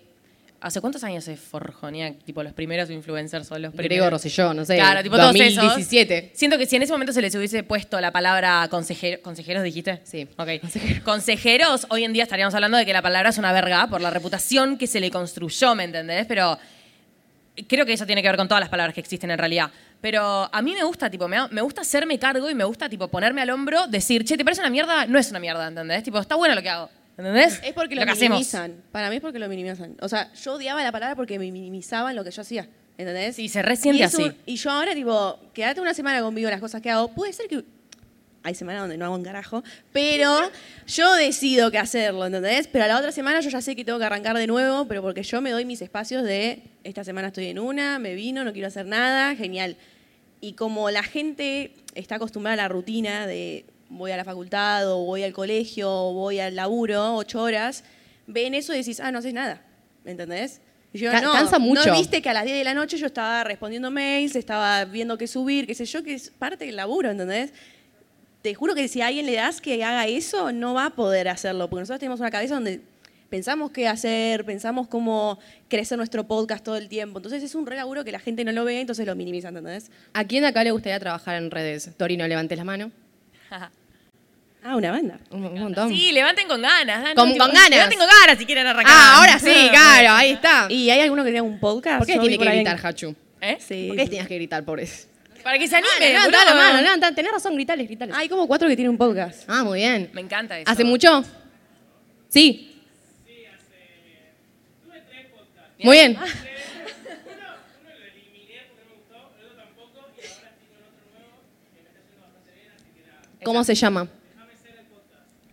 ¿Hace 0.60 0.80
cuántos 0.80 1.04
años 1.04 1.24
se 1.24 1.38
forjonía? 1.38 2.13
Tipo, 2.20 2.44
los 2.44 2.54
primeros 2.54 2.88
influencers 2.91 3.52
o 3.52 3.58
los 3.58 3.72
primeros. 3.72 3.96
Gregor 3.96 4.12
Rosselló, 4.12 4.54
no 4.54 4.63
sé. 4.63 4.76
Claro, 4.76 5.02
tipo 5.02 5.17
todos 5.17 5.34
esos. 5.34 5.56
2017. 5.56 6.34
Siento 6.36 6.60
que 6.60 6.67
si 6.67 6.76
en 6.76 6.84
ese 6.84 6.94
momento 6.94 7.13
se 7.13 7.22
les 7.24 7.34
hubiese 7.34 7.63
puesto 7.63 8.00
la 8.00 8.12
palabra 8.12 8.67
consejero, 8.70 9.24
consejeros, 9.24 9.63
dijiste. 9.63 10.02
Sí. 10.04 10.28
Ok. 10.38 10.50
Consejeros, 11.04 11.88
hoy 11.89 12.04
en 12.04 12.13
día 12.13 12.22
estaríamos 12.22 12.54
hablando 12.54 12.78
de 12.78 12.86
que 12.86 12.94
la 12.94 13.02
palabra 13.02 13.32
es 13.32 13.39
una 13.39 13.52
verga 13.54 13.88
por 13.88 14.02
la 14.02 14.12
reputación 14.12 14.78
que 14.78 14.86
se 14.86 15.00
le 15.00 15.10
construyó, 15.10 15.74
¿me 15.74 15.86
entendés? 15.86 16.28
Pero 16.28 16.60
creo 17.67 17.86
que 17.86 17.93
eso 17.93 18.06
tiene 18.06 18.21
que 18.21 18.28
ver 18.28 18.38
con 18.38 18.47
todas 18.47 18.60
las 18.62 18.69
palabras 18.69 18.93
que 18.93 19.00
existen 19.02 19.32
en 19.32 19.38
realidad. 19.38 19.69
Pero 20.02 20.50
a 20.52 20.62
mí 20.62 20.74
me 20.74 20.84
gusta, 20.84 21.10
tipo, 21.10 21.28
me, 21.28 21.47
me 21.50 21.62
gusta 21.62 21.82
hacerme 21.82 22.17
cargo 22.19 22.50
y 22.50 22.56
me 22.56 22.63
gusta, 22.63 22.89
tipo, 22.89 23.08
ponerme 23.08 23.41
al 23.41 23.50
hombro, 23.52 23.88
decir, 23.88 24.24
che, 24.26 24.36
¿te 24.38 24.43
parece 24.43 24.62
una 24.62 24.69
mierda? 24.69 25.06
No 25.06 25.19
es 25.19 25.30
una 25.30 25.39
mierda, 25.39 25.67
¿entendés? 25.67 26.04
Tipo, 26.04 26.19
está 26.19 26.36
bueno 26.36 26.56
lo 26.56 26.62
que 26.62 26.69
hago, 26.69 26.89
¿entendés? 27.17 27.60
Es 27.63 27.74
porque 27.74 27.95
lo, 27.95 28.02
hacemos. 28.02 28.19
minimizan. 28.39 28.84
Para 28.91 29.10
mí 29.10 29.17
es 29.17 29.21
porque 29.21 29.38
lo 29.39 29.47
minimizan. 29.47 29.95
O 30.02 30.10
sea, 30.10 30.32
yo 30.34 30.54
odiaba 30.54 30.82
la 30.84 30.91
palabra 30.91 31.15
porque 31.15 31.38
me 31.38 31.52
minimizaban 31.52 32.15
lo 32.15 32.24
que 32.24 32.32
yo 32.32 32.41
hacía. 32.41 32.67
¿Entendés? 32.97 33.36
Sí, 33.36 33.47
se 33.50 33.62
resiente 33.62 34.00
Y 34.00 34.02
un- 34.04 34.08
así. 34.08 34.32
Y 34.45 34.56
yo 34.58 34.69
ahora, 34.69 34.93
tipo, 34.93 35.39
quédate 35.54 35.82
una 35.82 35.93
semana 35.93 36.21
conmigo 36.21 36.50
las 36.50 36.60
cosas 36.60 36.82
que 36.82 36.89
hago. 36.91 37.08
Puede 37.13 37.34
ser 37.34 37.47
que. 37.47 37.63
Hay 38.44 38.56
semanas 38.56 38.82
donde 38.82 38.98
no 38.98 39.06
hago 39.06 39.16
un 39.16 39.24
carajo, 39.24 39.64
pero 39.94 40.36
yo 40.88 41.14
decido 41.14 41.70
que 41.70 41.78
hacerlo, 41.78 42.26
¿entendés? 42.26 42.68
Pero 42.68 42.86
a 42.86 42.88
la 42.88 42.98
otra 42.98 43.12
semana 43.12 43.40
yo 43.40 43.50
ya 43.52 43.62
sé 43.62 43.76
que 43.76 43.86
tengo 43.86 44.00
que 44.00 44.06
arrancar 44.06 44.36
de 44.36 44.48
nuevo, 44.48 44.88
pero 44.88 45.04
porque 45.04 45.22
yo 45.22 45.42
me 45.42 45.52
doy 45.52 45.64
mis 45.64 45.82
espacios 45.82 46.24
de 46.24 46.64
esta 46.84 47.04
semana 47.04 47.28
estoy 47.28 47.46
en 47.48 47.60
una, 47.60 48.00
me 48.00 48.16
vino, 48.16 48.44
no 48.44 48.52
quiero 48.52 48.68
hacer 48.68 48.88
nada, 48.88 49.36
genial. 49.36 49.76
Y 50.40 50.54
como 50.54 50.90
la 50.90 51.04
gente 51.04 51.74
está 51.94 52.16
acostumbrada 52.16 52.54
a 52.54 52.58
la 52.58 52.68
rutina 52.68 53.28
de 53.28 53.66
voy 53.90 54.10
a 54.12 54.18
la 54.18 54.24
facultad 54.24 54.92
o 54.92 55.06
voy 55.06 55.22
al 55.22 55.34
colegio 55.34 55.92
o 55.92 56.14
voy 56.14 56.40
al 56.40 56.56
laburo 56.56 57.16
ocho 57.18 57.44
horas, 57.44 57.84
ven 58.26 58.56
eso 58.56 58.74
y 58.74 58.78
decís, 58.78 59.00
ah, 59.02 59.12
no 59.12 59.20
haces 59.20 59.36
nada, 59.36 59.62
¿me 60.04 60.12
entendés? 60.12 60.62
Y 60.94 60.98
yo, 60.98 61.12
Ca- 61.12 61.22
no, 61.22 61.32
cansa 61.34 61.60
mucho. 61.60 61.86
¿no 61.86 61.94
viste 61.96 62.22
que 62.24 62.30
a 62.30 62.34
las 62.34 62.46
10 62.46 62.58
de 62.58 62.64
la 62.64 62.74
noche 62.74 62.98
yo 62.98 63.06
estaba 63.06 63.44
respondiendo 63.44 63.92
mails, 63.92 64.36
estaba 64.36 64.84
viendo 64.86 65.16
qué 65.18 65.28
subir, 65.28 65.68
qué 65.68 65.76
sé 65.76 65.86
yo, 65.86 66.02
que 66.04 66.16
es 66.16 66.32
parte 66.32 66.66
del 66.66 66.76
laburo, 66.76 67.12
¿entendés? 67.12 67.54
Te 68.42 68.56
juro 68.56 68.74
que 68.76 68.88
si 68.88 69.02
a 69.02 69.08
alguien 69.08 69.26
le 69.26 69.34
das 69.34 69.62
que 69.62 69.84
haga 69.84 70.08
eso, 70.08 70.52
no 70.52 70.74
va 70.74 70.88
a 70.88 70.90
poder 70.92 71.28
hacerlo, 71.30 71.70
porque 71.70 71.82
nosotros 71.82 72.00
tenemos 72.00 72.20
una 72.20 72.32
cabeza 72.32 72.56
donde 72.56 72.82
pensamos 73.30 73.72
qué 73.72 73.88
hacer, 73.88 74.44
pensamos 74.46 74.88
cómo 74.88 75.40
crecer 75.70 75.98
nuestro 75.98 76.26
podcast 76.28 76.64
todo 76.64 76.76
el 76.76 76.90
tiempo. 76.90 77.20
Entonces 77.20 77.44
es 77.44 77.54
un 77.56 77.66
re 77.66 77.76
laburo 77.76 78.04
que 78.04 78.12
la 78.12 78.20
gente 78.20 78.44
no 78.44 78.52
lo 78.52 78.66
ve, 78.66 78.82
entonces 78.82 79.06
lo 79.06 79.16
minimiza, 79.16 79.50
¿entendés? 79.50 79.92
¿A 80.14 80.24
quién 80.26 80.42
de 80.42 80.48
acá 80.50 80.64
le 80.64 80.72
gustaría 80.72 81.00
trabajar 81.00 81.36
en 81.36 81.52
redes? 81.52 81.92
Torino, 81.98 82.28
levantes 82.28 82.58
la 82.58 82.64
mano. 82.64 82.92
Ah, 84.64 84.76
una 84.76 84.92
banda. 84.92 85.20
Un, 85.32 85.44
un 85.44 85.60
montón. 85.60 85.90
Sí, 85.90 86.12
levanten 86.12 86.48
con 86.48 86.62
ganas. 86.62 87.02
Dan, 87.02 87.16
Con- 87.16 87.34
tipo, 87.34 87.44
con 87.44 87.52
ganas. 87.52 87.70
Levanten 87.72 87.98
con 87.98 88.08
ganas 88.08 88.38
si 88.38 88.46
quieren 88.46 88.68
arrancar. 88.68 88.94
Ah, 88.96 89.16
ahora 89.18 89.40
sí, 89.40 89.52
claro, 89.72 90.12
ahí 90.12 90.32
está. 90.34 90.68
¿Y 90.70 90.88
hay 90.92 91.00
alguno 91.00 91.24
que 91.24 91.32
tenga 91.32 91.42
un 91.42 91.60
podcast? 91.60 91.98
¿Por 91.98 92.06
qué 92.06 92.20
tiene 92.20 92.38
que 92.38 92.46
por 92.46 92.54
gritar, 92.54 92.80
Hachu? 92.86 93.16
¿Eh? 93.42 93.58
Sí. 93.60 93.88
¿Por 93.88 93.98
qué 93.98 94.06
tenías 94.06 94.28
que 94.28 94.36
gritar, 94.36 94.64
pobres? 94.64 95.08
Para 95.44 95.58
que 95.58 95.68
se 95.68 95.76
anime. 95.76 95.92
levantá 96.00 96.46
la 96.46 96.52
boludo. 96.52 96.66
mano, 96.68 96.82
levantá. 96.82 97.12
Tenés 97.14 97.32
razón, 97.32 97.56
gritales, 97.56 97.88
gritales. 97.88 98.16
Hay 98.16 98.30
como 98.30 98.48
cuatro 98.48 98.68
que 98.68 98.76
tienen 98.76 98.92
un 98.92 98.98
podcast. 98.98 99.44
Ah, 99.48 99.64
muy 99.64 99.80
bien. 99.80 100.10
Me 100.14 100.22
encanta 100.22 100.58
eso. 100.60 100.70
¿Hace 100.70 100.84
mucho? 100.84 101.24
Sí. 102.30 102.68
Muy 105.80 105.98
bien. 105.98 106.18
¿Cómo 113.44 113.64
se 113.64 113.74
llama? 113.76 114.08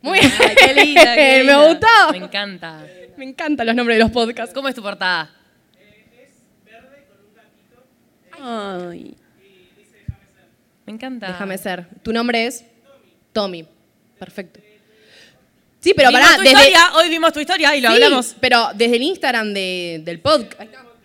Muy 0.02 0.20
bien. 0.20 0.32
Ay, 0.40 0.54
qué 0.56 0.74
linda, 0.74 1.14
qué 1.14 1.38
linda. 1.38 1.58
Me 1.58 1.68
gustó. 1.68 1.86
Me 2.12 2.18
encanta. 2.18 2.86
Me 3.16 3.24
encantan 3.24 3.66
los 3.66 3.74
nombres 3.74 3.96
de 3.98 4.04
los 4.04 4.12
podcasts. 4.12 4.54
¿Cómo 4.54 4.68
es 4.68 4.74
tu 4.74 4.82
portada? 4.82 5.30
Ay. 8.40 9.16
Me 10.88 10.94
encanta. 10.94 11.26
Déjame 11.28 11.58
ser. 11.58 11.86
Tu 12.02 12.14
nombre 12.14 12.46
es 12.46 12.64
Tommy. 13.34 13.66
Perfecto. 14.18 14.58
Sí, 15.80 15.92
pero 15.94 16.08
Vimos 16.08 16.22
pará, 16.22 16.36
tu 16.36 16.42
desde, 16.44 16.56
historia, 16.56 16.90
hoy 16.96 17.08
vimos 17.10 17.32
tu 17.34 17.40
historia 17.40 17.76
y 17.76 17.82
lo 17.82 17.88
Sí, 17.90 17.94
hablamos. 17.96 18.34
Pero 18.40 18.70
desde 18.74 18.96
el 18.96 19.02
Instagram 19.02 19.52
de- 19.52 20.00
del 20.02 20.18
podcast. 20.20 20.58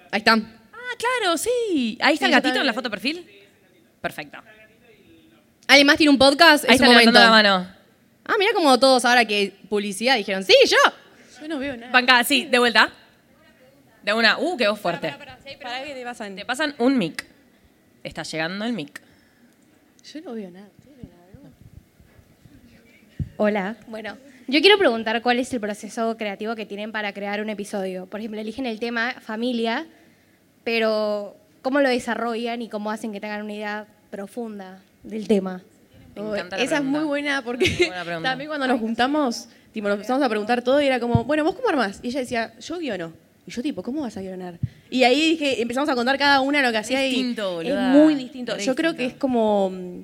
Ahí 0.09 0.19
está. 0.19 0.31
Ah, 0.31 0.95
claro, 0.97 1.37
sí. 1.37 1.97
Ahí 2.01 2.13
está 2.13 2.27
Sí, 2.27 2.31
el 2.33 2.41
gatito 2.41 2.61
en 2.61 2.65
la 2.65 2.71
foto 2.73 2.89
perfil. 2.89 3.29
Perfecto. 3.99 4.37
¿Alguien 5.67 5.85
más 5.85 5.97
tiene 5.97 6.11
un 6.11 6.17
podcast? 6.17 6.63
Ahí 6.63 6.69
es 6.69 6.75
está 6.75 6.87
un 6.87 6.93
momento. 6.93 7.19
la 7.19 7.29
mano. 7.29 7.67
Ah, 8.25 8.35
mira 8.39 8.53
como 8.53 8.79
todos 8.79 9.03
ahora 9.03 9.25
que 9.25 9.53
publicidad 9.67 10.15
dijeron, 10.15 10.45
sí, 10.45 10.55
yo. 10.65 10.77
Yo 11.41 11.47
no 11.49 11.59
veo 11.59 11.75
nada. 11.75 11.91
Banca, 11.91 12.23
sí, 12.23 12.45
de 12.45 12.57
vuelta. 12.57 12.89
De 14.01 14.13
una. 14.13 14.39
Uh, 14.39 14.55
qué 14.55 14.69
voz 14.69 14.79
fuerte. 14.79 15.13
¿Para 15.61 15.83
qué 15.83 15.93
te 15.93 16.03
pasan? 16.05 16.37
Te 16.37 16.45
pasan 16.45 16.73
un 16.77 16.97
mic. 16.97 17.25
Está 18.01 18.23
llegando 18.23 18.63
el 18.63 18.71
mic. 18.71 19.02
Yo 20.11 20.21
no 20.21 20.33
veo 20.33 20.51
nada. 20.51 20.67
Hola. 23.37 23.77
Bueno, 23.87 24.17
yo 24.47 24.61
quiero 24.61 24.77
preguntar 24.77 25.21
cuál 25.21 25.39
es 25.39 25.51
el 25.53 25.59
proceso 25.59 26.15
creativo 26.17 26.55
que 26.55 26.65
tienen 26.65 26.91
para 26.91 27.13
crear 27.13 27.41
un 27.41 27.49
episodio. 27.49 28.05
Por 28.05 28.19
ejemplo, 28.19 28.39
eligen 28.39 28.65
el 28.65 28.79
tema 28.79 29.13
familia, 29.21 29.87
pero 30.63 31.35
¿cómo 31.61 31.81
lo 31.81 31.89
desarrollan 31.89 32.61
y 32.61 32.69
cómo 32.69 32.91
hacen 32.91 33.11
que 33.11 33.19
tengan 33.19 33.41
una 33.43 33.53
idea 33.53 33.87
profunda 34.11 34.79
del 35.03 35.27
tema? 35.27 35.61
Me 36.15 36.21
Oh, 36.21 36.35
encanta 36.35 36.57
la 36.57 36.63
esa 36.63 36.77
es 36.77 36.83
muy 36.83 37.03
buena 37.05 37.41
porque 37.43 37.65
Muy 37.67 37.87
buena 37.87 38.03
pregunta. 38.05 38.29
también 38.29 38.47
cuando 38.49 38.67
nos 38.67 38.79
juntamos, 38.79 39.49
tipo, 39.71 39.87
nos 39.87 39.95
empezamos 39.95 40.21
a 40.21 40.29
preguntar 40.29 40.61
todo 40.61 40.79
y 40.79 40.85
era 40.85 40.99
como, 40.99 41.23
bueno, 41.23 41.43
¿vos 41.43 41.55
cómo 41.55 41.69
armás? 41.69 41.99
Y 42.03 42.09
ella 42.09 42.19
decía, 42.19 42.53
yo 42.59 42.77
guiono. 42.77 43.13
Y 43.45 43.51
yo 43.51 43.61
tipo, 43.61 43.83
¿cómo 43.83 44.01
vas 44.01 44.15
a 44.17 44.21
guionar? 44.21 44.59
Y 44.89 45.03
ahí 45.03 45.31
dije, 45.31 45.61
empezamos 45.61 45.89
a 45.89 45.95
contar 45.95 46.17
cada 46.17 46.39
una 46.41 46.61
lo 46.61 46.71
que 46.71 46.77
hacía 46.77 46.99
Distinto, 47.01 47.61
y 47.61 47.69
es 47.69 47.77
muy 47.77 48.15
distinto. 48.15 48.57
Yo 48.57 48.75
creo 48.75 48.95
que 48.95 49.05
es 49.05 49.13
como 49.15 49.69
mm, 49.69 49.99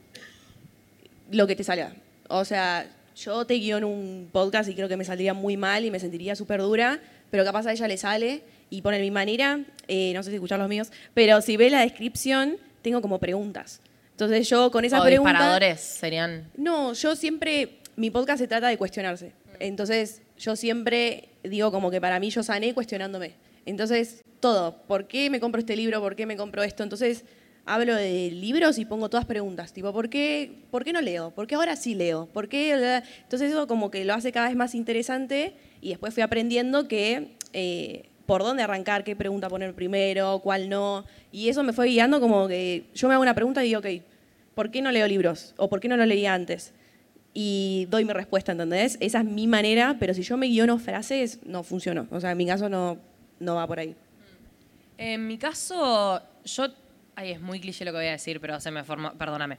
lo 1.31 1.47
que 1.47 1.55
te 1.55 1.63
salga. 1.63 1.93
O 2.27 2.43
sea, 2.43 2.85
yo 3.15 3.45
te 3.45 3.55
guiono 3.55 3.87
un 3.87 4.29
podcast 4.31 4.69
y 4.69 4.75
creo 4.75 4.87
que 4.87 4.97
me 4.97 5.05
saldría 5.05 5.33
muy 5.33 5.57
mal 5.57 5.85
y 5.85 5.91
me 5.91 5.99
sentiría 5.99 6.35
súper 6.35 6.61
dura, 6.61 6.99
pero 7.31 7.43
capaz 7.45 7.65
a 7.67 7.71
ella 7.71 7.87
le 7.87 7.97
sale 7.97 8.43
y 8.69 8.81
pone 8.81 8.99
mi 8.99 9.11
manera, 9.11 9.61
eh, 9.87 10.11
no 10.13 10.23
sé 10.23 10.29
si 10.29 10.35
escuchar 10.35 10.59
los 10.59 10.69
míos, 10.69 10.91
pero 11.13 11.41
si 11.41 11.57
ve 11.57 11.69
la 11.69 11.81
descripción, 11.81 12.57
tengo 12.81 13.01
como 13.01 13.19
preguntas. 13.19 13.81
Entonces 14.11 14.49
yo 14.49 14.69
con 14.69 14.85
esas 14.85 14.99
o 14.99 15.03
preguntas... 15.03 15.33
disparadores 15.33 15.79
serían. 15.79 16.49
No, 16.57 16.93
yo 16.93 17.15
siempre, 17.15 17.79
mi 17.95 18.09
podcast 18.09 18.39
se 18.39 18.47
trata 18.47 18.67
de 18.67 18.77
cuestionarse. 18.77 19.31
Entonces, 19.59 20.21
yo 20.39 20.55
siempre 20.55 21.29
digo 21.43 21.71
como 21.71 21.91
que 21.91 22.01
para 22.01 22.19
mí 22.19 22.29
yo 22.29 22.41
sané 22.41 22.73
cuestionándome. 22.73 23.33
Entonces, 23.65 24.23
todo, 24.39 24.81
¿por 24.87 25.07
qué 25.07 25.29
me 25.29 25.39
compro 25.39 25.59
este 25.59 25.75
libro? 25.75 26.01
¿Por 26.01 26.15
qué 26.15 26.25
me 26.25 26.37
compro 26.37 26.63
esto? 26.63 26.81
Entonces, 26.81 27.25
hablo 27.65 27.93
de 27.93 28.31
libros 28.31 28.79
y 28.79 28.85
pongo 28.85 29.09
todas 29.09 29.25
preguntas, 29.25 29.73
tipo, 29.73 29.93
¿por 29.93 30.09
qué, 30.09 30.63
¿por 30.71 30.83
qué 30.83 30.93
no 30.93 31.01
leo? 31.01 31.31
¿Por 31.31 31.45
qué 31.45 31.55
ahora 31.55 31.75
sí 31.75 31.93
leo? 31.93 32.27
¿Por 32.33 32.47
qué? 32.47 32.71
Entonces, 33.21 33.51
eso 33.51 33.67
como 33.67 33.91
que 33.91 34.05
lo 34.05 34.13
hace 34.13 34.31
cada 34.31 34.47
vez 34.47 34.55
más 34.55 34.73
interesante 34.73 35.53
y 35.81 35.89
después 35.89 36.13
fui 36.13 36.23
aprendiendo 36.23 36.87
que 36.87 37.35
eh, 37.53 38.05
por 38.25 38.43
dónde 38.43 38.63
arrancar, 38.63 39.03
qué 39.03 39.15
pregunta 39.15 39.49
poner 39.49 39.73
primero, 39.73 40.39
cuál 40.39 40.69
no. 40.69 41.05
Y 41.31 41.49
eso 41.49 41.63
me 41.63 41.73
fue 41.73 41.87
guiando 41.87 42.19
como 42.19 42.47
que 42.47 42.85
yo 42.95 43.07
me 43.07 43.15
hago 43.15 43.21
una 43.21 43.35
pregunta 43.35 43.63
y 43.63 43.67
digo, 43.67 43.79
ok, 43.79 43.87
¿por 44.55 44.71
qué 44.71 44.81
no 44.81 44.91
leo 44.91 45.07
libros? 45.07 45.53
¿O 45.57 45.69
por 45.69 45.79
qué 45.79 45.89
no 45.89 45.97
lo 45.97 46.05
leía 46.05 46.33
antes? 46.33 46.73
Y 47.33 47.87
doy 47.89 48.05
mi 48.05 48.13
respuesta, 48.13 48.51
¿entendés? 48.51 48.97
Esa 48.99 49.19
es 49.19 49.25
mi 49.25 49.47
manera, 49.47 49.97
pero 49.99 50.13
si 50.13 50.23
yo 50.23 50.35
me 50.35 50.47
guiono 50.47 50.79
frases, 50.79 51.39
no 51.45 51.63
funcionó. 51.63 52.07
O 52.11 52.19
sea, 52.19 52.31
en 52.31 52.37
mi 52.37 52.45
caso 52.45 52.69
no, 52.69 52.97
no 53.39 53.55
va 53.55 53.67
por 53.67 53.79
ahí. 53.79 53.95
En 54.97 55.27
mi 55.27 55.37
caso, 55.37 56.21
yo. 56.43 56.67
Ay, 57.15 57.31
es 57.31 57.41
muy 57.41 57.59
cliché 57.59 57.85
lo 57.85 57.91
que 57.91 57.97
voy 57.97 58.07
a 58.07 58.11
decir, 58.11 58.39
pero 58.39 58.59
se 58.59 58.71
me 58.71 58.83
formó. 58.83 59.13
Perdóname. 59.13 59.57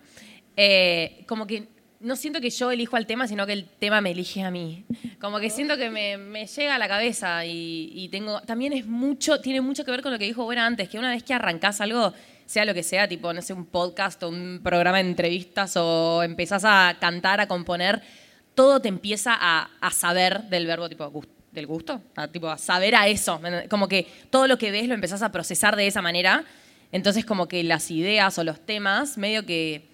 Eh, 0.57 1.25
como 1.27 1.47
que 1.47 1.69
no 2.01 2.17
siento 2.17 2.41
que 2.41 2.51
yo 2.51 2.71
elijo 2.71 2.97
al 2.97 3.07
tema, 3.07 3.29
sino 3.29 3.47
que 3.47 3.53
el 3.53 3.67
tema 3.67 4.01
me 4.01 4.11
elige 4.11 4.43
a 4.43 4.51
mí. 4.51 4.85
Como 5.21 5.39
que 5.39 5.51
siento 5.51 5.77
que 5.77 5.91
me, 5.91 6.17
me 6.17 6.47
llega 6.47 6.75
a 6.75 6.79
la 6.79 6.89
cabeza 6.89 7.45
y, 7.45 7.93
y 7.95 8.09
tengo. 8.09 8.41
También 8.43 8.73
es 8.73 8.87
mucho, 8.87 9.41
tiene 9.41 9.61
mucho 9.61 9.85
que 9.85 9.91
ver 9.91 10.03
con 10.03 10.13
lo 10.13 10.19
que 10.19 10.25
dijo 10.25 10.45
Buena 10.45 10.67
antes, 10.67 10.89
que 10.89 10.99
una 10.99 11.11
vez 11.11 11.23
que 11.23 11.35
arrancás 11.35 11.81
algo, 11.81 12.13
sea 12.51 12.65
lo 12.65 12.75
que 12.75 12.83
sea, 12.83 13.07
tipo, 13.09 13.33
no 13.33 13.41
sé, 13.43 13.53
un 13.53 13.65
podcast 13.67 14.21
o 14.25 14.29
un 14.29 14.61
programa 14.63 14.99
de 14.99 15.09
entrevistas 15.09 15.77
o 15.77 16.23
empezás 16.25 16.65
a 16.65 16.97
cantar, 17.01 17.41
a 17.41 17.47
componer, 17.47 18.03
todo 18.57 18.81
te 18.81 18.89
empieza 18.89 19.37
a, 19.39 19.71
a 19.81 19.91
saber 19.93 20.43
del 20.45 20.67
verbo 20.67 20.89
tipo 20.89 21.09
gus- 21.13 21.29
del 21.53 21.67
gusto, 21.69 22.03
a, 22.17 22.27
tipo 22.27 22.49
a 22.49 22.59
saber 22.59 22.97
a 22.97 23.07
eso, 23.07 23.41
como 23.69 23.87
que 23.87 24.09
todo 24.31 24.49
lo 24.49 24.59
que 24.59 24.73
ves 24.73 24.89
lo 24.89 24.95
empezás 24.95 25.23
a 25.23 25.31
procesar 25.31 25.77
de 25.77 25.87
esa 25.87 26.03
manera, 26.03 26.45
entonces 26.91 27.25
como 27.25 27.47
que 27.47 27.63
las 27.63 27.89
ideas 27.93 28.37
o 28.39 28.43
los 28.43 28.59
temas 28.67 29.17
medio 29.17 29.47
que, 29.47 29.87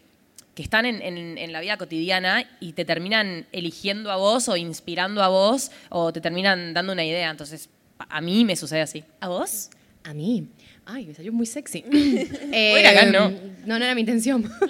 que 0.55 0.63
están 0.63 0.87
en, 0.87 1.03
en- 1.03 1.37
en 1.37 1.53
la 1.53 1.61
vida 1.61 1.77
cotidiana 1.77 2.49
y 2.61 2.73
te 2.73 2.87
terminan 2.87 3.47
eligiendo 3.53 4.11
a 4.11 4.17
vos 4.17 4.49
o 4.49 4.57
inspirando 4.57 5.23
a 5.23 5.29
vos 5.29 5.71
o 5.91 6.11
te 6.11 6.23
terminan 6.23 6.73
dando 6.73 6.95
una 6.95 7.05
idea, 7.05 7.31
entonces 7.31 7.69
a 7.99 8.21
mí 8.23 8.47
me 8.47 8.57
sucede 8.57 8.81
así. 8.81 9.05
¿A 9.21 9.29
vos? 9.29 9.69
A 10.05 10.15
mí. 10.15 10.47
Ay, 10.87 11.07
me 11.07 11.15
salió 11.15 11.33
muy 11.33 11.47
sexy. 11.47 11.85
Acá 12.79 13.07
no. 13.07 13.31
No, 13.67 13.79
no 13.79 13.85
era 13.85 13.95
mi 13.95 14.01
intención. 14.01 14.51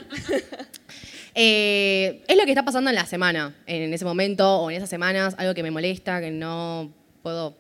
Eh, 1.38 2.22
es 2.29 2.37
lo 2.38 2.44
que 2.44 2.52
está 2.52 2.64
pasando 2.64 2.88
en 2.88 2.96
la 2.96 3.05
semana, 3.05 3.55
en 3.66 3.92
ese 3.92 4.07
momento 4.07 4.57
o 4.57 4.70
en 4.70 4.79
esas 4.79 4.88
semanas, 4.88 5.35
algo 5.37 5.52
que 5.52 5.62
me 5.62 5.70
molesta, 5.70 6.18
que 6.18 6.31
no 6.31 6.94
puedo 7.22 7.59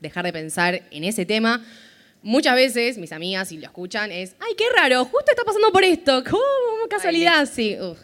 dejar 0.00 0.24
de 0.24 0.32
pensar 0.32 0.80
en 0.90 1.04
ese 1.04 1.26
tema. 1.26 1.62
Muchas 2.22 2.54
veces 2.54 2.96
mis 2.96 3.12
amigas, 3.12 3.48
si 3.48 3.58
lo 3.58 3.66
escuchan, 3.66 4.10
es, 4.12 4.34
ay, 4.40 4.54
qué 4.56 4.64
raro, 4.74 5.04
justo 5.04 5.30
está 5.30 5.44
pasando 5.44 5.70
por 5.72 5.84
esto, 5.84 6.24
¿cómo? 6.24 6.88
Casualidad, 6.88 7.44
sí. 7.44 7.76
Uf. 7.78 7.98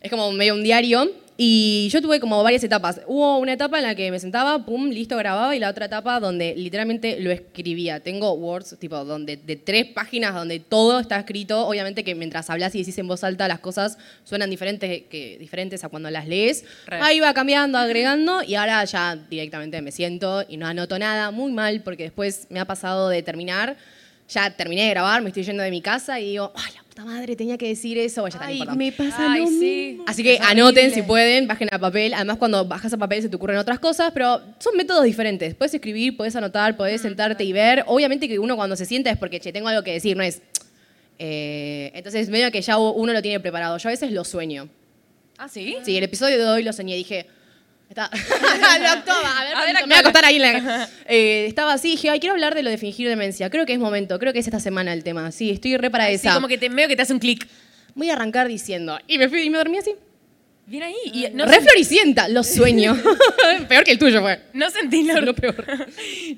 Es 0.00 0.10
como 0.10 0.32
medio 0.32 0.54
un 0.54 0.62
diario. 0.62 1.12
Y 1.36 1.88
yo 1.90 2.02
tuve 2.02 2.20
como 2.20 2.42
varias 2.42 2.62
etapas. 2.62 3.00
Hubo 3.06 3.38
una 3.38 3.54
etapa 3.54 3.78
en 3.78 3.84
la 3.84 3.94
que 3.94 4.10
me 4.10 4.20
sentaba, 4.20 4.64
pum, 4.64 4.90
listo, 4.90 5.16
grababa, 5.16 5.56
y 5.56 5.58
la 5.58 5.70
otra 5.70 5.86
etapa 5.86 6.20
donde 6.20 6.54
literalmente 6.56 7.18
lo 7.20 7.30
escribía. 7.30 8.00
Tengo 8.00 8.32
Words, 8.34 8.76
tipo, 8.78 9.04
donde, 9.04 9.36
de 9.36 9.56
tres 9.56 9.86
páginas 9.86 10.34
donde 10.34 10.60
todo 10.60 11.00
está 11.00 11.18
escrito. 11.18 11.66
Obviamente 11.66 12.04
que 12.04 12.14
mientras 12.14 12.50
hablas 12.50 12.74
y 12.74 12.80
decís 12.80 12.98
en 12.98 13.08
voz 13.08 13.24
alta, 13.24 13.48
las 13.48 13.60
cosas 13.60 13.98
suenan 14.24 14.50
diferentes, 14.50 15.04
que, 15.08 15.36
diferentes 15.38 15.84
a 15.84 15.88
cuando 15.88 16.10
las 16.10 16.28
lees. 16.28 16.64
Re. 16.86 16.98
Ahí 17.00 17.20
va 17.20 17.32
cambiando, 17.32 17.78
agregando, 17.78 18.42
y 18.42 18.54
ahora 18.54 18.84
ya 18.84 19.16
directamente 19.16 19.80
me 19.80 19.90
siento 19.90 20.44
y 20.48 20.58
no 20.58 20.66
anoto 20.66 20.98
nada, 20.98 21.30
muy 21.30 21.50
mal, 21.50 21.80
porque 21.82 22.04
después 22.04 22.46
me 22.50 22.60
ha 22.60 22.66
pasado 22.66 23.08
de 23.08 23.22
terminar. 23.22 23.76
Ya 24.32 24.50
terminé 24.50 24.84
de 24.84 24.90
grabar, 24.90 25.20
me 25.22 25.28
estoy 25.28 25.42
yendo 25.42 25.62
de 25.62 25.70
mi 25.70 25.80
casa 25.82 26.18
y 26.20 26.30
digo, 26.30 26.52
ay, 26.54 26.72
la 26.74 26.82
puta 26.84 27.04
madre, 27.04 27.36
tenía 27.36 27.58
que 27.58 27.68
decir 27.68 27.98
eso. 27.98 28.22
Bueno, 28.22 28.38
ya 28.38 28.46
Ay, 28.46 28.62
me 28.76 28.92
pasa 28.92 29.32
Ay, 29.32 29.40
lo 29.40 29.46
sí. 29.48 29.52
mismo. 29.90 30.04
Así 30.06 30.22
que 30.22 30.34
Es 30.34 30.40
anoten 30.40 30.84
horrible. 30.86 30.94
si 30.94 31.02
pueden, 31.02 31.46
bajen 31.48 31.68
a 31.72 31.78
papel. 31.78 32.14
Además, 32.14 32.36
cuando 32.38 32.64
bajas 32.64 32.92
a 32.92 32.96
papel 32.98 33.22
se 33.22 33.28
te 33.28 33.36
ocurren 33.36 33.58
otras 33.58 33.78
cosas, 33.78 34.10
pero 34.12 34.40
son 34.58 34.76
métodos 34.76 35.04
diferentes. 35.04 35.54
Puedes 35.54 35.74
escribir, 35.74 36.16
puedes 36.16 36.34
anotar, 36.36 36.76
puedes 36.76 37.00
sentarte 37.02 37.44
y 37.44 37.52
ver. 37.52 37.84
Obviamente 37.86 38.26
que 38.28 38.38
uno 38.38 38.56
cuando 38.56 38.76
se 38.76 38.84
sienta 38.86 39.10
es 39.10 39.18
porque, 39.18 39.38
che, 39.40 39.52
tengo 39.52 39.68
algo 39.68 39.82
que 39.82 39.92
decir, 39.92 40.16
no 40.16 40.22
es... 40.22 40.40
eh, 41.18 41.90
entonces, 41.94 42.28
medio 42.30 42.50
que 42.50 42.60
ya 42.62 42.78
uno 42.78 43.12
lo 43.12 43.22
tiene 43.22 43.40
preparado. 43.40 43.76
Yo 43.78 43.88
a 43.88 43.92
veces 43.92 44.10
lo 44.12 44.24
sueño. 44.24 44.68
¿Ah, 45.38 45.48
sí? 45.48 45.76
Sí, 45.84 45.96
el 45.96 46.04
episodio 46.04 46.38
de 46.38 46.44
hoy 46.46 46.62
lo 46.62 46.72
soñé. 46.72 46.94
Dije, 46.96 47.26
Está. 47.92 48.10
lo 48.80 48.88
actuaba. 48.88 49.38
A 49.40 49.44
ver, 49.44 49.54
A 49.54 49.64
ver, 49.64 49.74
me 49.82 49.86
voy 49.86 49.94
a 49.96 49.98
acostar 49.98 50.24
ahí 50.24 50.38
la. 50.38 50.88
Eh, 51.06 51.44
estaba 51.46 51.74
así, 51.74 51.90
dije, 51.90 52.08
ay, 52.08 52.20
quiero 52.20 52.32
hablar 52.32 52.54
de 52.54 52.62
lo 52.62 52.70
de 52.70 52.78
fingir 52.78 53.06
demencia. 53.06 53.50
Creo 53.50 53.66
que 53.66 53.74
es 53.74 53.78
momento, 53.78 54.18
creo 54.18 54.32
que 54.32 54.38
es 54.38 54.46
esta 54.46 54.60
semana 54.60 54.92
el 54.94 55.04
tema. 55.04 55.30
Sí, 55.30 55.50
estoy 55.50 55.76
re 55.76 55.90
para 55.90 56.06
Sí, 56.08 56.14
esa. 56.14 56.32
como 56.34 56.48
que 56.48 56.56
te 56.56 56.70
veo 56.70 56.88
que 56.88 56.96
te 56.96 57.02
hace 57.02 57.12
un 57.12 57.18
clic. 57.18 57.46
Voy 57.94 58.08
a 58.08 58.14
arrancar 58.14 58.48
diciendo. 58.48 58.98
Y 59.06 59.18
me 59.18 59.28
fui 59.28 59.42
y 59.42 59.50
me 59.50 59.58
dormí 59.58 59.76
así. 59.76 59.94
Bien 60.64 60.84
ahí. 60.84 60.94
Y 61.12 61.26
no, 61.34 61.44
re 61.44 61.60
floricienta, 61.60 62.28
lo 62.28 62.42
sueño. 62.42 62.96
Peor 63.68 63.84
que 63.84 63.90
el 63.92 63.98
tuyo 63.98 64.22
fue. 64.22 64.40
no 64.54 64.70
sentís 64.70 65.04
la 65.06 65.20
Lo 65.20 65.32
ur- 65.32 65.34
peor. 65.34 65.66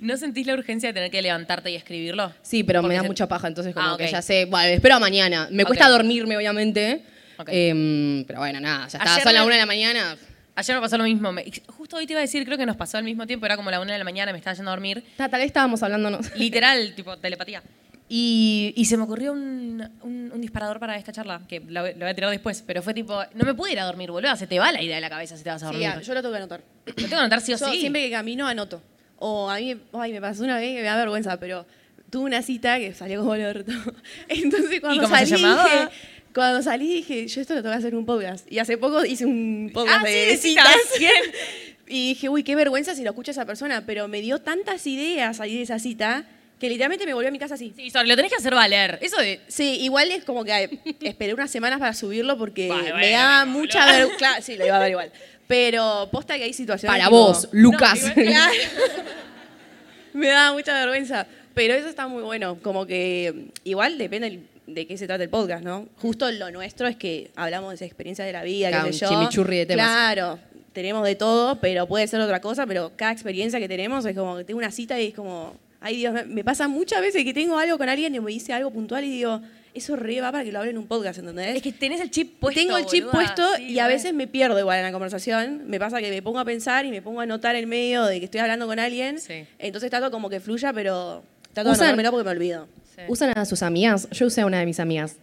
¿No 0.01 0.17
sentís 0.17 0.47
la 0.49 0.55
urgencia 0.55 0.89
de 0.89 0.93
tener 0.95 1.11
que 1.13 1.23
levantarte 1.23 1.71
y 1.71 1.77
escribirlo? 1.77 2.33
Sí, 2.43 2.65
pero 2.65 2.83
me 2.83 2.95
da 2.95 3.03
se- 3.03 3.07
mucha 3.07 3.29
paja, 3.29 3.47
entonces 3.47 3.73
como 3.75 3.91
Ah, 3.91 3.97
que 3.97 4.09
ya 4.09 4.23
sé, 4.23 4.47
bueno, 4.47 4.67
espero 4.71 4.97
a 4.97 4.99
mañana. 4.99 5.47
Me 5.53 5.65
cuesta 5.65 5.89
dormirme, 5.89 6.37
obviamente. 6.37 7.03
Em, 7.47 8.25
pero 8.27 8.41
bueno, 8.41 8.59
nada, 8.61 8.89
ya 8.89 8.99
está. 8.99 9.13
Ayer 9.13 9.23
Son 9.25 9.35
las 9.35 9.45
una 9.45 9.55
de 9.55 9.61
la 9.61 9.67
mañana. 9.67 10.17
Ayer 10.57 10.77
me 10.77 10.83
pasó 10.83 10.97
lo 10.99 11.05
mismo. 11.05 11.33
Me- 11.33 11.45
Justo 11.77 11.97
hoy 11.97 12.07
te 12.07 12.13
iba 12.13 12.21
a 12.21 12.23
decir, 12.23 12.45
creo 12.45 12.57
que 12.57 12.67
nos 12.67 12.77
pasó 12.77 12.97
al 12.99 13.05
mismo 13.05 13.27
tiempo, 13.27 13.45
era 13.47 13.57
como 13.57 13.71
la 13.71 13.81
una 13.81 13.93
de 13.93 13.99
la 13.99 14.05
mañana, 14.05 14.33
me 14.33 14.39
estaba 14.39 14.55
yendo 14.55 14.71
a 14.71 14.75
dormir. 14.75 15.03
Ta- 15.17 15.29
Tal 15.29 15.41
vez 15.41 15.47
estábamos 15.47 15.83
hablándonos. 15.83 16.35
Literal, 16.37 16.95
tipo 16.95 17.17
telepatía. 17.17 17.63
Y, 18.09 18.73
y 18.77 18.85
se 18.85 18.97
me 18.97 19.05
ocurrió 19.05 19.33
un, 19.33 19.83
un- 20.03 20.31
un 20.33 20.41
disparador 20.41 20.79
para 20.79 20.97
esta 20.97 21.11
charla, 21.13 21.41
que 21.49 21.61
lo, 21.61 21.83
lo 21.87 21.93
voy 21.95 22.09
a 22.09 22.15
tirar 22.15 22.31
después, 22.31 22.63
pero 22.67 22.83
fue 22.83 22.93
tipo, 22.95 23.21
no 23.35 23.45
me 23.45 23.55
pude 23.55 23.73
ir 23.73 23.81
a 23.81 23.85
dormir, 23.85 24.11
boludo, 24.11 24.37
se 24.37 24.47
te 24.47 24.59
va 24.59 24.71
la 24.73 24.83
idea 24.83 24.97
de 24.97 25.01
la 25.01 25.09
cabeza 25.11 25.37
si 25.37 25.43
te 25.43 25.51
vas 25.51 25.63
a 25.63 25.67
Sí, 25.69 25.73
dormir. 25.73 25.89
ah, 25.89 26.01
yo 26.01 26.15
lo 26.15 26.21
tengo 26.21 26.33
que 26.33 26.39
anotar. 26.39 26.61
Lo 26.87 26.95
tengo 26.95 27.09
que 27.09 27.15
anotar 27.15 27.41
sí 27.41 27.55
o 27.55 27.57
Yo 27.57 27.67
sí. 27.73 27.81
siempre 27.81 28.03
que 28.05 28.11
camino 28.11 28.47
anoto. 28.47 28.83
O 29.19 29.49
a 29.49 29.57
mí, 29.59 29.75
ay, 29.95 30.13
me 30.13 30.21
pasó 30.21 30.45
una 30.45 30.59
vez 30.59 30.75
que 30.77 30.83
me 30.83 30.87
da 30.87 30.97
vergüenza, 30.97 31.41
pero 31.41 31.65
tuve 32.11 32.25
una 32.27 32.43
cita 32.43 32.79
que 32.79 32.93
salió 32.93 33.21
como 33.21 33.35
el 33.35 33.45
orto. 33.57 33.73
Entonces 34.29 34.81
cuando 34.83 35.03
cómo 35.05 35.17
se 35.17 35.27
salí 35.27 35.43
llamaba? 35.43 35.65
dije, 35.65 35.89
cuando 36.35 36.63
salí 36.63 36.87
dije, 36.95 37.27
yo 37.29 37.41
esto 37.41 37.55
lo 37.55 37.63
tengo 37.63 37.73
que 37.75 37.79
hacer 37.79 37.93
en 37.93 37.99
un 37.99 38.07
podcast. 38.07 38.51
Y 38.51 38.59
hace 38.59 38.77
poco 38.77 39.05
hice 39.05 39.25
un 39.25 39.71
podcast 39.73 40.01
Ah, 40.01 40.05
de, 40.09 40.13
sí, 40.13 40.27
de 40.31 40.37
citas. 40.37 40.77
citas. 40.95 41.13
y 41.87 42.09
dije, 42.09 42.29
uy, 42.29 42.43
qué 42.43 42.55
vergüenza 42.57 42.95
si 42.95 43.03
lo 43.05 43.11
escucha 43.11 43.31
esa 43.31 43.45
persona, 43.47 43.85
pero 43.87 44.09
me 44.09 44.21
dio 44.21 44.41
tantas 44.41 44.87
ideas 44.87 45.37
salir 45.37 45.57
de 45.59 45.63
esa 45.63 45.79
cita 45.79 46.25
que 46.59 46.69
literalmente 46.69 47.05
me 47.05 47.13
volví 47.15 47.27
a 47.27 47.31
mi 47.31 47.39
casa 47.39 47.55
así. 47.55 47.73
Sí, 47.77 47.91
sorry, 47.91 48.09
lo 48.09 48.17
tenés 48.17 48.31
que 48.31 48.39
hacer 48.39 48.55
valer. 48.55 48.99
Eso 49.03 49.17
de. 49.19 49.41
Sí, 49.49 49.79
igual 49.83 50.11
es 50.11 50.25
como 50.25 50.45
que 50.45 50.79
esperé 51.03 51.35
unas 51.35 51.51
semanas 51.51 51.79
para 51.79 51.93
subirlo 51.95 52.39
porque 52.39 52.69
me 52.69 52.93
bueno, 52.93 53.11
da 53.17 53.45
mismo, 53.45 53.61
mucha 53.61 53.85
vergüenza. 53.87 54.17
Claro, 54.19 54.43
sí, 54.43 54.57
lo 54.57 54.67
iba 54.67 54.77
a 54.77 54.81
ver 54.81 54.91
igual. 54.93 55.13
Pero 55.47 56.09
posta 56.11 56.37
que 56.39 56.45
hay 56.45 56.53
situaciones. 56.53 56.97
Para 56.97 57.09
tipo- 57.11 57.27
vos, 57.27 57.49
Lucas. 57.53 58.01
No, 58.03 58.23
igual- 58.23 58.27
Claro. 58.27 58.53
me 60.15 60.29
da 60.29 60.53
mucha 60.53 60.73
vergüenza. 60.75 61.27
Pero 61.55 61.75
eso 61.75 61.89
está 61.89 62.09
muy 62.09 62.23
bueno. 62.23 62.59
Como 62.63 62.87
que 62.87 63.47
igual 63.65 63.99
depende 63.99 64.29
el- 64.29 64.49
de 64.67 64.87
qué 64.87 64.97
se 64.97 65.07
trata 65.07 65.23
el 65.23 65.29
podcast, 65.31 65.63
¿no? 65.65 65.89
Justo 65.97 66.31
lo 66.31 66.51
nuestro 66.51 66.87
es 66.87 66.97
que 66.97 67.31
hablamos 67.37 67.71
de 67.71 67.75
esa 67.77 67.85
experiencia 67.85 68.25
de 68.25 68.33
la 68.33 68.43
vida, 68.43 68.69
Claro, 68.71 68.87
qué 68.87 68.93
sé 68.93 68.99
yo. 69.01 69.09
chimichurri 69.09 69.59
de 69.59 69.67
temas. 69.67 69.87
Claro, 69.87 70.39
tenemos 70.73 71.05
de 71.05 71.15
todo, 71.15 71.57
pero 71.61 71.87
puede 71.87 72.07
ser 72.07 72.21
otra 72.21 72.41
cosa. 72.41 72.67
Pero 72.67 72.93
cada 72.97 73.13
experiencia 73.13 73.59
que 73.61 73.69
tenemos 73.69 74.05
es 74.07 74.17
como 74.17 74.37
que 74.37 74.45
tengo 74.45 74.59
una 74.59 74.71
cita 74.71 74.99
y 75.01 75.09
es 75.09 75.15
como, 75.15 75.55
ay 75.81 75.97
Dios, 75.97 76.13
me, 76.15 76.25
me 76.25 76.45
pasa 76.45 76.67
muchas 76.69 77.01
veces 77.01 77.25
que 77.25 77.35
tengo 77.35 77.59
algo 77.59 77.77
con 77.79 77.89
alguien 77.89 78.15
y 78.15 78.21
me 78.21 78.31
dice 78.31 78.53
algo 78.53 78.71
puntual 78.71 79.05
y 79.05 79.11
digo, 79.11 79.41
eso 79.75 79.97
re 79.97 80.21
va 80.21 80.31
para 80.33 80.45
que 80.45 80.53
lo 80.53 80.61
hable 80.61 80.71
en 80.71 80.79
un 80.79 80.87
podcast, 80.87 81.19
¿entendés? 81.19 81.57
Es 81.57 81.63
que 81.63 81.73
tenés 81.73 82.01
el 82.01 82.11
chip 82.11 82.39
puesto. 82.39 82.61
Tengo 82.61 82.77
el 82.79 82.87
chip 82.87 83.05
boluda. 83.05 83.13
puesto 83.13 83.43
Sí, 83.57 83.73
y 83.73 83.79
a 83.81 83.87
veces 83.89 84.15
me 84.15 84.27
pierdo 84.29 84.59
igual 84.59 84.79
en 84.79 84.85
la 84.85 84.93
conversación. 84.93 85.63
Me 85.67 85.79
pasa 85.81 86.01
que 86.01 86.11
me 86.11 86.23
pongo 86.23 86.39
a 86.39 86.45
pensar 86.45 86.87
y 86.87 86.91
me 86.91 87.03
pongo 87.03 87.21
a 87.21 87.25
anotar 87.25 87.55
en 87.57 87.69
medio 87.69 88.05
de 88.05 88.19
que 88.21 88.25
estoy 88.27 88.41
hablando 88.41 88.67
con 88.67 88.79
alguien. 88.79 89.19
Sí. 89.21 89.45
Entonces 89.59 89.91
trato 89.91 90.11
como 90.13 90.31
que 90.31 90.39
fluya, 90.41 90.73
pero 90.73 91.23
trato 91.53 91.71
de 91.71 91.75
anotármelo 91.75 92.11
porque 92.13 92.25
me 92.25 92.31
olvido. 92.31 92.69
Sí. 92.95 93.03
¿Usan 93.09 93.37
a 93.37 93.45
sus 93.45 93.63
amigas? 93.63 94.09
Yo 94.13 94.27
usé 94.27 94.43
a 94.43 94.47
una 94.47 94.59
de 94.61 94.67
mis 94.67 94.79
amigas 94.81 95.17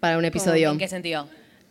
para 0.00 0.18
un 0.18 0.24
episodio. 0.24 0.70
¿En 0.72 0.78
qué 0.78 0.88
sentido? 0.88 1.28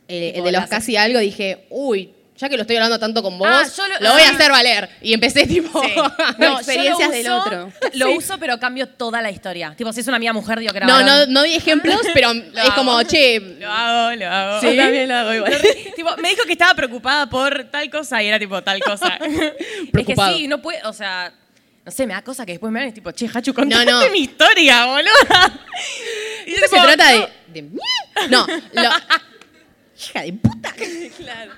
eh, 0.08 0.32
Tipo, 0.34 0.45
de 0.45 0.52
los 0.54 0.66
casi 0.68 0.95
algo, 0.97 1.20
dije, 1.20 1.66
uy, 1.70 2.12
ya 2.38 2.49
que 2.49 2.56
lo 2.56 2.62
estoy 2.64 2.76
hablando 2.78 2.97
tanto 2.97 3.22
con 3.22 3.38
vos, 3.38 3.47
Ah, 3.49 3.64
yo 3.78 3.88
lo, 3.88 3.99
lo- 3.99 4.14
voy 4.14 4.22
a 4.24 4.30
hacer 4.32 4.49
valer. 4.52 4.89
Y 5.02 5.14
empecé 5.14 5.45
tipo... 5.45 5.82
Sí. 5.84 5.89
No, 6.39 6.58
experiencias 6.58 7.12
del 7.12 7.30
otro. 7.30 7.72
Lo 7.93 8.12
uso, 8.16 8.38
pero 8.39 8.58
cambio 8.60 8.88
toda 8.88 9.22
la 9.22 9.30
historia. 9.30 9.74
Tipo, 9.78 9.93
si 9.93 9.99
es 9.99 10.08
una 10.08 10.16
amiga 10.18 10.34
mujer, 10.34 10.60
digo 10.60 10.72
que 10.72 10.78
era 10.78 10.88
No, 10.88 11.04
no, 11.04 11.26
no 11.28 11.43
di 11.43 11.54
ejemplos, 11.54 11.99
pero 12.14 12.32
es 12.54 12.58
hago. 12.58 12.76
como, 12.76 13.04
che, 13.04 13.39
Lo 13.60 13.70
hago, 13.70 14.16
lo 14.16 14.28
hago. 14.28 14.62
Sí, 14.62 14.76
también 14.78 15.08
lo 15.10 15.16
hago 15.16 15.34
igual. 15.36 15.56
tipo, 15.95 16.10
me 16.18 16.30
dijo 16.30 16.43
que 16.45 16.54
estaba 16.54 16.74
preocupada 16.74 17.30
por 17.30 17.66
tal 17.66 17.89
cosa 17.91 18.24
y 18.24 18.28
era 18.28 18.39
tipo 18.39 18.62
tal 18.64 18.80
cosa. 18.82 19.18
Preocupado. 19.91 20.32
Es 20.32 20.36
que 20.38 20.41
sí, 20.43 20.47
no 20.47 20.62
puede, 20.62 20.82
o 20.86 20.93
sea, 20.93 21.32
no 21.86 21.91
sé, 21.91 22.05
me 22.07 22.13
da 22.13 22.21
cosa 22.21 22.45
que 22.45 22.53
después 22.53 22.71
me 22.71 22.79
hagan 22.79 22.89
y 22.89 22.93
tipo, 22.93 23.11
che, 23.11 23.27
Hachu, 23.27 23.53
contaste 23.53 23.86
No, 23.91 24.01
no. 24.05 24.11
mi 24.11 24.19
historia, 24.19 24.86
boludo. 24.86 25.11
Y 26.45 26.51
yo 26.51 26.55
esto 26.57 26.67
se 26.67 26.75
tipo, 26.75 26.84
trata 26.84 27.11
no. 27.11 27.19
de... 27.19 27.32
de 27.53 27.61
mí. 27.63 27.79
No, 28.29 28.47
lo... 28.47 28.89
Hija 30.01 30.21
de 30.23 30.34
puta. 30.34 30.73
Claro. 31.17 31.51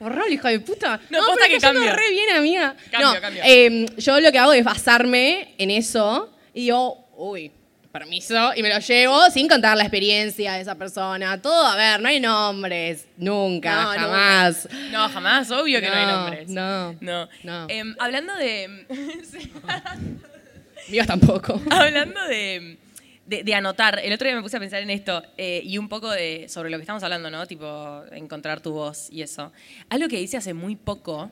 Horrible, 0.00 0.34
hija 0.34 0.48
de 0.50 0.60
puta. 0.60 1.00
No, 1.10 1.18
pero 1.34 1.48
que 1.48 1.58
cambio. 1.58 1.92
re 1.94 2.10
bien, 2.10 2.36
amiga. 2.36 2.76
Cambio, 2.90 3.14
no, 3.14 3.20
cambio. 3.20 3.42
eh, 3.44 3.86
yo 3.96 4.20
lo 4.20 4.30
que 4.30 4.38
hago 4.38 4.52
es 4.52 4.62
basarme 4.64 5.54
en 5.58 5.70
eso 5.72 6.32
y 6.54 6.62
digo, 6.66 7.08
uy, 7.16 7.50
permiso, 7.92 8.52
y 8.54 8.62
me 8.62 8.68
lo 8.68 8.78
llevo 8.80 9.30
sin 9.30 9.48
contar 9.48 9.76
la 9.76 9.84
experiencia 9.84 10.54
de 10.54 10.60
esa 10.60 10.74
persona. 10.74 11.40
Todo, 11.40 11.66
a 11.66 11.76
ver, 11.76 12.00
no 12.00 12.08
hay 12.08 12.20
nombres. 12.20 13.06
Nunca, 13.16 13.74
No, 13.74 13.84
nunca. 13.88 14.00
jamás. 14.00 14.68
No, 14.90 15.08
jamás, 15.08 15.50
obvio 15.50 15.80
que 15.80 15.88
no, 15.88 15.94
hay 15.94 16.06
No, 16.06 16.12
nombres. 16.16 16.48
no, 16.48 16.92
No. 17.00 17.28
no. 17.44 17.66
Em, 17.68 17.94
hablando 17.98 18.34
de. 18.36 18.86
Míos 20.88 21.06
tampoco. 21.06 21.60
Hablando 21.70 22.22
de, 22.28 22.78
de- 23.26 23.44
de 23.44 23.54
anotar, 23.54 24.00
el 24.02 24.12
otro 24.12 24.26
día 24.26 24.36
me 24.36 24.42
puse 24.42 24.56
a 24.56 24.60
pensar 24.60 24.80
en 24.82 24.90
esto 24.90 25.22
eh, 25.36 25.60
y 25.64 25.76
un 25.76 25.88
poco 25.88 26.10
de 26.10 26.46
sobre 26.48 26.70
lo 26.70 26.78
que 26.78 26.82
estamos 26.82 27.02
hablando, 27.02 27.30
¿no? 27.30 27.46
Tipo, 27.46 28.02
encontrar 28.12 28.60
tu 28.60 28.72
voz 28.72 29.08
y 29.10 29.22
eso. 29.22 29.52
Algo 29.90 30.08
que 30.08 30.20
hice 30.20 30.36
hace 30.38 30.54
muy 30.54 30.76
poco, 30.76 31.30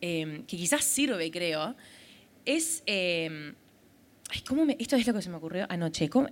eh, 0.00 0.42
que 0.46 0.56
quizás 0.56 0.84
sirve, 0.84 1.30
creo, 1.30 1.74
es. 2.44 2.82
Ay, 4.34 4.40
¿cómo 4.42 4.64
me- 4.64 4.76
esto 4.78 4.96
es 4.96 5.06
lo 5.06 5.14
que 5.14 5.22
se 5.22 5.30
me 5.30 5.36
ocurrió 5.36 5.66
anoche. 5.68 6.08
¿Cómo- 6.10 6.28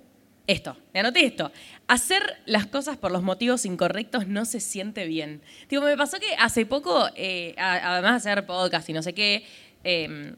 esto, 0.46 0.76
me 0.92 1.00
anoté 1.00 1.24
esto. 1.24 1.52
Hacer 1.86 2.20
las 2.46 2.66
cosas 2.66 2.96
por 2.96 3.12
los 3.12 3.22
motivos 3.22 3.64
incorrectos 3.64 4.26
no 4.26 4.44
se 4.44 4.58
siente 4.58 5.06
bien. 5.06 5.40
Tipo, 5.68 5.82
me 5.82 5.96
pasó 5.96 6.18
que 6.18 6.34
hace 6.36 6.66
poco, 6.66 7.08
eh, 7.14 7.54
además 7.56 8.24
de 8.24 8.30
hacer 8.30 8.44
podcast 8.44 8.88
y 8.88 8.92
no 8.92 9.02
sé 9.02 9.12
qué, 9.14 9.44
eh, 9.84 10.34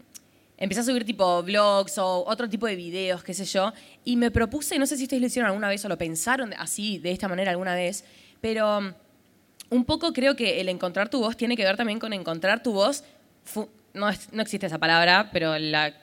empecé 0.58 0.80
a 0.82 0.84
subir 0.84 1.04
tipo 1.06 1.42
vlogs 1.42 1.96
o 1.98 2.22
otro 2.26 2.48
tipo 2.50 2.66
de 2.66 2.76
videos, 2.76 3.24
qué 3.24 3.32
sé 3.32 3.46
yo, 3.46 3.72
y 4.04 4.16
me 4.16 4.30
propuse, 4.30 4.78
no 4.78 4.86
sé 4.86 4.98
si 4.98 5.04
ustedes 5.04 5.22
lo 5.22 5.26
hicieron 5.26 5.48
alguna 5.48 5.68
vez 5.68 5.82
o 5.86 5.88
lo 5.88 5.96
pensaron 5.96 6.52
así, 6.58 6.98
de 6.98 7.10
esta 7.10 7.26
manera 7.26 7.50
alguna 7.50 7.74
vez, 7.74 8.04
pero 8.42 8.82
mm, 8.82 8.94
un 9.70 9.84
poco 9.86 10.12
creo 10.12 10.36
que 10.36 10.60
el 10.60 10.68
encontrar 10.68 11.08
tu 11.08 11.20
voz 11.20 11.36
tiene 11.36 11.56
que 11.56 11.64
ver 11.64 11.76
también 11.78 11.98
con 11.98 12.12
encontrar 12.12 12.62
tu 12.62 12.72
voz. 12.72 13.04
No, 13.94 14.08
es- 14.08 14.32
no 14.32 14.42
existe 14.42 14.66
esa 14.66 14.78
palabra, 14.78 15.30
pero 15.32 15.54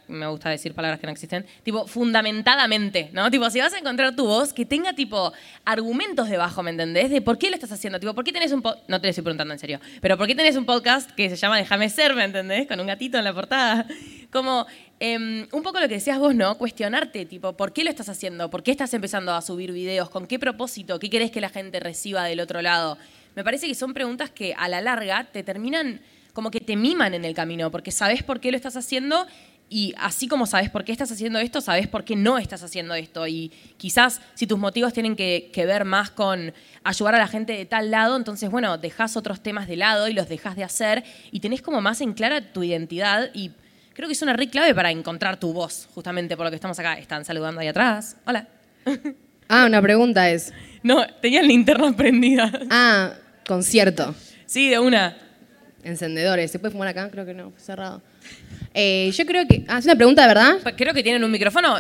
me 0.08 0.28
gusta 0.28 0.50
decir 0.50 0.74
palabras 0.74 1.00
que 1.00 1.06
no 1.08 1.12
existen. 1.12 1.46
Tipo, 1.64 1.86
fundamentadamente, 1.88 3.10
¿no? 3.14 3.30
Tipo, 3.30 3.50
si 3.50 3.60
vas 3.60 3.74
a 3.74 3.78
encontrar 3.80 4.16
tu 4.16 4.26
voz, 4.26 4.54
que 4.54 4.66
tenga, 4.66 4.94
tipo, 4.94 5.34
argumentos 5.66 6.30
debajo, 6.30 6.64
¿me 6.64 6.72
entendés? 6.72 7.10
De 7.10 7.22
por 7.22 7.38
qué 7.38 7.50
lo 7.50 7.56
estás 7.56 7.72
haciendo. 7.72 8.00
Tipo, 8.00 8.14
¿por 8.14 8.24
qué 8.24 8.32
tenés 8.32 8.52
un 8.52 8.62
podcast? 8.62 8.88
No 8.90 9.00
te 9.02 9.08
lo 9.08 9.10
estoy 9.10 9.24
preguntando 9.24 9.54
en 9.54 9.60
serio, 9.60 9.80
pero 10.02 10.18
¿por 10.18 10.28
qué 10.28 10.36
tenés 10.36 10.56
un 10.56 10.66
podcast 10.66 11.12
que 11.12 11.30
se 11.30 11.36
llama 11.36 11.58
Déjame 11.58 11.90
ser, 11.90 12.16
¿me 12.16 12.24
entendés? 12.24 12.68
Con 12.68 12.80
un 12.80 12.88
gatito 12.88 13.18
en 13.18 13.24
la 13.26 13.34
portada. 13.34 13.86
Como, 14.32 14.66
em, 15.00 15.48
un 15.52 15.62
poco 15.64 15.80
lo 15.80 15.88
que 15.88 15.96
decías 15.96 16.18
vos, 16.18 16.34
¿no? 16.34 16.58
Cuestionarte, 16.58 17.26
tipo, 17.26 17.54
¿por 17.58 17.74
qué 17.74 17.84
lo 17.84 17.90
estás 17.90 18.08
haciendo? 18.10 18.50
¿Por 18.50 18.64
qué 18.64 18.72
estás 18.72 18.94
empezando 18.94 19.34
a 19.34 19.42
subir 19.42 19.72
videos? 19.74 20.10
¿Con 20.10 20.28
qué 20.28 20.40
propósito? 20.40 21.00
¿Qué 21.00 21.10
querés 21.10 21.32
que 21.32 21.42
la 21.42 21.50
gente 21.50 21.80
reciba 21.82 22.24
del 22.24 22.40
otro 22.40 22.62
lado? 22.62 22.98
Me 23.36 23.44
parece 23.44 23.68
que 23.68 23.76
son 23.76 23.94
preguntas 23.94 24.30
que 24.30 24.54
a 24.58 24.68
la 24.70 24.82
larga 24.82 25.26
te 25.32 25.44
terminan 25.44 26.02
como 26.34 26.52
que 26.52 26.60
te 26.60 26.76
miman 26.76 27.14
en 27.14 27.26
el 27.26 27.34
camino, 27.34 27.72
porque 27.72 27.92
sabes 27.92 28.24
por 28.24 28.40
qué 28.40 28.52
lo 28.52 28.58
estás 28.58 28.76
haciendo 28.78 29.28
y 29.70 29.94
así 29.98 30.28
como 30.28 30.46
sabes 30.46 30.70
por 30.70 30.84
qué 30.84 30.92
estás 30.92 31.12
haciendo 31.14 31.40
esto, 31.40 31.62
sabes 31.62 31.88
por 31.88 32.04
qué 32.04 32.18
no 32.18 32.38
estás 32.38 32.62
haciendo 32.62 32.94
esto. 32.94 33.26
Y 33.26 33.52
quizás 33.78 34.20
si 34.34 34.46
tus 34.46 34.60
motivos 34.60 34.92
tienen 34.92 35.16
que, 35.16 35.50
que 35.54 35.66
ver 35.66 35.86
más 35.86 36.12
con 36.12 36.54
ayudar 36.84 37.16
a 37.16 37.20
la 37.20 37.28
gente 37.28 37.54
de 37.54 37.66
tal 37.66 37.90
lado, 37.90 38.18
entonces, 38.18 38.50
bueno, 38.52 38.78
dejas 38.78 39.16
otros 39.16 39.42
temas 39.42 39.70
de 39.70 39.78
lado 39.78 40.10
y 40.10 40.14
los 40.14 40.28
dejas 40.28 40.58
de 40.58 40.66
hacer 40.66 41.04
y 41.32 41.40
tenés 41.40 41.62
como 41.62 41.80
más 41.80 42.02
en 42.02 42.14
clara 42.14 42.52
tu 42.52 42.64
identidad 42.64 43.30
y 43.34 43.52
creo 43.94 44.10
que 44.10 44.14
es 44.14 44.22
una 44.22 44.34
re 44.34 44.50
clave 44.50 44.76
para 44.76 44.92
encontrar 44.92 45.40
tu 45.40 45.54
voz, 45.54 45.88
justamente 45.96 46.36
por 46.36 46.46
lo 46.46 46.50
que 46.50 46.56
estamos 46.56 46.78
acá. 46.78 46.96
Están 46.96 47.24
saludando 47.24 47.62
ahí 47.62 47.68
atrás. 47.68 48.18
Hola. 48.26 48.48
Ah, 49.54 49.66
una 49.66 49.82
pregunta 49.82 50.30
es, 50.30 50.54
No, 50.82 51.06
tenían 51.22 51.46
linternas 51.46 51.94
prendidas. 51.96 52.54
ah, 52.70 53.12
concierto. 53.46 54.16
Sí, 54.46 54.70
de 54.70 54.80
una. 54.80 55.18
Encendedores. 55.84 56.52
¿Se 56.52 56.60
puede 56.60 56.72
fumar 56.72 56.88
acá? 56.88 57.10
Creo 57.10 57.26
que 57.26 57.34
no, 57.34 57.54
cerrado. 57.58 58.02
Eh, 58.74 59.12
yo 59.14 59.26
creo 59.26 59.48
que. 59.48 59.66
Ah, 59.68 59.80
es 59.80 59.86
una 59.86 59.96
pregunta 59.96 60.22
de 60.22 60.28
verdad. 60.28 60.74
Creo 60.78 60.94
que 60.94 61.04
tienen 61.04 61.24
un 61.24 61.32
micrófono. 61.32 61.76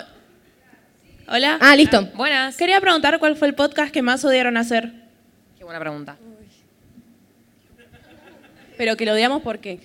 Hola. 1.28 1.58
Ah, 1.62 1.76
listo. 1.76 2.04
Buenas. 2.16 2.58
Quería 2.58 2.82
preguntar 2.82 3.20
cuál 3.20 3.36
fue 3.36 3.48
el 3.48 3.56
podcast 3.56 3.92
que 3.94 4.02
más 4.02 4.26
odiaron 4.26 4.58
hacer. 4.58 4.92
Qué 5.58 5.64
buena 5.64 5.80
pregunta. 5.80 6.18
Pero 8.78 8.98
que 8.98 9.06
lo 9.06 9.14
odiamos 9.14 9.42
por 9.42 9.60
qué. 9.60 9.80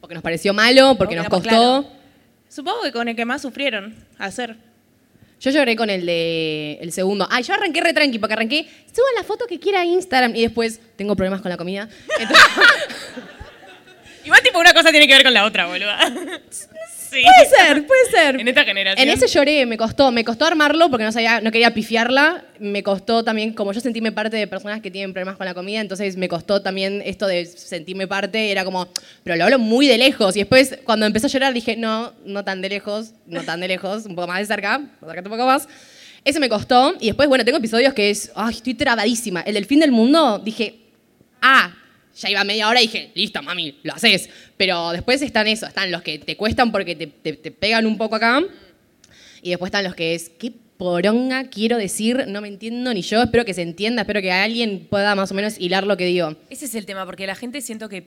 Porque 0.00 0.14
nos 0.14 0.22
pareció 0.22 0.54
malo, 0.54 0.96
porque 0.96 1.16
Porque 1.16 1.16
nos 1.16 1.28
costó. 1.28 1.48
claro. 1.48 1.86
Supongo 2.48 2.82
que 2.82 2.92
con 2.92 3.08
el 3.08 3.16
que 3.16 3.24
más 3.24 3.42
sufrieron 3.42 3.94
hacer. 4.18 4.56
Yo 5.44 5.50
lloré 5.50 5.76
con 5.76 5.90
el 5.90 6.06
de 6.06 6.78
el 6.80 6.90
segundo. 6.90 7.28
Ay, 7.30 7.42
yo 7.42 7.52
arranqué 7.52 7.82
re 7.82 7.92
tranqui, 7.92 8.18
porque 8.18 8.32
arranqué, 8.32 8.66
suban 8.90 9.14
la 9.14 9.24
foto 9.24 9.44
que 9.46 9.60
quiera 9.60 9.82
a 9.82 9.84
Instagram 9.84 10.34
y 10.34 10.40
después 10.40 10.80
tengo 10.96 11.14
problemas 11.16 11.42
con 11.42 11.50
la 11.50 11.58
comida. 11.58 11.86
Entonces, 12.18 12.46
Igual 14.24 14.40
tipo 14.42 14.58
una 14.58 14.72
cosa 14.72 14.90
tiene 14.90 15.06
que 15.06 15.12
ver 15.12 15.22
con 15.22 15.34
la 15.34 15.44
otra, 15.44 15.66
boluda. 15.66 15.98
Sí. 17.14 17.22
puede 17.22 17.48
ser, 17.48 17.86
puede 17.86 18.10
ser. 18.10 18.40
En 18.40 18.48
esta 18.48 18.64
generación. 18.64 19.08
En 19.08 19.14
ese 19.14 19.28
lloré, 19.28 19.66
me 19.66 19.76
costó, 19.76 20.10
me 20.10 20.24
costó 20.24 20.44
armarlo 20.44 20.90
porque 20.90 21.04
no 21.04 21.12
sabía, 21.12 21.40
no 21.40 21.52
quería 21.52 21.72
pifiarla. 21.72 22.44
Me 22.58 22.82
costó 22.82 23.22
también, 23.22 23.52
como 23.52 23.72
yo 23.72 23.80
sentirme 23.80 24.10
parte 24.10 24.36
de 24.36 24.46
personas 24.46 24.80
que 24.80 24.90
tienen 24.90 25.12
problemas 25.12 25.36
con 25.36 25.46
la 25.46 25.54
comida, 25.54 25.80
entonces 25.80 26.16
me 26.16 26.28
costó 26.28 26.62
también 26.62 27.02
esto 27.04 27.26
de 27.26 27.46
sentirme 27.46 28.06
parte, 28.06 28.50
era 28.50 28.64
como, 28.64 28.88
pero 29.22 29.36
lo 29.36 29.44
hablo 29.44 29.58
muy 29.58 29.86
de 29.86 29.98
lejos. 29.98 30.36
Y 30.36 30.40
después, 30.40 30.78
cuando 30.84 31.06
empezó 31.06 31.26
a 31.26 31.30
llorar, 31.30 31.54
dije, 31.54 31.76
no, 31.76 32.12
no 32.24 32.44
tan 32.44 32.62
de 32.62 32.68
lejos, 32.68 33.12
no 33.26 33.42
tan 33.42 33.60
de 33.60 33.68
lejos, 33.68 34.06
un 34.06 34.14
poco 34.14 34.28
más 34.28 34.40
de 34.40 34.46
cerca, 34.46 34.80
acércate 35.00 35.28
un 35.28 35.36
poco 35.36 35.46
más. 35.46 35.68
Ese 36.24 36.40
me 36.40 36.48
costó. 36.48 36.94
Y 37.00 37.06
después, 37.06 37.28
bueno, 37.28 37.44
tengo 37.44 37.58
episodios 37.58 37.92
que 37.92 38.10
es, 38.10 38.32
ay, 38.34 38.54
estoy 38.54 38.74
trabadísima. 38.74 39.42
El 39.42 39.54
del 39.54 39.66
fin 39.66 39.80
del 39.80 39.92
mundo, 39.92 40.38
dije, 40.38 40.76
ah, 41.42 41.72
ya 42.16 42.30
iba 42.30 42.44
media 42.44 42.68
hora 42.68 42.80
y 42.80 42.86
dije, 42.86 43.10
listo, 43.14 43.42
mami, 43.42 43.78
lo 43.82 43.92
haces. 43.94 44.28
Pero 44.56 44.90
después 44.92 45.20
están 45.22 45.46
eso, 45.46 45.66
están 45.66 45.90
los 45.90 46.02
que 46.02 46.18
te 46.18 46.36
cuestan 46.36 46.70
porque 46.72 46.94
te, 46.94 47.06
te- 47.06 47.32
te 47.34 47.50
pegan 47.50 47.86
un 47.86 47.98
poco 47.98 48.16
acá. 48.16 48.42
Y 49.42 49.50
después 49.50 49.68
están 49.68 49.84
los 49.84 49.94
que 49.94 50.14
es, 50.14 50.30
¿qué 50.30 50.52
poronga 50.78 51.44
quiero 51.50 51.76
decir? 51.76 52.24
No 52.28 52.40
me 52.40 52.48
entiendo 52.48 52.92
ni 52.94 53.02
yo. 53.02 53.22
Espero 53.22 53.44
que 53.44 53.54
se 53.54 53.62
entienda, 53.62 54.02
espero 54.02 54.20
que 54.22 54.32
alguien 54.32 54.86
pueda 54.88 55.14
más 55.14 55.30
o 55.30 55.34
menos 55.34 55.58
hilar 55.58 55.86
lo 55.86 55.96
que 55.96 56.06
digo. 56.06 56.34
Ese 56.50 56.64
es 56.66 56.74
el 56.74 56.86
tema, 56.86 57.04
porque 57.06 57.26
la 57.26 57.34
gente 57.34 57.60
siento 57.60 57.88
que, 57.88 58.06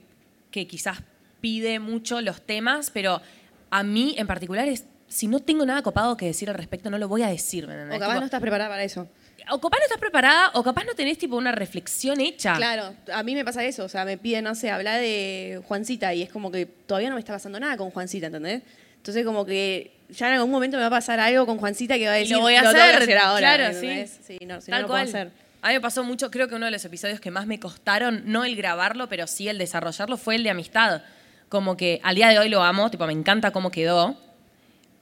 que 0.51 0.67
quizás 0.67 0.99
pide 1.41 1.79
mucho 1.79 2.21
los 2.21 2.41
temas, 2.41 2.89
pero 2.91 3.21
a 3.69 3.83
mí 3.83 4.15
en 4.17 4.25
particular 4.27 4.67
es, 4.67 4.85
si 5.07 5.27
no 5.27 5.39
tengo 5.39 5.65
nada 5.65 5.81
copado 5.83 6.17
que 6.17 6.25
decir 6.25 6.49
al 6.49 6.55
respecto, 6.55 6.89
no 6.89 6.97
lo 6.97 7.07
voy 7.07 7.21
a 7.21 7.27
decir. 7.27 7.67
¿me 7.67 7.73
entendés? 7.73 7.97
O 7.97 7.99
capaz 7.99 8.13
Tipo, 8.13 8.19
no 8.21 8.25
estás 8.25 8.41
preparada 8.41 8.69
para 8.69 8.83
eso. 8.83 9.07
O 9.51 9.59
capaz 9.61 9.77
no 9.79 9.83
estás 9.83 9.99
preparada, 9.99 10.51
o 10.53 10.63
capaz 10.63 10.83
no 10.85 10.93
tenés 10.93 11.17
tipo 11.17 11.35
una 11.35 11.51
reflexión 11.51 12.19
hecha. 12.21 12.55
Claro, 12.55 12.93
a 13.13 13.23
mí 13.23 13.35
me 13.35 13.43
pasa 13.45 13.63
eso. 13.63 13.83
O 13.85 13.89
sea, 13.89 14.05
me 14.05 14.17
piden, 14.17 14.43
no 14.43 14.55
sé, 14.55 14.69
hablar 14.71 14.99
de 14.99 15.61
Juancita 15.67 16.13
y 16.13 16.21
es 16.23 16.29
como 16.29 16.51
que 16.51 16.65
todavía 16.65 17.09
no 17.09 17.15
me 17.15 17.19
está 17.21 17.33
pasando 17.33 17.59
nada 17.59 17.77
con 17.77 17.89
Juancita, 17.91 18.27
¿entendés? 18.27 18.61
Entonces, 18.97 19.25
como 19.25 19.45
que 19.45 19.93
ya 20.09 20.27
en 20.27 20.33
algún 20.35 20.51
momento 20.51 20.77
me 20.77 20.81
va 20.81 20.87
a 20.87 20.91
pasar 20.91 21.19
algo 21.19 21.45
con 21.45 21.57
Juancita 21.57 21.97
que 21.97 22.07
va 22.07 22.13
a 22.13 22.17
Y 22.17 22.21
decir, 22.21 22.35
lo 22.37 22.41
voy 22.43 22.55
a 22.55 22.61
hacer, 22.69 23.05
que 23.05 23.17
ahora. 23.17 23.39
claro, 23.39 23.63
¿entendés? 23.73 24.19
sí. 24.23 24.37
Sí, 24.39 24.45
no, 24.45 24.59
si 24.61 24.71
Tal 24.71 24.81
no, 24.83 24.87
cual. 24.87 25.05
puedo 25.05 25.17
hacer. 25.17 25.31
A 25.61 25.69
mí 25.69 25.73
me 25.75 25.81
pasó 25.81 26.03
mucho, 26.03 26.29
creo 26.29 26.47
que 26.47 26.55
uno 26.55 26.65
de 26.65 26.71
los 26.71 26.83
episodios 26.85 27.19
que 27.19 27.31
más 27.31 27.47
me 27.47 27.59
costaron, 27.59 28.23
no 28.25 28.43
el 28.45 28.55
grabarlo, 28.55 29.09
pero 29.09 29.27
sí 29.27 29.47
el 29.49 29.57
desarrollarlo, 29.57 30.17
fue 30.17 30.35
el 30.35 30.43
de 30.43 30.49
amistad. 30.51 31.01
Como 31.49 31.77
que 31.77 31.99
al 32.03 32.15
día 32.15 32.27
de 32.29 32.37
hoy 32.39 32.49
lo 32.49 32.61
amo, 32.63 32.91
tipo, 32.91 33.05
me 33.07 33.13
encanta 33.13 33.51
cómo 33.51 33.71
quedó. 33.71 34.17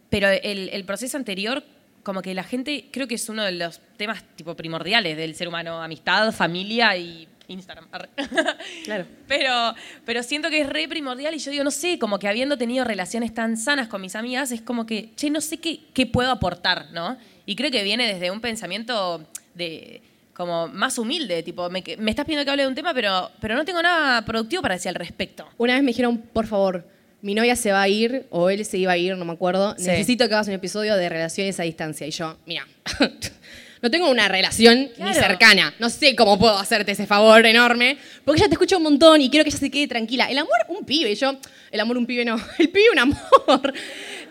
Pero 0.10 0.30
el, 0.30 0.70
el 0.70 0.86
proceso 0.86 1.18
anterior, 1.18 1.64
como 2.06 2.22
que 2.22 2.36
la 2.36 2.44
gente, 2.44 2.86
creo 2.92 3.08
que 3.08 3.16
es 3.16 3.28
uno 3.30 3.44
de 3.44 3.52
los 3.54 3.82
temas 3.98 4.24
tipo 4.36 4.56
primordiales 4.56 5.18
del 5.18 5.34
ser 5.34 5.48
humano, 5.48 5.82
amistad, 5.82 6.32
familia 6.32 6.96
y 6.96 7.28
Instagram. 7.48 7.88
Claro. 8.86 9.06
Pero, 9.28 9.74
pero 10.06 10.22
siento 10.22 10.52
que 10.52 10.62
es 10.62 10.70
re 10.70 10.88
primordial 10.88 11.34
y 11.34 11.40
yo 11.40 11.50
digo, 11.50 11.64
no 11.64 11.72
sé, 11.72 11.98
como 11.98 12.20
que 12.20 12.28
habiendo 12.28 12.60
tenido 12.60 12.86
relaciones 12.86 13.34
tan 13.34 13.58
sanas 13.58 13.88
con 13.88 14.02
mis 14.02 14.16
amigas, 14.16 14.52
es 14.52 14.62
como 14.62 14.86
que, 14.86 15.16
che, 15.16 15.32
no 15.32 15.42
sé 15.42 15.58
qué, 15.58 15.80
qué 15.96 16.06
puedo 16.06 16.30
aportar, 16.30 16.92
¿no? 16.92 17.18
Y 17.48 17.56
creo 17.56 17.72
que 17.72 17.84
viene 17.84 18.06
desde 18.06 18.30
un 18.30 18.40
pensamiento 18.40 19.28
de 19.56 20.04
como 20.36 20.68
más 20.68 21.00
humilde, 21.00 21.42
tipo, 21.42 21.72
me, 21.72 21.84
me 21.98 22.12
estás 22.12 22.26
pidiendo 22.26 22.46
que 22.46 22.52
hable 22.52 22.64
de 22.64 22.70
un 22.70 22.76
tema, 22.76 22.94
pero, 22.94 23.32
pero 23.42 23.56
no 23.56 23.66
tengo 23.66 23.82
nada 23.82 24.24
productivo 24.26 24.62
para 24.62 24.76
decir 24.76 24.90
al 24.90 24.96
respecto. 24.96 25.48
Una 25.58 25.74
vez 25.74 25.82
me 25.82 25.88
dijeron, 25.88 26.20
por 26.20 26.46
favor, 26.46 26.86
mi 27.26 27.34
novia 27.34 27.56
se 27.56 27.72
va 27.72 27.82
a 27.82 27.90
ir, 27.90 28.28
o 28.30 28.52
él 28.52 28.64
se 28.66 28.78
iba 28.78 28.92
a 28.92 28.98
ir, 28.98 29.18
no 29.18 29.26
me 29.26 29.34
acuerdo. 29.34 29.74
Sí. 29.80 29.88
Necesito 29.88 30.28
que 30.28 30.36
hagas 30.36 30.48
un 30.48 30.54
episodio 30.54 30.96
de 30.96 31.10
relaciones 31.10 31.60
a 31.60 31.64
distancia. 31.64 32.06
Y 32.06 32.12
yo, 32.12 32.38
mira, 32.46 32.68
no 33.82 33.90
tengo 33.90 34.12
una 34.12 34.28
relación 34.28 34.92
ni 35.00 35.12
cercana. 35.16 35.74
No 35.80 35.90
sé 35.90 36.16
cómo 36.16 36.38
puedo 36.38 36.56
hacerte 36.56 36.92
ese 36.92 37.08
favor 37.08 37.44
enorme, 37.44 37.98
porque 38.24 38.42
ella 38.42 38.48
te 38.48 38.54
escucha 38.54 38.78
un 38.78 38.84
montón 38.84 39.22
y 39.22 39.32
quiero 39.32 39.44
que 39.44 39.50
ella 39.50 39.58
se 39.58 39.72
quede 39.72 39.88
tranquila. 39.88 40.30
El 40.30 40.38
amor, 40.38 40.54
un 40.68 40.86
pibe, 40.86 41.10
y 41.10 41.16
yo, 41.16 41.36
el 41.72 41.80
amor, 41.80 41.98
un 41.98 42.06
pibe 42.06 42.26
no, 42.26 42.40
el 42.60 42.70
pibe, 42.70 42.92
un 42.92 43.00
amor. 43.00 43.74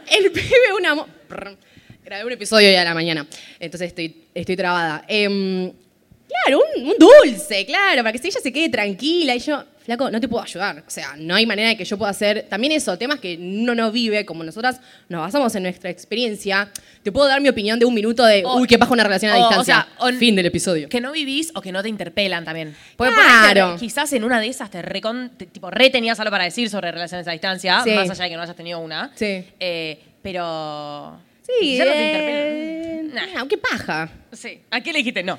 El 0.08 0.30
pibe, 0.30 0.72
un 0.78 0.86
amor. 0.86 1.08
Grabé 2.04 2.24
un 2.24 2.32
episodio 2.32 2.68
hoy 2.68 2.76
a 2.76 2.84
la 2.84 2.94
mañana, 2.94 3.26
entonces 3.58 3.88
estoy, 3.88 4.22
estoy 4.34 4.54
trabada. 4.54 5.04
Em, 5.08 5.72
Claro, 6.44 6.60
un, 6.76 6.88
un 6.88 6.94
dulce, 6.98 7.64
claro, 7.66 8.02
para 8.02 8.12
que 8.12 8.18
si 8.18 8.28
ella 8.28 8.40
se 8.42 8.52
quede 8.52 8.68
tranquila 8.68 9.34
y 9.34 9.38
yo, 9.38 9.64
flaco, 9.84 10.10
no 10.10 10.20
te 10.20 10.28
puedo 10.28 10.42
ayudar. 10.42 10.78
O 10.86 10.90
sea, 10.90 11.14
no 11.16 11.34
hay 11.34 11.46
manera 11.46 11.68
de 11.68 11.76
que 11.76 11.84
yo 11.84 11.96
pueda 11.96 12.10
hacer. 12.10 12.46
También 12.48 12.72
eso, 12.72 12.96
temas 12.98 13.20
que 13.20 13.36
uno 13.38 13.74
no 13.74 13.90
vive, 13.92 14.24
como 14.24 14.42
nosotras 14.42 14.80
nos 15.08 15.20
basamos 15.20 15.54
en 15.54 15.62
nuestra 15.62 15.90
experiencia. 15.90 16.70
Te 17.02 17.12
puedo 17.12 17.28
dar 17.28 17.40
mi 17.40 17.48
opinión 17.48 17.78
de 17.78 17.84
un 17.84 17.94
minuto 17.94 18.24
de, 18.24 18.42
O- 18.44 18.56
uy, 18.58 18.66
qué 18.66 18.78
paja 18.78 18.92
una 18.92 19.04
relación 19.04 19.30
a 19.32 19.36
o- 19.36 19.38
o 19.38 19.48
distancia. 19.48 19.86
sea, 19.98 20.06
o- 20.06 20.12
fin 20.12 20.34
del 20.36 20.46
episodio. 20.46 20.88
Que 20.88 21.00
no 21.00 21.12
vivís 21.12 21.52
o 21.54 21.60
que 21.60 21.70
no 21.70 21.82
te 21.82 21.88
interpelan 21.88 22.44
también. 22.44 22.74
Porque 22.96 23.14
Claro. 23.14 23.60
por 23.64 23.72
ahí 23.72 23.78
te- 23.78 23.80
quizás 23.86 24.12
en 24.14 24.24
una 24.24 24.40
de 24.40 24.48
esas 24.48 24.70
te, 24.70 24.82
recon- 24.82 25.30
te- 25.36 25.46
tipo, 25.46 25.70
re 25.70 25.90
tenías 25.90 26.18
algo 26.18 26.30
para 26.30 26.44
decir 26.44 26.68
sobre 26.70 26.90
relaciones 26.90 27.28
a 27.28 27.32
distancia, 27.32 27.82
Sí. 27.84 27.90
más 27.90 28.10
allá 28.10 28.24
de 28.24 28.30
que 28.30 28.36
no 28.36 28.42
hayas 28.42 28.56
tenido 28.56 28.78
una. 28.80 29.12
Sí. 29.14 29.44
Eh, 29.60 30.00
pero. 30.22 31.18
Sí, 31.60 31.76
ya 31.76 31.84
no 31.84 31.90
te 31.92 31.98
eh, 31.98 33.00
interpelan. 33.04 33.34
nah, 33.34 33.46
qué 33.46 33.58
paja. 33.58 34.08
Sí. 34.32 34.60
¿A 34.70 34.80
qué 34.80 34.92
le 34.92 34.98
dijiste? 35.00 35.22
No. 35.22 35.38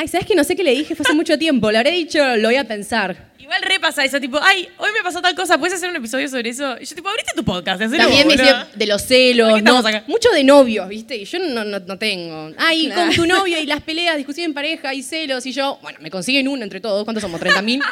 Ay, 0.00 0.06
¿sabes 0.06 0.28
que 0.28 0.36
No 0.36 0.44
sé 0.44 0.54
qué 0.54 0.62
le 0.62 0.70
dije, 0.70 0.94
fue 0.94 1.02
hace 1.04 1.12
mucho 1.12 1.36
tiempo. 1.36 1.72
Le 1.72 1.78
habré 1.78 1.90
dicho, 1.90 2.24
lo 2.36 2.48
voy 2.48 2.56
a 2.56 2.62
pensar. 2.62 3.32
Igual 3.36 3.62
repasa 3.62 4.04
eso, 4.04 4.20
tipo, 4.20 4.38
ay, 4.40 4.68
hoy 4.78 4.90
me 4.92 5.02
pasó 5.02 5.20
tal 5.20 5.34
cosa, 5.34 5.58
¿puedes 5.58 5.74
hacer 5.74 5.90
un 5.90 5.96
episodio 5.96 6.28
sobre 6.28 6.50
eso? 6.50 6.76
Y 6.80 6.84
yo, 6.84 6.94
tipo, 6.94 7.08
abriste 7.08 7.32
tu 7.34 7.42
podcast, 7.42 7.80
También 7.80 8.28
me 8.28 8.36
decía 8.36 8.68
de 8.76 8.86
los 8.86 9.02
¿Por 9.02 9.08
qué 9.08 9.14
celos, 9.14 9.62
no, 9.62 9.78
acá? 9.78 10.04
mucho 10.06 10.30
de 10.30 10.44
novios, 10.44 10.88
¿viste? 10.88 11.16
Y 11.16 11.24
yo 11.24 11.40
no, 11.40 11.64
no, 11.64 11.80
no 11.80 11.98
tengo. 11.98 12.52
Ay, 12.58 12.92
con 12.94 13.10
tu 13.10 13.26
novio 13.34 13.58
y 13.58 13.66
las 13.66 13.80
peleas, 13.82 14.16
discusión 14.16 14.44
en 14.44 14.54
pareja 14.54 14.94
y 14.94 15.02
celos. 15.02 15.46
Y 15.46 15.52
yo, 15.52 15.80
bueno, 15.82 15.98
me 16.00 16.10
consiguen 16.12 16.46
uno 16.46 16.62
entre 16.62 16.78
todos. 16.78 17.02
¿Cuántos 17.02 17.22
somos? 17.22 17.40
¿30 17.40 17.62
mil? 17.64 17.82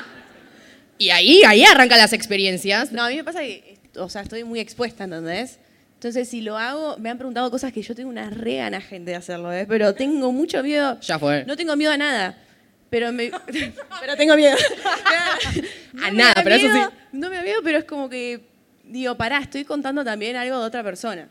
y 0.98 1.10
ahí, 1.10 1.42
ahí 1.44 1.64
arrancan 1.64 1.98
las 1.98 2.12
experiencias. 2.12 2.92
No, 2.92 3.02
a 3.02 3.08
mí 3.08 3.16
me 3.16 3.24
pasa 3.24 3.40
que, 3.40 3.78
o 3.96 4.08
sea, 4.08 4.22
estoy 4.22 4.44
muy 4.44 4.60
expuesta, 4.60 5.04
¿entendés? 5.04 5.58
Entonces, 5.96 6.28
si 6.28 6.42
lo 6.42 6.58
hago, 6.58 6.98
me 6.98 7.08
han 7.08 7.16
preguntado 7.16 7.50
cosas 7.50 7.72
que 7.72 7.80
yo 7.80 7.94
tengo 7.94 8.10
una 8.10 8.28
re 8.28 8.56
gana, 8.56 8.82
gente, 8.82 9.12
de 9.12 9.16
hacerlo, 9.16 9.50
¿eh? 9.50 9.64
Pero 9.66 9.94
tengo 9.94 10.30
mucho 10.30 10.62
miedo. 10.62 11.00
Ya 11.00 11.18
fue. 11.18 11.44
No 11.46 11.56
tengo 11.56 11.74
miedo 11.74 11.90
a 11.90 11.96
nada. 11.96 12.38
Pero 12.90 13.12
me. 13.12 13.30
pero 14.00 14.16
tengo 14.16 14.36
miedo. 14.36 14.56
A 16.02 16.10
nada, 16.10 16.34
da 16.36 16.44
pero 16.44 16.56
eso 16.56 16.68
miedo, 16.68 16.90
sí. 16.90 16.96
No 17.12 17.30
me 17.30 17.36
da 17.36 17.42
miedo, 17.42 17.60
pero 17.64 17.78
es 17.78 17.84
como 17.84 18.10
que. 18.10 18.42
Digo, 18.84 19.16
pará, 19.16 19.38
estoy 19.38 19.64
contando 19.64 20.04
también 20.04 20.36
algo 20.36 20.60
de 20.60 20.66
otra 20.66 20.84
persona. 20.84 21.28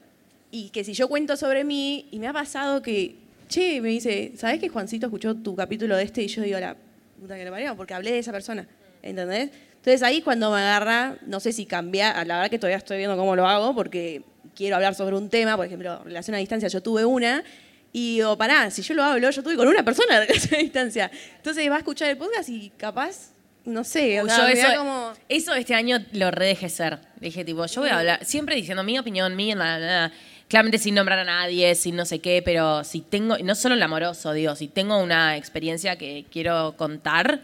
Y 0.49 0.69
que 0.69 0.83
si 0.83 0.93
yo 0.93 1.07
cuento 1.07 1.37
sobre 1.37 1.63
mí, 1.63 2.07
y 2.11 2.17
me 2.17 2.27
ha 2.27 2.33
pasado 2.33 2.81
que. 2.81 3.17
Che, 3.47 3.79
me 3.79 3.89
dice, 3.89 4.31
¿sabes 4.35 4.59
que 4.59 4.69
Juancito 4.69 5.05
escuchó 5.05 5.35
tu 5.35 5.55
capítulo 5.55 5.95
de 5.95 6.03
este? 6.03 6.23
Y 6.23 6.27
yo 6.27 6.41
digo, 6.41 6.59
la 6.59 6.75
puta 7.21 7.37
que 7.37 7.45
lo 7.45 7.51
parió, 7.51 7.75
porque 7.77 7.93
hablé 7.93 8.11
de 8.13 8.19
esa 8.19 8.31
persona. 8.31 8.67
¿Entendés? 9.03 9.51
Entonces 9.75 10.01
ahí 10.01 10.23
cuando 10.23 10.49
me 10.49 10.57
agarra, 10.57 11.17
no 11.27 11.39
sé 11.39 11.51
si 11.51 11.67
cambiar, 11.67 12.15
la 12.25 12.37
verdad 12.37 12.49
que 12.49 12.57
todavía 12.57 12.77
estoy 12.77 12.97
viendo 12.97 13.15
cómo 13.15 13.35
lo 13.35 13.47
hago, 13.47 13.75
porque 13.75 14.23
quiero 14.55 14.75
hablar 14.75 14.95
sobre 14.95 15.15
un 15.15 15.29
tema, 15.29 15.55
por 15.55 15.65
ejemplo, 15.65 16.03
relación 16.03 16.35
a 16.35 16.39
distancia, 16.39 16.69
yo 16.69 16.81
tuve 16.81 17.05
una, 17.05 17.43
y 17.91 18.15
digo, 18.15 18.37
pará, 18.37 18.69
si 18.71 18.81
yo 18.81 18.93
lo 18.93 19.03
hablo, 19.03 19.29
yo 19.29 19.41
tuve 19.41 19.55
con 19.55 19.67
una 19.67 19.83
persona 19.83 20.19
de 20.19 20.25
relación 20.25 20.59
a 20.59 20.63
distancia. 20.63 21.11
Entonces 21.37 21.69
va 21.69 21.75
a 21.75 21.77
escuchar 21.77 22.09
el 22.09 22.17
podcast 22.17 22.49
y 22.49 22.71
capaz, 22.71 23.31
no 23.63 23.83
sé, 23.83 24.21
o 24.21 24.25
sea, 24.27 24.51
eso, 24.51 24.67
como... 24.77 25.13
eso 25.29 25.53
este 25.55 25.75
año 25.75 26.03
lo 26.11 26.29
redejé 26.31 26.69
ser. 26.69 26.99
Dije, 27.21 27.45
tipo, 27.45 27.65
yo 27.65 27.81
voy 27.81 27.89
a 27.89 27.99
hablar, 27.99 28.25
siempre 28.25 28.55
diciendo 28.55 28.83
mi 28.83 28.99
opinión, 28.99 29.35
mi, 29.35 29.53
na, 29.53 29.79
na, 29.79 29.85
na. 30.09 30.13
claramente 30.47 30.77
sin 30.77 30.95
nombrar 30.95 31.19
a 31.19 31.23
nadie, 31.23 31.73
sin 31.75 31.95
no 31.95 32.05
sé 32.05 32.19
qué, 32.19 32.41
pero 32.43 32.83
si 32.83 33.01
tengo, 33.01 33.37
y 33.37 33.43
no 33.43 33.55
solo 33.55 33.75
el 33.75 33.83
amoroso, 33.83 34.33
digo, 34.33 34.55
si 34.55 34.67
tengo 34.67 35.01
una 35.01 35.37
experiencia 35.37 35.97
que 35.97 36.25
quiero 36.29 36.75
contar, 36.77 37.41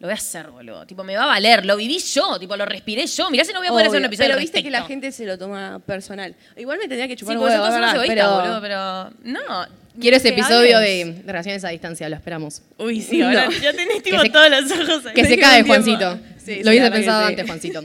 lo 0.00 0.06
voy 0.08 0.12
a 0.12 0.14
hacer, 0.14 0.48
boludo. 0.50 0.86
Tipo, 0.86 1.04
me 1.04 1.14
va 1.14 1.24
a 1.24 1.26
valer, 1.26 1.64
lo 1.66 1.76
viví 1.76 1.98
yo, 1.98 2.38
tipo, 2.40 2.56
lo 2.56 2.64
respiré 2.66 3.06
yo. 3.06 3.30
Mirá 3.30 3.44
si 3.44 3.52
no 3.52 3.58
voy 3.60 3.68
a 3.68 3.70
poder 3.70 3.86
hacer 3.86 3.98
un 3.98 4.04
Obvio, 4.04 4.08
episodio 4.08 4.28
Pero 4.28 4.34
al 4.38 4.40
viste 4.40 4.62
que 4.62 4.70
la 4.70 4.82
gente 4.84 5.12
se 5.12 5.26
lo 5.26 5.36
toma 5.38 5.78
personal. 5.86 6.34
Igual 6.56 6.78
me 6.78 6.88
tendría 6.88 7.06
que 7.06 7.14
Sí, 7.14 7.20
chupar 7.20 7.36
porque 7.36 7.54
un 7.54 7.60
huevo, 7.60 8.36
boludo, 8.36 8.60
pero 8.60 9.10
no. 9.24 9.66
Quiero 10.00 10.16
ese 10.16 10.28
que 10.34 10.40
episodio 10.40 10.78
hables. 10.78 11.06
de, 11.16 11.22
de 11.22 11.32
relaciones 11.32 11.64
a 11.64 11.68
distancia, 11.68 12.08
lo 12.08 12.16
esperamos. 12.16 12.62
Uy, 12.78 13.02
sí, 13.02 13.20
ahora 13.20 13.46
No. 13.46 13.52
ya 13.52 13.72
tenés 13.72 14.02
tipo 14.02 14.16
Que 14.18 14.22
se- 14.26 14.30
todos 14.30 14.50
los 14.50 14.70
ojos 14.72 15.06
ahí. 15.06 15.14
Que 15.14 15.24
se 15.26 15.38
cae. 15.38 15.62
Juancito. 15.64 16.18
Sí, 16.38 16.54
sí, 16.56 16.62
lo 16.64 16.70
hubiese 16.70 16.74
la 16.76 16.82
verdad 16.82 16.90
que 16.90 16.90
pensado 16.96 17.20
sí. 17.20 17.28
antes, 17.28 17.46
Juancito. 17.46 17.82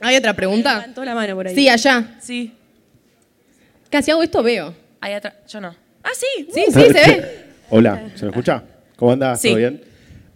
¿Hay 0.00 0.16
otra 0.16 0.34
pregunta? 0.34 0.72
Levantó 0.78 1.04
la 1.04 1.14
mano 1.14 1.34
por 1.36 1.46
ahí. 1.46 1.54
Sí, 1.54 1.68
allá. 1.68 2.16
Sí, 2.20 2.52
Casi 3.90 4.10
hago 4.10 4.22
esto, 4.22 4.42
veo. 4.42 4.74
ahí 5.00 5.12
atrás. 5.12 5.34
Yo 5.48 5.60
no. 5.60 5.74
Ah, 6.02 6.10
sí. 6.14 6.48
Sí, 6.52 6.64
sí, 6.66 6.72
se 6.72 6.92
ve. 6.92 7.44
Hola, 7.70 8.10
¿se 8.16 8.24
me 8.24 8.30
escucha? 8.30 8.62
¿Cómo 8.96 9.12
andás? 9.12 9.40
Sí. 9.40 9.48
¿Todo 9.48 9.58
bien? 9.58 9.82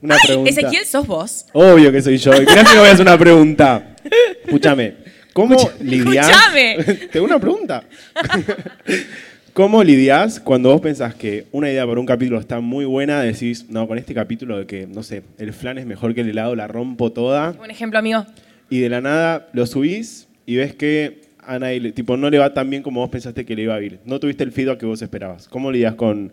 Una 0.03 0.15
Ay, 0.15 0.21
pregunta. 0.27 0.51
Ezequiel, 0.51 0.85
¿sos 0.87 1.07
vos? 1.07 1.47
Obvio 1.53 1.93
que 1.93 2.01
soy 2.01 2.17
yo. 2.17 2.33
Mirá 2.33 2.65
que 2.65 2.71
me 2.75 2.79
voy 2.79 2.89
a 2.89 2.93
hacer 2.93 3.03
una 3.03 3.19
pregunta. 3.19 3.97
Escúchame. 4.45 4.95
¿Cómo 5.33 5.57
lidiás? 5.81 6.29
escúchame. 6.29 7.09
Tengo 7.13 7.27
una 7.27 7.39
pregunta. 7.39 7.85
¿Cómo 9.53 9.83
lidiás 9.83 10.41
cuando 10.41 10.71
vos 10.71 10.81
pensás 10.81 11.15
que 11.15 11.47
una 11.53 11.71
idea 11.71 11.87
para 11.87 12.01
un 12.01 12.07
capítulo 12.07 12.39
está 12.41 12.61
muy 12.61 12.85
buena? 12.85 13.21
Decís, 13.21 13.67
no, 13.69 13.87
con 13.87 13.99
este 13.99 14.15
capítulo 14.15 14.59
de 14.59 14.67
que, 14.67 14.87
no 14.87 15.03
sé, 15.03 15.23
el 15.39 15.53
flan 15.53 15.77
es 15.77 15.87
mejor 15.87 16.15
que 16.15 16.23
el 16.23 16.31
helado, 16.31 16.55
la 16.57 16.67
rompo 16.67 17.13
toda. 17.13 17.55
Un 17.63 17.71
ejemplo, 17.71 17.99
amigo. 17.99 18.25
Y 18.71 18.79
de 18.79 18.89
la 18.89 19.01
nada 19.01 19.49
lo 19.53 19.67
subís 19.67 20.29
y 20.47 20.57
ves 20.57 20.75
que 20.75 21.23
a 21.41 21.59
nadie, 21.59 21.93
tipo, 21.93 22.17
no 22.17 22.31
le 22.31 22.39
va 22.39 22.55
tan 22.55 22.71
bien 22.71 22.83
como 22.83 23.01
vos 23.01 23.11
pensaste 23.11 23.45
que 23.45 23.57
le 23.57 23.63
iba 23.63 23.75
a 23.75 23.83
ir. 23.83 23.99
No 24.05 24.21
tuviste 24.21 24.45
el 24.45 24.53
feedback 24.53 24.79
que 24.79 24.87
vos 24.87 25.03
esperabas. 25.03 25.49
¿Cómo 25.49 25.73
lidias 25.73 25.95
con, 25.95 26.33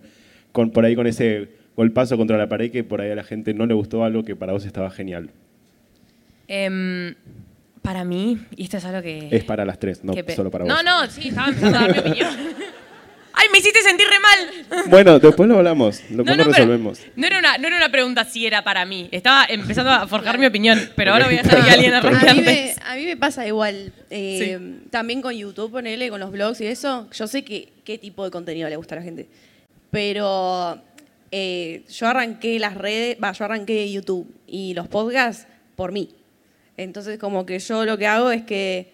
con 0.52 0.70
por 0.70 0.86
ahí 0.86 0.96
con 0.96 1.08
ese 1.08 1.57
golpazo 1.78 2.18
contra 2.18 2.38
la 2.38 2.50
pared 2.50 2.72
que 2.72 2.84
por 2.84 3.00
ahí 3.00 3.12
a 3.12 3.16
la 3.16 3.24
gente 3.24 3.54
no 3.54 3.66
le 3.66 3.74
gustó 3.74 4.04
algo 4.04 4.26
que 4.26 4.36
para 4.36 4.52
vos 4.52 4.66
estaba 4.66 4.90
genial? 4.90 5.30
Em, 6.50 7.16
para 7.82 8.04
mí, 8.04 8.40
y 8.56 8.64
esto 8.64 8.78
es 8.78 8.86
algo 8.86 9.02
que... 9.02 9.30
Es 9.32 9.44
para 9.46 9.64
las 9.64 9.80
tres, 9.80 10.04
no 10.04 10.14
solo 10.36 10.52
para 10.52 10.66
vos. 10.66 10.74
No, 10.74 10.84
no, 10.84 11.10
sí, 11.10 11.30
estaba 11.30 11.48
empezando 11.50 11.78
a 11.78 11.82
dar 11.82 11.92
mi 11.94 12.00
opinión. 12.00 12.30
Ay, 13.40 13.50
me 13.52 13.60
hiciste 13.60 13.82
sentir 13.84 14.08
re 14.08 14.20
mal. 14.20 14.84
Bueno, 14.90 15.20
después 15.20 15.48
lo 15.48 15.58
hablamos, 15.58 15.98
después 16.10 16.18
No, 16.18 16.24
lo 16.24 16.38
no, 16.38 16.44
pero 16.46 16.54
resolvemos. 16.54 17.00
no 17.16 17.28
era, 17.28 17.38
una, 17.38 17.58
no 17.60 17.68
era 17.68 17.78
una 17.78 17.90
pregunta 17.92 18.26
si 18.26 18.48
era 18.48 18.64
para 18.64 18.84
mí. 18.86 19.08
Estaba 19.12 19.46
empezando 19.48 19.92
a 19.92 20.08
forjar 20.08 20.40
mi 20.40 20.48
opinión, 20.48 20.80
pero 20.96 21.14
ahora 21.14 21.28
voy 21.28 21.38
a 21.38 21.44
dejar 21.44 21.64
que 21.64 21.70
alguien 21.70 21.94
A 21.94 22.02
mí, 22.34 22.42
me, 22.42 22.74
a 22.84 22.96
mí 22.96 23.06
me 23.06 23.16
pasa 23.16 23.46
igual. 23.46 23.94
eh, 24.10 24.60
También 24.90 25.22
con 25.22 25.34
YouTube, 25.36 25.70
ponele, 25.72 26.10
con 26.10 26.20
los 26.20 26.32
blogs 26.32 26.60
y 26.62 26.66
eso. 26.66 27.08
Yo 27.12 27.28
sé 27.28 27.44
que, 27.44 27.70
qué 27.84 28.00
tipo 28.00 28.24
de 28.26 28.32
contenido 28.32 28.68
le 28.70 28.76
gusta 28.76 28.96
a 28.96 28.98
la 29.00 29.04
gente. 29.04 29.28
Pero 29.92 30.82
eh, 31.32 31.84
yo 31.90 32.08
arranqué 32.08 32.60
las 32.60 32.76
redes, 32.76 33.18
va, 33.22 33.32
yo 33.32 33.46
arranqué 33.46 33.92
YouTube 33.92 34.28
y 34.48 34.74
los 34.74 34.88
podcasts 34.88 35.48
por 35.76 35.92
mí. 35.92 36.10
Entonces, 36.78 37.18
como 37.18 37.46
que 37.46 37.60
yo 37.60 37.86
lo 37.86 37.98
que 37.98 38.08
hago 38.08 38.32
es 38.32 38.44
que, 38.44 38.92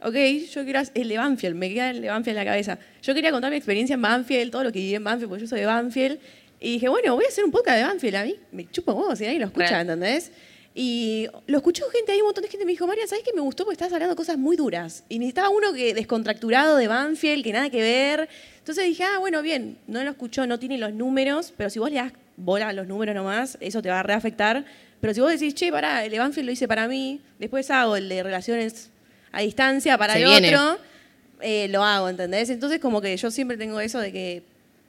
ok, 0.00 0.14
yo 0.50 0.64
quiero 0.64 0.78
hacer 0.78 0.92
el 0.96 1.08
de 1.08 1.18
Banfield, 1.18 1.56
me 1.56 1.72
queda 1.72 1.90
el 1.90 2.00
de 2.00 2.08
Banfield 2.08 2.38
en 2.38 2.44
la 2.44 2.50
cabeza. 2.50 2.78
Yo 3.02 3.14
quería 3.14 3.30
contar 3.32 3.50
mi 3.50 3.56
experiencia 3.56 3.94
en 3.94 4.02
Banfield, 4.02 4.50
todo 4.50 4.64
lo 4.64 4.72
que 4.72 4.78
viví 4.78 4.94
en 4.94 5.04
Banfield, 5.04 5.28
porque 5.28 5.42
yo 5.42 5.48
soy 5.48 5.60
de 5.60 5.66
Banfield. 5.66 6.18
Y 6.60 6.74
dije, 6.74 6.88
bueno, 6.88 7.14
voy 7.14 7.24
a 7.24 7.28
hacer 7.28 7.44
un 7.44 7.50
podcast 7.50 7.76
de 7.78 7.84
Banfield. 7.84 8.16
A 8.16 8.24
mí 8.24 8.36
me 8.52 8.70
chupa 8.70 8.92
huevos 8.92 9.18
si 9.18 9.24
nadie 9.24 9.38
lo 9.38 9.46
escucha. 9.46 9.80
¿entendés? 9.80 10.30
Y 10.76 11.28
lo 11.46 11.58
escuchó 11.58 11.84
gente 11.90 12.12
ahí, 12.12 12.20
un 12.20 12.26
montón 12.26 12.42
de 12.42 12.48
gente 12.48 12.64
me 12.64 12.72
dijo, 12.72 12.86
María, 12.86 13.06
¿sabes 13.06 13.22
qué 13.24 13.32
me 13.32 13.40
gustó? 13.40 13.64
Porque 13.64 13.74
estabas 13.74 13.92
hablando 13.92 14.16
cosas 14.16 14.38
muy 14.38 14.56
duras. 14.56 15.04
Y 15.08 15.18
necesitaba 15.20 15.48
uno 15.50 15.72
que 15.72 15.94
descontracturado 15.94 16.76
de 16.76 16.88
Banfield, 16.88 17.44
que 17.44 17.52
nada 17.52 17.70
que 17.70 17.80
ver. 17.80 18.28
Entonces 18.64 18.86
dije, 18.86 19.04
ah, 19.04 19.18
bueno, 19.18 19.42
bien, 19.42 19.76
no 19.86 20.02
lo 20.02 20.08
escuchó, 20.08 20.46
no 20.46 20.58
tiene 20.58 20.78
los 20.78 20.94
números, 20.94 21.52
pero 21.54 21.68
si 21.68 21.78
vos 21.78 21.90
le 21.90 21.96
das 21.96 22.14
bola 22.38 22.68
a 22.68 22.72
los 22.72 22.86
números 22.86 23.14
nomás, 23.14 23.58
eso 23.60 23.82
te 23.82 23.90
va 23.90 24.00
a 24.00 24.02
reafectar. 24.02 24.64
Pero 25.02 25.12
si 25.12 25.20
vos 25.20 25.30
decís, 25.30 25.54
che, 25.54 25.70
pará, 25.70 26.02
el 26.02 26.18
Banfield 26.18 26.46
lo 26.46 26.52
hice 26.52 26.66
para 26.66 26.88
mí, 26.88 27.20
después 27.38 27.70
hago 27.70 27.94
el 27.96 28.08
de 28.08 28.22
relaciones 28.22 28.88
a 29.32 29.42
distancia 29.42 29.98
para 29.98 30.14
Se 30.14 30.22
el 30.22 30.30
viene. 30.30 30.56
otro, 30.56 30.78
eh, 31.42 31.68
lo 31.68 31.84
hago, 31.84 32.08
¿entendés? 32.08 32.48
Entonces 32.48 32.80
como 32.80 33.02
que 33.02 33.14
yo 33.14 33.30
siempre 33.30 33.58
tengo 33.58 33.80
eso 33.80 33.98
de 33.98 34.10
que 34.12 34.42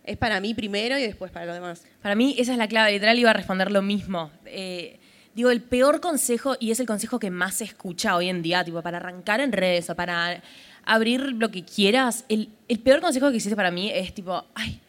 es 0.05 0.15
para 0.15 0.39
mí 0.39 0.53
primero 0.53 0.97
y 0.97 1.01
después 1.01 1.30
para 1.32 1.45
los 1.45 1.55
demás. 1.55 1.84
Para 2.01 2.15
mí 2.15 2.34
esa 2.38 2.53
es 2.53 2.57
la 2.57 2.69
clave, 2.69 2.93
literal 2.93 3.19
iba 3.19 3.32
a 3.32 3.34
responder 3.34 3.71
lo 3.71 3.82
mismo. 3.82 4.32
Eh, 4.45 4.99
digo, 5.36 5.51
el 5.51 5.59
peor 5.61 5.99
consejo, 5.99 6.55
y 6.61 6.71
es 6.71 6.80
el 6.80 6.86
consejo 6.88 7.19
que 7.19 7.30
más 7.30 7.55
se 7.55 7.65
escucha 7.65 8.15
hoy 8.15 8.30
en 8.30 8.41
día, 8.41 8.63
tipo, 8.63 8.82
para 8.82 8.99
arrancar 8.99 9.41
en 9.41 9.51
redes 9.51 9.89
o 9.89 9.95
para 9.95 10.41
abrir 10.86 11.21
lo 11.33 11.49
que 11.49 11.65
quieras, 11.65 12.25
el, 12.29 12.49
peor 12.83 13.01
consejo 13.01 13.29
que 13.29 13.38
existe 13.38 13.55
para 13.55 13.71
mí 13.71 13.91
es 13.93 14.13
tipo, 14.13 14.45
ay, 14.53 14.79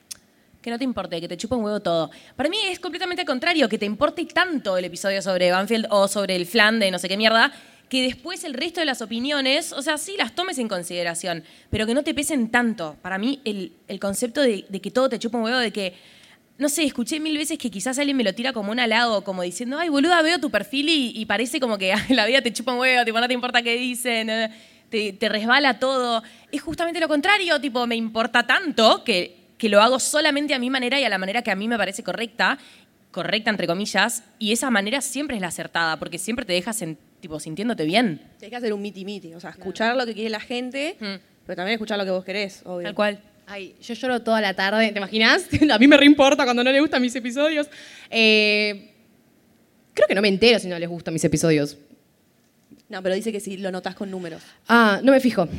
que 0.61 0.71
no 0.71 0.79
te 0.79 0.85
importe, 0.85 1.21
que 1.21 1.29
te 1.29 1.37
chupa 1.37 1.57
un 1.57 1.65
huevo 1.65 1.81
todo. 1.81 2.11
Para 2.37 2.49
mí 2.49 2.59
es 2.67 2.79
completamente 2.79 3.23
al 3.23 3.27
contrario, 3.27 3.69
que 3.69 3.79
te 3.79 3.87
importe 3.87 4.25
tanto 4.27 4.77
el 4.77 4.85
episodio 4.85 5.23
sobre 5.23 5.51
Banfield 5.51 5.87
o 5.91 6.09
sobre 6.09 6.37
el 6.37 6.47
flan 6.47 6.79
de 6.79 6.91
no 6.91 6.99
sé 6.99 7.09
qué 7.09 7.17
mierda, 7.17 7.53
que 7.89 8.03
después 8.03 8.45
el 8.45 8.55
resto 8.55 8.81
de 8.81 8.87
las 8.87 9.01
opiniones, 9.01 9.73
o 9.73 9.81
sea, 9.81 9.97
sí 9.97 10.17
las 10.19 10.35
tomes 10.35 10.59
en 10.59 10.69
consideración, 10.69 11.45
pero 11.71 11.87
que 11.87 11.95
no 11.95 12.03
te 12.03 12.15
pesen 12.15 12.51
tanto. 12.51 12.97
Para 13.01 13.17
mí 13.17 13.41
el, 13.45 13.73
el 13.89 14.01
concepto 14.01 14.43
de, 14.43 14.65
que 14.65 14.91
todo 14.91 15.09
te 15.09 15.19
chupa 15.19 15.39
un 15.39 15.45
huevo, 15.45 15.59
de 15.59 15.73
que, 15.73 15.95
no 16.59 16.69
sé, 16.69 16.83
escuché 16.83 17.21
mil 17.21 17.39
veces 17.39 17.59
que 17.59 17.71
quizás 17.71 17.99
alguien 17.99 18.17
me 18.17 18.25
lo 18.25 18.35
tira 18.35 18.53
como 18.53 18.73
un 18.73 18.81
halago, 18.81 19.23
como 19.23 19.43
diciendo, 19.43 19.79
ay, 19.79 19.89
boluda, 19.89 20.21
veo 20.23 20.41
tu 20.41 20.51
perfil 20.51 20.89
y, 20.89 21.13
y 21.15 21.27
parece 21.27 21.61
como 21.61 21.79
que 21.79 21.95
la 22.09 22.27
vida 22.27 22.43
te 22.43 22.53
chupa 22.53 22.73
un 22.73 22.81
huevo, 22.81 23.05
tipo, 23.05 23.21
no 23.21 23.29
te 23.29 23.35
importa 23.35 23.63
qué 23.63 23.77
dicen, 23.77 24.31
eh, 24.31 24.51
te, 24.91 25.13
te 25.13 25.29
resbala 25.29 25.79
todo. 25.79 26.23
Es 26.53 26.63
justamente 26.63 27.01
lo 27.01 27.09
contrario, 27.09 27.61
tipo, 27.61 27.87
me 27.87 27.97
importa 27.97 28.47
tanto 28.47 29.03
que 29.05 29.45
que 29.57 29.71
lo 29.71 29.81
hago 29.81 29.99
solamente 29.99 30.53
a 30.53 30.59
mi 30.59 30.69
manera 30.69 31.01
y 31.01 31.05
a 31.05 31.09
la 31.09 31.17
manera 31.17 31.41
que 31.41 31.51
a 31.51 31.55
mí 31.57 31.67
me 31.67 31.79
parece 31.79 32.03
correcta, 32.03 32.59
correcta 33.11 33.49
entre 33.49 33.67
comillas, 33.67 34.23
y 34.39 34.53
esa 34.53 34.69
manera 34.71 35.01
siempre 35.01 35.37
es 35.37 35.41
la 35.41 35.49
acertada, 35.49 35.99
porque 35.99 36.19
siempre 36.19 36.45
te 36.45 36.53
dejas 36.53 36.83
en, 36.83 36.99
tipo, 37.21 37.41
sintiéndote 37.41 37.85
bien. 37.87 38.21
Tienes 38.39 38.51
que 38.51 38.57
hacer 38.57 38.75
un 38.75 38.83
miti-miti, 38.83 39.33
o 39.33 39.41
sea, 39.41 39.49
escuchar 39.49 39.97
lo 39.97 40.05
que 40.05 40.13
quiere 40.13 40.29
la 40.29 40.41
gente, 40.41 40.99
Mm. 41.01 41.15
pero 41.47 41.57
también 41.57 41.73
escuchar 41.77 41.97
lo 41.97 42.05
que 42.05 42.11
vos 42.11 42.23
querés, 42.23 42.61
obvio. 42.67 42.85
Tal 42.85 42.95
cual. 42.95 43.19
Ay, 43.47 43.75
yo 43.81 43.95
lloro 43.95 44.21
toda 44.21 44.43
la 44.43 44.53
tarde, 44.53 44.93
¿te 44.93 44.99
imaginas? 44.99 45.47
A 45.73 45.79
mí 45.79 45.87
me 45.89 45.97
reimporta 45.97 46.45
cuando 46.45 46.63
no 46.63 46.71
le 46.71 46.81
gustan 46.81 47.01
mis 47.01 47.17
episodios. 47.17 47.67
Eh, 48.11 48.93
creo 49.95 50.07
que 50.07 50.15
no 50.15 50.21
me 50.21 50.29
entero 50.29 50.59
si 50.59 50.69
no 50.69 50.79
les 50.79 50.89
gustan 50.91 51.15
mis 51.15 51.25
episodios. 51.25 51.79
No, 52.89 53.03
pero 53.03 53.15
dice 53.15 53.33
que 53.33 53.41
si 53.41 53.57
lo 53.57 53.71
notas 53.71 53.95
con 53.95 54.11
números. 54.11 54.43
Ah, 54.69 55.01
no 55.03 55.13
me 55.13 55.21
fijo. 55.21 55.49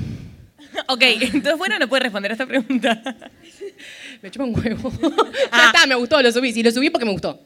Ok, 0.89 1.01
entonces 1.01 1.57
bueno, 1.57 1.80
no 1.80 1.88
puedes 1.88 2.03
responder 2.03 2.32
a 2.32 2.34
esta 2.34 2.45
pregunta. 2.45 3.01
Me 4.21 4.30
chupa 4.32 4.43
un 4.45 4.55
huevo. 4.59 4.91
ya 5.51 5.65
está, 5.67 5.88
me 5.88 5.95
gustó, 5.95 6.21
lo 6.21 6.32
subí. 6.32 6.51
Sí, 6.51 6.61
lo 6.61 6.71
subí 6.71 6.89
porque 6.89 7.05
me 7.05 7.11
gustó. 7.11 7.39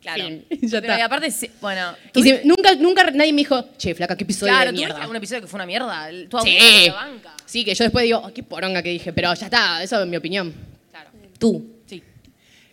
Claro. 0.00 0.24
Fin, 0.24 0.44
ya 0.62 0.80
Pero 0.80 0.92
está. 0.92 0.98
y 0.98 1.02
aparte, 1.02 1.30
sí, 1.30 1.50
bueno. 1.60 1.94
Y 2.14 2.22
si- 2.22 2.34
nunca, 2.44 2.74
nunca 2.74 3.10
nadie 3.10 3.32
me 3.32 3.38
dijo, 3.42 3.64
che, 3.76 3.94
flaca, 3.94 4.16
qué 4.16 4.24
episodio 4.24 4.52
claro, 4.52 4.66
de 4.66 4.70
tuviste 4.72 4.86
mierda. 4.86 5.02
algún 5.02 5.16
episodio 5.16 5.42
que 5.42 5.46
fue 5.46 5.58
una 5.58 5.66
mierda. 5.66 6.08
El- 6.08 6.28
Tu 6.28 6.38
Sí. 6.40 6.56
abuela 6.58 6.82
te 6.84 6.90
banca. 6.90 7.36
Sí, 7.46 7.64
que 7.64 7.74
yo 7.74 7.84
después 7.84 8.04
digo, 8.04 8.18
"Oh, 8.24 8.32
qué 8.32 8.42
poronga 8.42 8.82
que 8.82 8.90
dije, 8.90 9.12
pero 9.12 9.32
ya 9.34 9.46
está, 9.46 9.82
eso 9.82 10.00
es 10.02 10.08
mi 10.08 10.16
opinión. 10.16 10.52
Claro. 10.90 11.10
Tú. 11.38 11.80
Sí. 11.86 12.02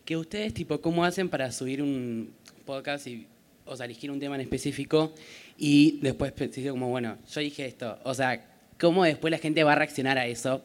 Que 0.03 0.17
ustedes, 0.17 0.53
tipo, 0.53 0.79
¿cómo 0.81 1.03
hacen 1.05 1.29
para 1.29 1.51
subir 1.51 1.81
un 1.81 2.33
podcast 2.65 3.07
y, 3.07 3.27
o 3.65 3.75
sea, 3.75 3.85
elegir 3.85 4.09
un 4.11 4.19
tema 4.19 4.35
en 4.35 4.41
específico 4.41 5.13
y 5.57 5.99
después 6.01 6.35
decir 6.35 6.69
como, 6.69 6.89
bueno, 6.89 7.17
yo 7.31 7.41
dije 7.41 7.65
esto? 7.65 7.99
O 8.03 8.13
sea, 8.13 8.45
¿cómo 8.79 9.03
después 9.03 9.31
la 9.31 9.37
gente 9.37 9.63
va 9.63 9.73
a 9.73 9.75
reaccionar 9.75 10.17
a 10.17 10.25
eso? 10.25 10.63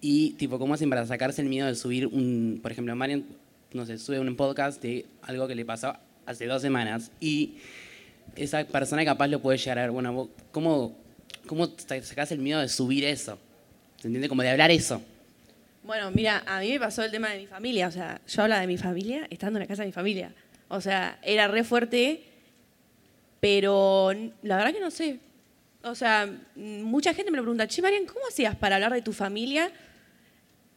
Y, 0.00 0.30
tipo, 0.32 0.58
¿cómo 0.58 0.74
hacen 0.74 0.90
para 0.90 1.06
sacarse 1.06 1.42
el 1.42 1.48
miedo 1.48 1.66
de 1.66 1.74
subir 1.74 2.06
un, 2.06 2.58
por 2.62 2.72
ejemplo, 2.72 2.94
Marian, 2.96 3.24
no 3.72 3.86
sé, 3.86 3.98
sube 3.98 4.18
un 4.18 4.34
podcast 4.36 4.82
de 4.82 5.06
algo 5.22 5.46
que 5.46 5.54
le 5.54 5.64
pasó 5.64 5.96
hace 6.26 6.46
dos 6.46 6.62
semanas 6.62 7.10
y 7.20 7.56
esa 8.36 8.64
persona 8.64 9.04
capaz 9.04 9.28
lo 9.28 9.40
puede 9.40 9.58
llegar 9.58 9.78
a 9.78 9.82
ver, 9.82 9.90
bueno, 9.90 10.30
¿cómo, 10.50 10.96
cómo 11.46 11.68
sacás 11.76 12.32
el 12.32 12.38
miedo 12.38 12.60
de 12.60 12.68
subir 12.68 13.04
eso? 13.04 13.38
¿Se 13.96 14.08
entiende? 14.08 14.28
Como 14.28 14.42
de 14.42 14.50
hablar 14.50 14.70
eso. 14.70 15.02
Bueno, 15.82 16.10
mira, 16.10 16.42
a 16.46 16.60
mí 16.60 16.70
me 16.70 16.80
pasó 16.80 17.02
el 17.02 17.10
tema 17.10 17.30
de 17.30 17.38
mi 17.38 17.46
familia. 17.46 17.88
O 17.88 17.90
sea, 17.90 18.20
yo 18.26 18.42
hablaba 18.42 18.60
de 18.60 18.66
mi 18.66 18.78
familia 18.78 19.26
estando 19.30 19.58
en 19.58 19.64
la 19.64 19.66
casa 19.66 19.82
de 19.82 19.88
mi 19.88 19.92
familia. 19.92 20.32
O 20.68 20.80
sea, 20.80 21.18
era 21.22 21.48
re 21.48 21.64
fuerte, 21.64 22.22
pero 23.40 24.12
la 24.42 24.56
verdad 24.56 24.72
que 24.72 24.80
no 24.80 24.90
sé. 24.90 25.18
O 25.82 25.94
sea, 25.94 26.30
mucha 26.54 27.14
gente 27.14 27.30
me 27.30 27.38
pregunta, 27.40 27.66
che, 27.66 27.80
Marian, 27.80 28.04
¿cómo 28.04 28.20
hacías 28.28 28.54
para 28.54 28.76
hablar 28.76 28.92
de 28.92 29.02
tu 29.02 29.12
familia 29.12 29.72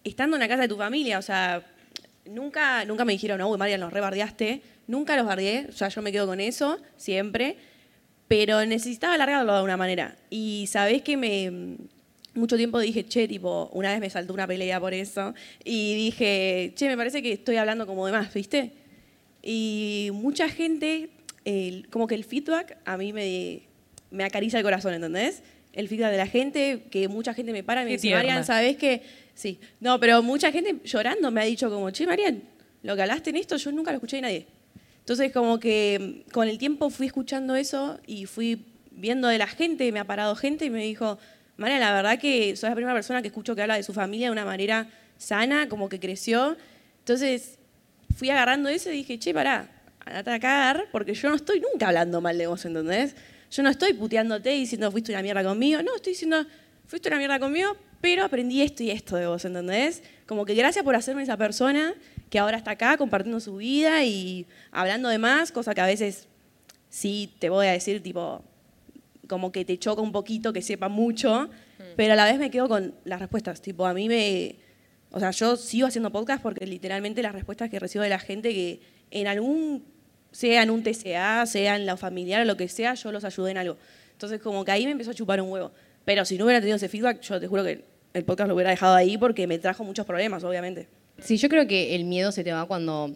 estando 0.03 0.38
en 0.38 0.41
la 0.41 0.47
casa 0.47 0.61
de 0.61 0.70
tu 0.70 0.78
familia? 0.78 1.20
O 1.20 1.22
sea, 1.22 1.66
nunca, 2.26 2.86
nunca 2.86 3.03
me 3.05 3.14
dijeron, 3.14 3.41
uy, 3.41 3.57
Marian, 3.57 3.82
los 3.82 3.91
rebardeaste. 3.91 4.61
Nunca 4.88 5.16
los 5.16 5.26
bardeé, 5.26 5.68
o 5.70 5.72
sea, 5.72 5.88
yo 5.88 6.01
me 6.01 6.11
quedo 6.11 6.28
con 6.28 6.39
eso, 6.39 6.78
siempre. 6.97 7.57
Pero 8.28 8.66
necesitaba 8.66 9.14
alargarlo 9.14 9.51
de 9.51 9.57
alguna 9.57 9.78
manera. 9.78 10.16
Y 10.30 10.66
sabés 10.68 11.01
que 11.01 11.18
me. 11.18 11.78
Mucho 12.34 12.57
tiempo 12.57 12.80
dije, 12.80 13.05
che, 13.05 13.28
tipo, 13.28 13.70
una 13.74 13.91
vez 13.91 13.99
me 13.99 14.09
saltó 14.09 14.34
una 14.34 14.47
pelea 14.47 14.80
por 14.80 14.93
eso. 14.93 15.34
Y 15.64 15.95
dije, 15.95 16.74
che, 16.76 16.88
me 16.88 16.97
parece 16.97 17.22
que 17.22 17.34
estoy 17.34 17.57
hablando 17.57 17.86
como 17.86 18.05
de 18.07 18.11
más, 18.11 18.34
¿viste? 18.34 18.72
Y 19.43 20.09
mucha 20.14 20.49
gente, 20.49 21.09
el- 21.45 21.87
como 21.89 22.07
que 22.07 22.15
el 22.15 22.23
feedback 22.23 22.77
a 22.85 22.97
mí 22.97 23.13
me, 23.13 23.63
me 24.11 24.23
acaricia 24.23 24.57
el 24.59 24.63
corazón, 24.63 24.93
¿entendés? 24.93 25.43
El 25.73 25.87
feedback 25.87 26.11
de 26.11 26.17
la 26.17 26.27
gente, 26.27 26.83
que 26.91 27.07
mucha 27.07 27.33
gente 27.33 27.51
me 27.51 27.63
para 27.63 27.81
y 27.81 27.85
me 27.85 27.89
Qué 27.91 27.95
dice, 27.97 28.07
tierna. 28.09 28.23
Marian, 28.23 28.45
¿sabés 28.45 28.77
qué? 28.77 29.01
Sí. 29.33 29.59
No, 29.79 29.99
pero 29.99 30.21
mucha 30.21 30.51
gente 30.51 30.75
llorando 30.85 31.31
me 31.31 31.41
ha 31.41 31.45
dicho 31.45 31.69
como, 31.69 31.89
che, 31.91 32.05
Marian, 32.05 32.43
lo 32.83 32.95
que 32.95 33.01
hablaste 33.01 33.31
en 33.31 33.37
esto 33.37 33.57
yo 33.57 33.71
nunca 33.71 33.91
lo 33.91 33.97
escuché 33.97 34.17
de 34.17 34.21
nadie. 34.21 34.45
Entonces, 34.99 35.31
como 35.31 35.59
que 35.59 36.23
mm, 36.27 36.31
con 36.31 36.47
el 36.47 36.57
tiempo 36.57 36.89
fui 36.89 37.07
escuchando 37.07 37.55
eso 37.55 37.99
y 38.05 38.25
fui 38.25 38.65
viendo 38.91 39.27
de 39.27 39.37
la 39.39 39.47
gente, 39.47 39.91
me 39.91 39.99
ha 39.99 40.05
parado 40.05 40.35
gente 40.35 40.65
y 40.65 40.69
me 40.69 40.83
dijo, 40.83 41.17
María, 41.57 41.79
la 41.79 41.91
verdad 41.93 42.19
que 42.19 42.55
sos 42.55 42.69
la 42.69 42.75
primera 42.75 42.93
persona 42.93 43.21
que 43.21 43.27
escucho 43.29 43.55
que 43.55 43.61
habla 43.63 43.75
de 43.75 43.83
su 43.83 43.93
familia 43.93 44.27
de 44.27 44.31
una 44.31 44.45
manera 44.45 44.87
sana, 45.17 45.67
como 45.67 45.89
que 45.89 45.99
creció. 45.99 46.55
Entonces, 46.99 47.57
fui 48.15 48.29
agarrando 48.29 48.69
eso 48.69 48.91
y 48.91 48.97
dije, 48.97 49.17
che, 49.17 49.33
pará, 49.33 49.69
andate 50.05 50.31
a 50.31 50.39
cagar, 50.39 50.85
porque 50.91 51.13
yo 51.13 51.29
no 51.29 51.35
estoy 51.35 51.59
nunca 51.59 51.87
hablando 51.87 52.21
mal 52.21 52.37
de 52.37 52.47
vos, 52.47 52.63
¿entendés? 52.65 53.15
Yo 53.51 53.63
no 53.63 53.69
estoy 53.69 53.93
puteándote 53.93 54.55
y 54.55 54.61
diciendo 54.61 54.91
fuiste 54.91 55.11
una 55.11 55.21
mierda 55.21 55.43
conmigo, 55.43 55.81
no, 55.83 55.95
estoy 55.95 56.13
diciendo 56.13 56.45
fuiste 56.85 57.09
una 57.09 57.17
mierda 57.17 57.39
conmigo, 57.39 57.75
pero 58.01 58.23
aprendí 58.23 58.61
esto 58.61 58.83
y 58.83 58.91
esto 58.91 59.15
de 59.15 59.27
vos, 59.27 59.45
¿entendés? 59.45 60.03
Como 60.25 60.45
que 60.45 60.55
gracias 60.55 60.83
por 60.83 60.95
hacerme 60.95 61.23
esa 61.23 61.37
persona 61.37 61.93
que 62.29 62.39
ahora 62.39 62.57
está 62.57 62.71
acá 62.71 62.97
compartiendo 62.97 63.39
su 63.39 63.57
vida 63.57 64.03
y 64.03 64.45
hablando 64.71 65.09
de 65.09 65.17
más, 65.17 65.51
cosa 65.51 65.73
que 65.73 65.81
a 65.81 65.85
veces 65.85 66.27
sí 66.89 67.33
te 67.39 67.49
voy 67.49 67.67
a 67.67 67.71
decir, 67.71 68.03
tipo, 68.03 68.43
como 69.27 69.51
que 69.51 69.65
te 69.65 69.77
choca 69.77 70.01
un 70.01 70.11
poquito, 70.11 70.53
que 70.53 70.61
sepa 70.61 70.89
mucho, 70.89 71.49
pero 71.95 72.13
a 72.13 72.15
la 72.15 72.25
vez 72.25 72.37
me 72.37 72.51
quedo 72.51 72.67
con 72.67 72.93
las 73.03 73.19
respuestas. 73.19 73.61
Tipo, 73.61 73.85
a 73.85 73.93
mí 73.93 74.07
me. 74.07 74.57
O 75.11 75.19
sea, 75.19 75.31
yo 75.31 75.55
sigo 75.55 75.87
haciendo 75.87 76.11
podcast 76.11 76.41
porque 76.41 76.65
literalmente 76.65 77.21
las 77.21 77.33
respuestas 77.33 77.69
que 77.69 77.79
recibo 77.79 78.03
de 78.03 78.09
la 78.09 78.19
gente 78.19 78.49
que 78.53 78.81
en 79.11 79.27
algún. 79.27 79.83
Sea 80.34 80.63
en 80.63 80.71
un 80.71 80.84
TCA, 80.84 81.45
sea 81.45 81.77
en 81.77 81.86
lo 81.86 81.95
familiar 81.95 82.41
o 82.41 82.45
lo 82.45 82.57
que 82.57 82.67
sea, 82.67 82.95
yo 82.95 83.13
los 83.13 83.23
ayudé 83.23 83.51
en 83.51 83.57
algo. 83.59 83.77
Entonces, 84.11 84.41
como 84.41 84.65
que 84.65 84.71
ahí 84.71 84.86
me 84.86 84.91
empezó 84.91 85.11
a 85.11 85.13
chupar 85.13 85.39
un 85.41 85.49
huevo. 85.49 85.71
Pero 86.03 86.25
si 86.25 86.38
no 86.38 86.45
hubiera 86.45 86.59
tenido 86.59 86.75
ese 86.75 86.89
feedback, 86.89 87.21
yo 87.21 87.39
te 87.39 87.47
juro 87.47 87.63
que 87.63 87.86
el 88.13 88.25
podcast 88.25 88.49
lo 88.49 88.55
hubiera 88.55 88.71
dejado 88.71 88.95
ahí 88.95 89.17
porque 89.17 89.47
me 89.47 89.57
trajo 89.59 89.84
muchos 89.84 90.05
problemas, 90.05 90.43
obviamente. 90.43 90.88
Sí, 91.19 91.38
yo 91.38 91.47
creo 91.47 91.67
que 91.67 91.95
el 91.95 92.03
miedo 92.03 92.31
se 92.31 92.43
te 92.43 92.51
va 92.51 92.65
cuando 92.65 93.15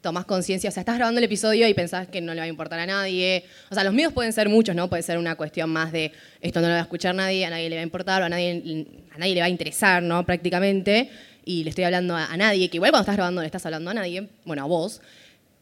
tomas 0.00 0.24
conciencia, 0.26 0.70
o 0.70 0.72
sea, 0.72 0.82
estás 0.82 0.96
grabando 0.96 1.18
el 1.18 1.24
episodio 1.24 1.66
y 1.66 1.74
pensás 1.74 2.06
que 2.06 2.20
no 2.20 2.32
le 2.32 2.40
va 2.40 2.44
a 2.44 2.48
importar 2.48 2.78
a 2.78 2.86
nadie. 2.86 3.44
O 3.70 3.74
sea, 3.74 3.84
los 3.84 3.92
miedos 3.92 4.12
pueden 4.12 4.32
ser 4.32 4.48
muchos, 4.48 4.74
¿no? 4.74 4.88
Puede 4.88 5.02
ser 5.02 5.18
una 5.18 5.34
cuestión 5.34 5.70
más 5.70 5.92
de 5.92 6.12
esto 6.40 6.60
no 6.60 6.68
lo 6.68 6.74
va 6.74 6.80
a 6.80 6.82
escuchar 6.82 7.14
nadie, 7.14 7.44
a 7.44 7.50
nadie 7.50 7.68
le 7.68 7.76
va 7.76 7.80
a 7.80 7.84
importar 7.84 8.22
o 8.22 8.26
a 8.26 8.28
nadie, 8.28 8.86
a 9.12 9.18
nadie 9.18 9.34
le 9.34 9.40
va 9.40 9.46
a 9.46 9.50
interesar, 9.50 10.02
¿no? 10.02 10.24
Prácticamente. 10.24 11.10
Y 11.44 11.64
le 11.64 11.70
estoy 11.70 11.84
hablando 11.84 12.14
a, 12.14 12.26
a 12.26 12.36
nadie, 12.36 12.68
que 12.68 12.76
igual 12.76 12.90
cuando 12.90 13.02
estás 13.02 13.16
grabando 13.16 13.40
le 13.40 13.46
estás 13.46 13.64
hablando 13.66 13.90
a 13.90 13.94
nadie, 13.94 14.28
bueno, 14.44 14.62
a 14.62 14.66
vos. 14.66 15.00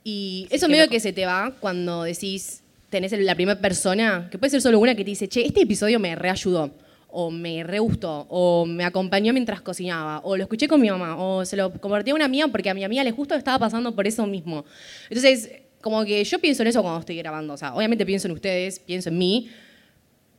Y 0.08 0.46
eso 0.50 0.68
medio 0.68 0.84
loco. 0.84 0.92
que 0.92 1.00
se 1.00 1.12
te 1.12 1.26
va 1.26 1.52
cuando 1.58 2.04
decís, 2.04 2.62
tenés 2.90 3.10
la 3.10 3.34
primera 3.34 3.60
persona, 3.60 4.28
que 4.30 4.38
puede 4.38 4.50
ser 4.50 4.62
solo 4.62 4.78
una 4.78 4.94
que 4.94 5.02
te 5.02 5.10
dice, 5.10 5.26
che, 5.26 5.44
este 5.44 5.62
episodio 5.62 5.98
me 5.98 6.14
reayudó, 6.14 6.70
o 7.08 7.32
me 7.32 7.64
re 7.64 7.80
gustó, 7.80 8.24
o 8.28 8.66
me 8.66 8.84
acompañó 8.84 9.32
mientras 9.32 9.62
cocinaba, 9.62 10.20
o 10.22 10.36
lo 10.36 10.44
escuché 10.44 10.68
con 10.68 10.80
mi 10.80 10.88
mamá, 10.88 11.16
o 11.16 11.44
se 11.44 11.56
lo 11.56 11.72
compartí 11.72 12.12
a 12.12 12.14
una 12.14 12.26
amiga 12.26 12.46
porque 12.46 12.70
a 12.70 12.74
mi 12.74 12.84
amiga 12.84 13.02
le 13.02 13.10
justo 13.10 13.34
estaba 13.34 13.58
pasando 13.58 13.96
por 13.96 14.06
eso 14.06 14.24
mismo. 14.28 14.64
Entonces, 15.10 15.50
como 15.80 16.04
que 16.04 16.22
yo 16.22 16.38
pienso 16.38 16.62
en 16.62 16.68
eso 16.68 16.82
cuando 16.82 17.00
estoy 17.00 17.16
grabando, 17.16 17.54
o 17.54 17.56
sea, 17.56 17.74
obviamente 17.74 18.06
pienso 18.06 18.28
en 18.28 18.34
ustedes, 18.34 18.78
pienso 18.78 19.08
en 19.08 19.18
mí, 19.18 19.50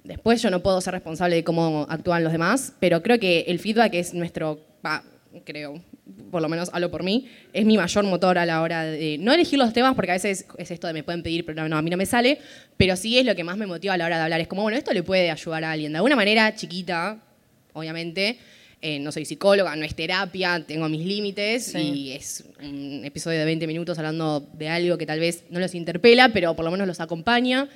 Después 0.06 0.42
yo 0.42 0.50
no 0.50 0.64
puedo 0.64 0.80
ser 0.80 0.94
responsable 0.94 1.36
de 1.36 1.44
cómo 1.44 1.86
actúan 1.90 2.24
los 2.24 2.32
demás, 2.32 2.72
pero 2.80 3.04
creo 3.04 3.20
que 3.20 3.42
el 3.50 3.60
feedback 3.60 3.94
es 3.96 4.14
nuestro, 4.14 4.62
creo, 5.44 5.82
por 6.32 6.42
lo 6.42 6.50
menos 6.50 6.70
hablo 6.74 6.90
por 6.92 7.04
mí, 7.04 7.28
es 7.54 7.66
mi 7.66 7.78
mayor 7.78 8.04
motor 8.06 8.38
a 8.38 8.46
la 8.46 8.62
hora 8.62 8.84
de 8.84 9.18
no 9.20 9.34
elegir 9.34 9.58
los 9.60 9.74
temas, 9.74 9.96
porque 9.96 10.12
a 10.12 10.16
veces 10.16 10.46
es 10.58 10.72
esto 10.72 10.88
de 10.88 10.94
me 10.94 11.04
pueden 11.04 11.24
pedir, 11.24 11.46
pero 11.46 11.62
no, 11.64 11.70
no, 11.70 11.78
a 11.78 11.82
mí 11.82 11.90
no 11.90 11.98
me 11.98 12.06
sale, 12.06 12.40
pero 12.78 12.96
sí 12.96 13.18
es 13.18 13.26
lo 13.26 13.36
que 13.36 13.44
más 13.44 13.58
me 13.58 13.66
motiva 13.68 13.94
a 13.94 13.98
la 13.98 14.06
hora 14.06 14.18
de 14.18 14.24
hablar. 14.24 14.42
Es 14.42 14.48
como, 14.48 14.62
bueno, 14.64 14.78
esto 14.78 14.92
le 14.94 15.04
puede 15.04 15.30
ayudar 15.32 15.64
a 15.64 15.72
alguien, 15.72 15.92
de 15.92 15.98
alguna 15.98 16.16
manera 16.16 16.54
chiquita, 16.56 17.20
obviamente. 17.74 18.38
eh, 18.80 19.00
no 19.00 19.12
soy 19.12 19.26
psicóloga, 19.26 19.76
no 19.76 19.84
es 19.86 19.96
terapia, 19.96 20.64
tengo 20.68 20.88
mis 20.88 21.04
límites 21.04 21.66
Sí. 21.72 21.80
y 21.80 22.12
es 22.12 22.44
un 22.62 23.02
episodio 23.04 23.40
de 23.40 23.46
20 23.46 23.66
minutos 23.66 23.98
hablando 23.98 24.48
de 24.54 24.70
algo 24.70 25.00
que 25.00 25.08
tal 25.08 25.20
vez 25.20 25.46
no 25.50 25.60
los 25.60 25.74
interpela, 25.74 26.30
pero 26.30 26.56
por 26.56 26.64
lo 26.64 26.70
menos 26.70 26.86
los 26.86 27.00
acompaña. 27.00 27.68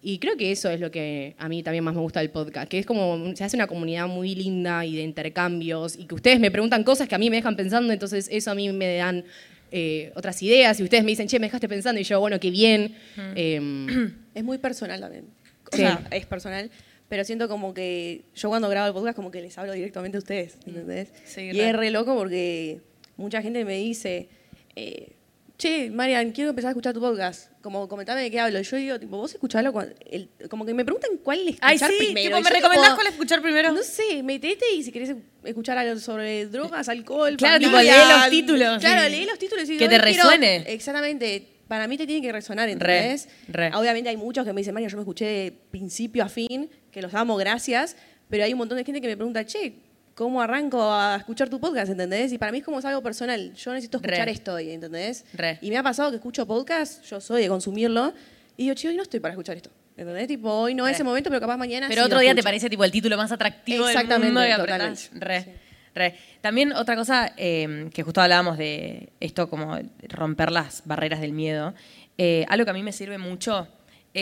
Y 0.00 0.18
creo 0.18 0.36
que 0.36 0.52
eso 0.52 0.70
es 0.70 0.78
lo 0.80 0.90
que 0.90 1.34
a 1.38 1.48
mí 1.48 1.62
también 1.62 1.82
más 1.82 1.94
me 1.94 2.00
gusta 2.00 2.20
del 2.20 2.30
podcast, 2.30 2.68
que 2.68 2.78
es 2.78 2.86
como 2.86 3.34
se 3.34 3.42
hace 3.44 3.56
una 3.56 3.66
comunidad 3.66 4.06
muy 4.06 4.34
linda 4.34 4.84
y 4.86 4.94
de 4.94 5.02
intercambios 5.02 5.96
y 5.98 6.04
que 6.06 6.14
ustedes 6.14 6.38
me 6.38 6.50
preguntan 6.52 6.84
cosas 6.84 7.08
que 7.08 7.14
a 7.14 7.18
mí 7.18 7.30
me 7.30 7.36
dejan 7.36 7.56
pensando, 7.56 7.92
entonces 7.92 8.28
eso 8.30 8.50
a 8.52 8.54
mí 8.54 8.70
me 8.72 8.94
dan 8.96 9.24
eh, 9.72 10.12
otras 10.14 10.40
ideas 10.42 10.78
y 10.78 10.84
ustedes 10.84 11.02
me 11.04 11.10
dicen, 11.10 11.26
che, 11.26 11.38
me 11.40 11.46
dejaste 11.46 11.68
pensando 11.68 12.00
y 12.00 12.04
yo, 12.04 12.20
bueno, 12.20 12.38
qué 12.38 12.50
bien. 12.50 12.94
Em, 13.34 14.14
Es 14.34 14.44
muy 14.44 14.58
personal 14.58 15.00
también. 15.00 15.24
O 15.72 15.76
Sí. 15.76 15.82
sea, 15.82 16.06
es 16.12 16.26
personal. 16.26 16.70
Pero 17.08 17.24
siento 17.24 17.48
como 17.48 17.74
que 17.74 18.22
yo 18.36 18.50
cuando 18.50 18.68
grabo 18.68 18.86
el 18.86 18.92
podcast 18.92 19.16
como 19.16 19.30
que 19.30 19.40
les 19.42 19.56
hablo 19.58 19.72
directamente 19.72 20.16
a 20.18 20.20
ustedes, 20.20 20.58
¿entendés? 20.66 21.08
Sí, 21.24 21.40
y 21.40 21.52
re. 21.52 21.70
es 21.70 21.76
re 21.76 21.90
loco 21.90 22.14
porque 22.16 22.80
mucha 23.16 23.42
gente 23.42 23.64
me 23.64 23.78
dice, 23.78 24.28
eh, 24.76 25.12
che, 25.56 25.90
Marian, 25.90 26.30
quiero 26.32 26.50
empezar 26.50 26.68
a 26.68 26.72
escuchar 26.72 26.92
tu 26.94 27.00
podcast. 27.00 27.50
Como 27.68 27.86
comentame 27.86 28.22
de 28.22 28.30
qué 28.30 28.40
hablo. 28.40 28.58
Yo 28.62 28.76
digo, 28.78 28.98
tipo, 28.98 29.18
vos 29.18 29.30
escuchalo 29.34 29.74
cuando... 29.74 29.94
el- 30.10 30.30
como 30.48 30.64
que 30.64 30.72
me 30.72 30.86
preguntan 30.86 31.18
cuál 31.22 31.40
escuchar 31.46 31.68
Ay, 31.70 31.78
sí, 31.78 31.84
primero. 31.98 32.36
tipo, 32.38 32.40
¿me 32.40 32.48
recomendás 32.56 32.84
tipo, 32.86 32.94
cuál 32.96 33.06
escuchar 33.08 33.42
primero? 33.42 33.72
No 33.72 33.82
sé, 33.82 34.22
metete 34.22 34.64
y 34.74 34.82
si 34.82 34.90
querés 34.90 35.14
escuchar 35.44 35.76
algo 35.76 36.00
sobre 36.00 36.46
drogas, 36.46 36.88
alcohol, 36.88 37.36
Claro, 37.36 37.58
tipo, 37.58 37.72
familia, 37.72 37.94
lee 38.06 38.12
los 38.14 38.30
títulos. 38.30 38.78
Claro, 38.80 39.02
Sí. 39.10 39.10
lee 39.16 39.26
los 39.26 39.38
títulos 39.38 39.64
y 39.68 39.76
Que 39.76 39.86
digo, 39.86 39.90
te 39.90 39.96
"Hoy 39.96 40.12
quiero-". 40.14 40.22
resuene. 40.30 40.56
Exactamente. 40.72 41.46
Para 41.68 41.86
mí 41.86 41.98
te 41.98 42.06
tiene 42.06 42.22
que 42.26 42.32
resonar, 42.32 42.66
Re, 42.66 42.72
¿entendés? 42.72 43.28
re. 43.48 43.70
Obviamente 43.74 44.08
hay 44.08 44.16
muchos 44.16 44.46
que 44.46 44.54
me 44.54 44.62
dicen, 44.62 44.72
María, 44.72 44.88
yo 44.88 44.96
me 44.96 45.02
escuché 45.02 45.26
de 45.26 45.52
principio 45.70 46.24
a 46.24 46.30
fin, 46.30 46.70
que 46.90 47.02
los 47.02 47.12
amo, 47.12 47.36
gracias. 47.36 47.94
Pero 48.30 48.44
hay 48.44 48.52
un 48.52 48.58
montón 48.58 48.78
de 48.78 48.84
gente 48.84 49.02
que 49.02 49.08
me 49.08 49.16
pregunta, 49.16 49.44
che, 49.44 49.74
¿cómo 50.18 50.42
arranco 50.42 50.82
a 50.82 51.14
escuchar 51.14 51.48
tu 51.48 51.60
podcast? 51.60 51.92
¿Entendés? 51.92 52.32
Y 52.32 52.38
para 52.38 52.50
mí 52.50 52.58
es 52.58 52.64
como 52.64 52.80
es 52.80 52.84
algo 52.84 53.00
personal. 53.04 53.54
Yo 53.54 53.72
necesito 53.72 53.98
escuchar 53.98 54.26
Re. 54.26 54.32
esto 54.32 54.54
hoy, 54.54 54.72
¿entendés? 54.72 55.24
Re. 55.32 55.58
Y 55.62 55.70
me 55.70 55.76
ha 55.76 55.82
pasado 55.84 56.10
que 56.10 56.16
escucho 56.16 56.44
podcast, 56.44 57.04
yo 57.04 57.20
soy 57.20 57.42
de 57.42 57.48
consumirlo, 57.48 58.12
y 58.56 58.64
digo, 58.64 58.74
che, 58.74 58.88
hoy 58.88 58.96
no 58.96 59.04
estoy 59.04 59.20
para 59.20 59.34
escuchar 59.34 59.56
esto. 59.56 59.70
¿Entendés? 59.96 60.26
Tipo, 60.26 60.50
hoy 60.52 60.74
no 60.74 60.88
es 60.88 60.94
ese 60.96 61.04
momento, 61.04 61.30
pero 61.30 61.40
capaz 61.40 61.56
mañana 61.56 61.86
Pero 61.88 62.02
sí 62.02 62.06
otro 62.06 62.18
día 62.18 62.34
te 62.34 62.42
parece 62.42 62.68
tipo 62.68 62.82
el 62.84 62.90
título 62.90 63.16
más 63.16 63.30
atractivo 63.30 63.86
del 63.86 63.94
Exactamente, 63.94 64.26
mundo 64.32 64.44
y 64.48 64.50
apretás. 64.50 65.10
totalmente. 65.10 65.54
Re, 65.94 66.10
re. 66.10 66.18
También 66.40 66.72
otra 66.72 66.96
cosa 66.96 67.32
eh, 67.36 67.88
que 67.94 68.02
justo 68.02 68.20
hablábamos 68.20 68.58
de 68.58 69.10
esto 69.20 69.48
como 69.48 69.78
romper 70.08 70.50
las 70.50 70.82
barreras 70.84 71.20
del 71.20 71.32
miedo. 71.32 71.74
eh, 72.16 72.44
algo 72.48 72.64
que 72.64 72.70
a 72.72 72.74
mí 72.74 72.82
me 72.82 72.92
sirve 72.92 73.18
mucho 73.18 73.68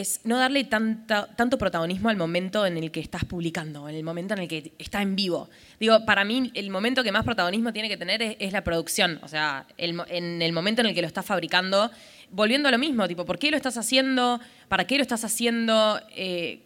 es 0.00 0.20
no 0.24 0.38
darle 0.38 0.64
tanta, 0.64 1.26
tanto 1.36 1.58
protagonismo 1.58 2.08
al 2.08 2.16
momento 2.16 2.66
en 2.66 2.76
el 2.76 2.90
que 2.90 3.00
estás 3.00 3.24
publicando, 3.24 3.88
en 3.88 3.94
el 3.94 4.02
momento 4.02 4.34
en 4.34 4.40
el 4.40 4.48
que 4.48 4.72
está 4.78 5.02
en 5.02 5.16
vivo. 5.16 5.48
Digo, 5.80 6.04
para 6.04 6.24
mí 6.24 6.50
el 6.54 6.70
momento 6.70 7.02
que 7.02 7.12
más 7.12 7.24
protagonismo 7.24 7.72
tiene 7.72 7.88
que 7.88 7.96
tener 7.96 8.22
es, 8.22 8.52
la 8.52 8.62
producción, 8.62 9.18
o 9.22 9.28
sea, 9.28 9.66
en 9.76 10.42
el 10.42 10.52
momento 10.52 10.80
en 10.82 10.88
el 10.88 10.94
que 10.94 11.00
lo 11.00 11.06
estás 11.06 11.26
fabricando, 11.26 11.90
volviendo 12.30 12.68
a 12.68 12.72
lo 12.72 12.78
mismo, 12.78 13.06
tipo, 13.08 13.24
¿por 13.24 13.38
qué 13.38 13.50
lo 13.50 13.56
estás 13.56 13.76
haciendo? 13.76 14.40
¿Para 14.68 14.86
qué 14.86 14.96
lo 14.96 15.02
estás 15.02 15.24
haciendo? 15.24 16.00
Eh, 16.14 16.60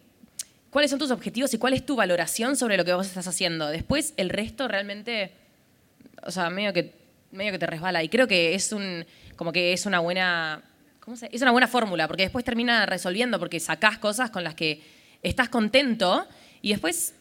cuáles 0.69 0.89
son 0.89 0.99
tus 0.99 1.11
objetivos 1.11 1.53
y 1.53 1.57
cuál 1.57 1.73
es 1.73 1.85
tu 1.85 1.95
valoración 1.95 2.55
sobre 2.55 2.77
lo 2.77 2.85
que 2.85 2.93
vos 2.93 3.07
estás 3.07 3.27
haciendo. 3.27 3.67
Después, 3.67 4.13
el 4.17 4.29
resto 4.29 4.67
realmente, 4.67 5.31
o 6.23 6.31
sea, 6.31 6.49
medio 6.49 6.73
que, 6.73 6.93
medio 7.31 7.51
que 7.51 7.59
te 7.59 7.67
resbala. 7.67 8.03
Y 8.03 8.09
creo 8.09 8.27
que 8.27 8.55
es 8.55 8.71
un, 8.71 9.05
como 9.35 9.51
que 9.51 9.73
es 9.73 9.85
una 9.85 9.99
buena, 9.99 10.63
¿cómo 11.01 11.17
se? 11.17 11.29
Es 11.33 11.41
una 11.41 11.51
buena 11.51 11.67
fórmula, 11.67 12.07
porque 12.07 12.23
después 12.23 12.45
termina 12.45 12.85
resolviendo, 12.85 13.37
porque 13.39 13.59
sacás 13.59 13.97
cosas 13.97 14.29
con 14.31 14.43
las 14.45 14.55
que 14.55 14.81
estás 15.21 15.49
contento 15.49 16.25
y 16.61 16.69
después 16.71 17.15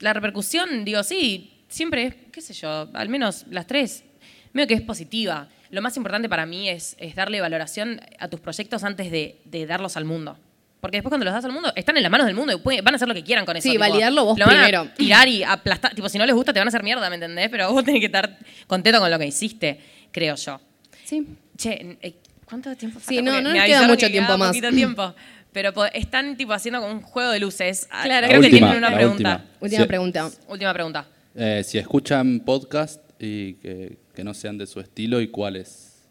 la 0.00 0.12
repercusión, 0.12 0.84
digo, 0.84 1.02
sí, 1.02 1.64
siempre 1.68 2.04
es, 2.06 2.14
qué 2.32 2.40
sé 2.42 2.52
yo, 2.52 2.88
al 2.92 3.08
menos 3.08 3.46
las 3.50 3.66
tres, 3.66 4.04
medio 4.52 4.66
que 4.66 4.74
es 4.74 4.82
positiva. 4.82 5.48
Lo 5.70 5.80
más 5.80 5.96
importante 5.96 6.28
para 6.28 6.44
mí 6.44 6.68
es, 6.68 6.94
es 6.98 7.14
darle 7.14 7.40
valoración 7.40 7.98
a 8.18 8.28
tus 8.28 8.40
proyectos 8.40 8.84
antes 8.84 9.10
de, 9.10 9.40
de 9.46 9.64
darlos 9.64 9.96
al 9.96 10.04
mundo. 10.04 10.36
Porque 10.80 10.96
después 10.98 11.10
cuando 11.10 11.24
los 11.24 11.32
das 11.32 11.44
al 11.44 11.52
mundo, 11.52 11.72
están 11.76 11.96
en 11.96 12.02
las 12.02 12.10
manos 12.10 12.26
del 12.26 12.34
mundo 12.34 12.52
y 12.52 12.56
pueden- 12.58 12.84
van 12.84 12.92
a 12.92 12.96
hacer 12.96 13.06
lo 13.08 13.14
que 13.14 13.22
quieran 13.22 13.46
con 13.46 13.56
eso. 13.56 13.62
Sí, 13.70 13.76
validarlo 13.78 14.24
vos 14.24 14.38
lo 14.38 14.46
van 14.46 14.56
a 14.58 14.94
tirar 14.96 15.28
y 15.28 15.44
aplastar. 15.44 15.94
Tipo, 15.94 16.08
si 16.08 16.18
no 16.18 16.26
les 16.26 16.34
gusta, 16.34 16.52
te 16.52 16.58
van 16.58 16.66
a 16.66 16.70
hacer 16.70 16.82
mierda, 16.82 17.08
¿me 17.08 17.14
entendés? 17.14 17.48
Pero 17.50 17.72
vos 17.72 17.84
tenés 17.84 18.00
que 18.00 18.06
estar 18.06 18.36
contento 18.66 18.98
con 18.98 19.08
lo 19.10 19.16
que 19.18 19.26
hiciste, 19.26 19.80
creo 20.10 20.34
yo. 20.34 20.60
Sí. 21.04 21.24
Che, 21.56 21.96
eh, 22.02 22.14
¿cuánto 22.44 22.74
tiempo 22.76 22.98
falta? 23.00 23.08
Sí, 23.08 23.22
no, 23.22 23.40
no 23.40 23.50
me 23.50 23.58
nos 23.58 23.66
queda 23.66 23.82
mucho 23.88 24.06
que 24.06 24.12
tiempo 24.12 24.36
más. 24.38 24.48
poquito 24.48 24.70
tiempo. 24.70 25.14
Pero 25.52 25.72
están 25.92 26.36
tipo 26.36 26.52
haciendo 26.54 26.80
como 26.80 26.92
un 26.94 27.02
juego 27.02 27.30
de 27.30 27.38
luces. 27.40 27.86
Ah, 27.90 28.04
Claro. 28.04 28.26
Creo 28.26 28.40
La 28.40 28.48
que 28.48 28.54
última, 28.54 28.68
tienen 28.72 28.84
una 28.84 28.94
pregunta. 28.96 29.30
última. 29.34 29.50
Última 29.60 29.82
Sí. 29.82 29.88
pregunta. 29.88 30.30
Última 30.48 30.72
pregunta. 30.72 31.06
Eh, 31.34 31.62
si 31.64 31.78
escuchan 31.78 32.40
podcast 32.40 33.00
y 33.18 33.54
que, 33.54 33.98
que 34.14 34.24
no 34.24 34.32
sean 34.34 34.56
de 34.58 34.66
su 34.66 34.80
estilo 34.80 35.20
y 35.20 35.28
cuáles. 35.28 36.04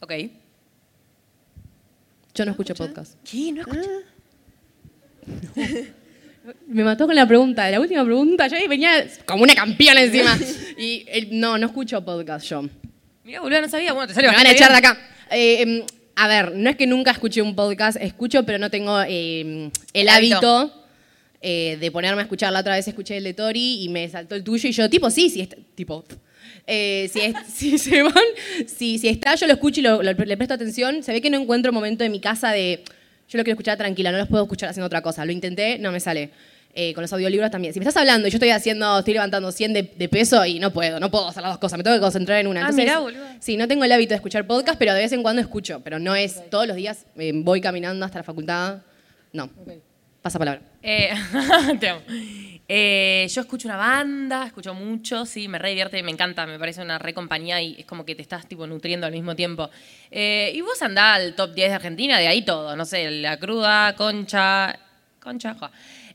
Ok. 0.00 0.12
Yo 2.34 2.44
no 2.44 2.50
escucho 2.52 2.74
podcast. 2.74 3.14
¿Qué? 3.24 3.52
¿No 3.52 3.60
escuché? 3.62 3.88
Me 6.66 6.82
mató 6.82 7.06
con 7.06 7.14
la 7.14 7.26
pregunta, 7.26 7.70
la 7.70 7.78
última 7.80 8.04
pregunta. 8.04 8.48
Yo 8.48 8.56
ahí 8.56 8.66
venía 8.66 9.06
como 9.26 9.44
una 9.44 9.54
campeona 9.54 10.02
encima. 10.02 10.36
Y 10.76 11.04
el- 11.08 11.38
no, 11.38 11.58
no 11.58 11.66
escucho 11.66 12.02
podcast 12.04 12.46
yo. 12.46 12.64
Mira, 13.24 13.40
boludo, 13.40 13.60
no 13.60 13.68
sabía. 13.68 13.92
Bueno, 13.92 14.08
te 14.08 14.14
sale 14.14 14.28
Me 14.28 14.34
van 14.34 14.46
a 14.46 14.50
echar 14.50 14.70
de 14.72 14.78
acá. 14.78 14.98
Eh, 15.32 15.62
em, 15.62 15.82
a 16.16 16.28
ver, 16.28 16.54
no 16.54 16.68
es 16.70 16.76
que 16.76 16.86
nunca 16.86 17.10
escuché 17.10 17.40
un 17.42 17.54
podcast, 17.56 17.96
escucho, 18.00 18.44
pero 18.44 18.58
no 18.58 18.70
tengo 18.70 19.00
eh, 19.06 19.70
el 19.94 20.08
Hábito. 20.08 20.36
hábito 20.36 20.84
eh, 21.40 21.76
de 21.80 21.90
ponerme 21.90 22.20
a 22.20 22.24
escuchar. 22.24 22.52
La 22.52 22.60
otra 22.60 22.74
vez 22.76 22.86
escuché 22.86 23.16
el 23.16 23.24
de 23.24 23.34
Tori 23.34 23.82
y 23.82 23.88
me 23.88 24.08
saltó 24.08 24.34
el 24.34 24.44
tuyo 24.44 24.68
y 24.68 24.72
yo, 24.72 24.88
tipo, 24.90 25.10
sí, 25.10 25.30
sí, 25.30 25.40
está, 25.40 25.56
tipo, 25.74 26.04
eh, 26.66 27.08
si, 27.12 27.20
es- 27.20 27.34
si 27.52 27.78
se 27.78 28.02
van, 28.02 28.12
si, 28.66 28.98
si 28.98 29.08
está, 29.08 29.34
yo 29.34 29.46
lo 29.46 29.54
escucho 29.54 29.80
y 29.80 29.82
lo- 29.82 30.02
lo- 30.02 30.12
le 30.12 30.36
presto 30.36 30.54
atención. 30.54 31.02
Se 31.02 31.12
ve 31.12 31.20
que 31.20 31.30
no 31.30 31.38
encuentro 31.40 31.72
momento 31.72 32.04
en 32.04 32.12
mi 32.12 32.20
casa 32.20 32.50
de, 32.52 32.84
yo 33.28 33.38
lo 33.38 33.44
quiero 33.44 33.54
escuchar 33.54 33.78
tranquila, 33.78 34.12
no 34.12 34.18
los 34.18 34.28
puedo 34.28 34.42
escuchar 34.44 34.68
haciendo 34.68 34.86
otra 34.86 35.00
cosa. 35.02 35.24
Lo 35.24 35.32
intenté, 35.32 35.78
no 35.78 35.90
me 35.92 36.00
sale. 36.00 36.30
Eh, 36.74 36.94
con 36.94 37.02
los 37.02 37.12
audiolibros 37.12 37.50
también. 37.50 37.74
Si 37.74 37.80
me 37.80 37.84
estás 37.84 38.00
hablando 38.00 38.26
y 38.26 38.30
yo 38.30 38.36
estoy 38.36 38.48
haciendo, 38.48 38.98
estoy 39.00 39.12
levantando 39.12 39.52
100 39.52 39.72
de, 39.74 39.82
de 39.94 40.08
peso 40.08 40.42
y 40.46 40.58
no 40.58 40.72
puedo, 40.72 40.98
no 41.00 41.10
puedo 41.10 41.28
hacer 41.28 41.42
las 41.42 41.52
dos 41.52 41.58
cosas, 41.58 41.76
me 41.76 41.84
tengo 41.84 41.96
que 41.96 42.00
concentrar 42.00 42.38
en 42.38 42.46
una. 42.46 42.60
Ah, 42.60 42.62
Entonces, 42.62 42.84
mirá, 42.84 42.98
boludo. 42.98 43.26
Sí, 43.40 43.58
no 43.58 43.68
tengo 43.68 43.84
el 43.84 43.92
hábito 43.92 44.10
de 44.10 44.16
escuchar 44.16 44.46
podcast, 44.46 44.78
pero 44.78 44.94
de 44.94 45.00
vez 45.00 45.12
en 45.12 45.22
cuando 45.22 45.42
escucho. 45.42 45.80
Pero 45.84 45.98
no 45.98 46.14
es 46.14 46.48
todos 46.48 46.66
los 46.66 46.76
días, 46.76 47.04
eh, 47.16 47.32
voy 47.34 47.60
caminando 47.60 48.06
hasta 48.06 48.20
la 48.20 48.24
facultad. 48.24 48.78
No. 49.34 49.50
Pasa 50.22 50.38
palabra. 50.38 50.62
Eh, 50.82 51.10
te 51.80 51.88
amo. 51.88 52.00
Eh, 52.68 53.26
yo 53.28 53.40
escucho 53.42 53.68
una 53.68 53.76
banda, 53.76 54.46
escucho 54.46 54.72
mucho, 54.72 55.26
sí, 55.26 55.48
me 55.48 55.58
re 55.58 55.70
divierte, 55.70 56.02
me 56.02 56.12
encanta, 56.12 56.46
me 56.46 56.58
parece 56.58 56.80
una 56.80 56.98
re 56.98 57.12
compañía 57.12 57.60
y 57.60 57.80
es 57.80 57.84
como 57.84 58.06
que 58.06 58.14
te 58.14 58.22
estás 58.22 58.46
tipo 58.46 58.66
nutriendo 58.66 59.06
al 59.06 59.12
mismo 59.12 59.36
tiempo. 59.36 59.68
Eh, 60.10 60.52
y 60.54 60.60
vos 60.60 60.80
andás 60.80 61.16
al 61.16 61.34
top 61.34 61.52
10 61.52 61.68
de 61.68 61.74
Argentina, 61.74 62.18
de 62.18 62.28
ahí 62.28 62.42
todo, 62.42 62.74
no 62.76 62.84
sé, 62.84 63.10
La 63.10 63.36
Cruda, 63.36 63.94
Concha, 63.96 64.78
Concha, 65.20 65.54
joa. 65.54 65.70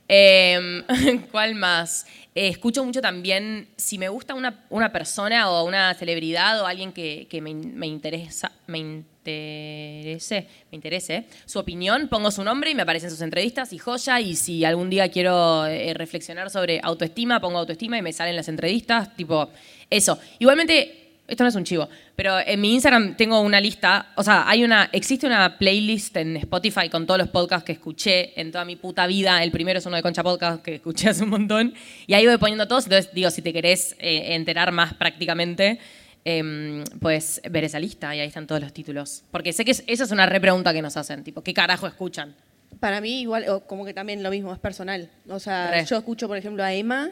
Eh, 0.08 0.84
¿Cuál 1.32 1.56
más? 1.56 2.06
Eh, 2.38 2.50
escucho 2.50 2.86
mucho 2.86 3.02
también, 3.02 3.68
si 3.78 3.98
me 3.98 4.10
gusta 4.10 4.36
una, 4.36 4.64
una 4.70 4.92
persona 4.92 5.50
o 5.50 5.66
una 5.66 5.94
celebridad 5.96 6.62
o 6.62 6.68
alguien 6.68 6.94
que, 6.94 7.26
que 7.28 7.42
me, 7.42 7.52
me 7.54 7.88
interesa, 7.88 8.52
me 8.68 8.78
interese, 8.78 10.48
me 10.72 10.76
interese, 10.76 11.26
su 11.46 11.58
opinión, 11.58 12.08
pongo 12.10 12.30
su 12.30 12.44
nombre 12.44 12.70
y 12.70 12.76
me 12.76 12.84
aparecen 12.84 13.10
sus 13.10 13.22
entrevistas 13.22 13.74
y 13.74 13.80
joya. 13.80 14.22
Y 14.22 14.36
si 14.36 14.64
algún 14.66 14.92
día 14.92 15.10
quiero 15.10 15.66
eh, 15.66 15.96
reflexionar 15.96 16.52
sobre 16.52 16.80
autoestima, 16.84 17.42
pongo 17.42 17.58
autoestima 17.58 17.98
y 17.98 18.04
me 18.04 18.14
salen 18.14 18.36
las 18.36 18.50
entrevistas, 18.50 19.16
tipo 19.16 19.50
eso. 19.90 20.20
Igualmente, 20.38 21.07
esto 21.28 21.44
no 21.44 21.50
es 21.50 21.56
un 21.56 21.64
chivo, 21.66 21.90
pero 22.16 22.40
en 22.40 22.62
mi 22.62 22.74
Instagram 22.74 23.18
tengo 23.18 23.42
una 23.42 23.60
lista, 23.60 24.14
o 24.16 24.24
sea, 24.24 24.48
hay 24.50 24.64
una, 24.64 24.90
existe 24.94 25.28
una 25.28 25.58
playlist 25.58 26.16
en 26.18 26.38
Spotify 26.38 26.90
con 26.90 27.06
todos 27.06 27.18
los 27.20 27.28
podcasts 27.30 27.66
que 27.66 27.74
escuché 27.74 28.40
en 28.40 28.52
toda 28.52 28.64
mi 28.66 28.76
puta 28.78 29.06
vida. 29.08 29.44
El 29.44 29.52
primero 29.52 29.80
es 29.80 29.86
uno 29.86 29.96
de 29.98 30.02
Concha 30.02 30.24
Podcast 30.24 30.64
que 30.64 30.76
escuché 30.76 31.10
hace 31.10 31.24
un 31.24 31.30
montón. 31.30 31.74
Y 32.08 32.14
ahí 32.14 32.26
voy 32.26 32.38
poniendo 32.38 32.68
todos. 32.68 32.86
Entonces, 32.86 33.14
digo, 33.14 33.30
si 33.30 33.42
te 33.42 33.52
querés 33.52 33.96
eh, 34.00 34.36
enterar 34.36 34.72
más 34.72 34.94
prácticamente, 34.94 35.80
em, 36.26 36.84
pues 37.00 37.42
ver 37.50 37.64
esa 37.66 37.80
lista 37.80 38.16
y 38.16 38.20
ahí 38.20 38.28
están 38.28 38.48
todos 38.48 38.62
los 38.62 38.74
títulos. 38.74 39.24
Porque 39.32 39.54
sé 39.54 39.64
que 39.66 39.72
es- 39.72 39.84
esa 39.88 40.04
es 40.06 40.12
una 40.12 40.26
re 40.26 40.40
pregunta 40.40 40.74
que 40.74 40.82
nos 40.82 40.96
hacen, 40.98 41.24
tipo, 41.24 41.42
¿qué 41.42 41.54
carajo 41.54 41.88
escuchan? 41.88 42.36
Para 42.80 43.02
mí 43.02 43.22
igual, 43.22 43.48
o 43.50 43.62
como 43.68 43.86
que 43.86 43.94
también 43.94 44.24
lo 44.24 44.30
mismo, 44.30 44.54
es 44.54 44.60
personal. 44.60 45.10
O 45.30 45.40
sea, 45.40 45.72
Re. 45.72 45.86
yo 45.86 45.98
escucho, 45.98 46.28
por 46.28 46.38
ejemplo, 46.38 46.64
a 46.64 46.74
Emma, 46.74 47.12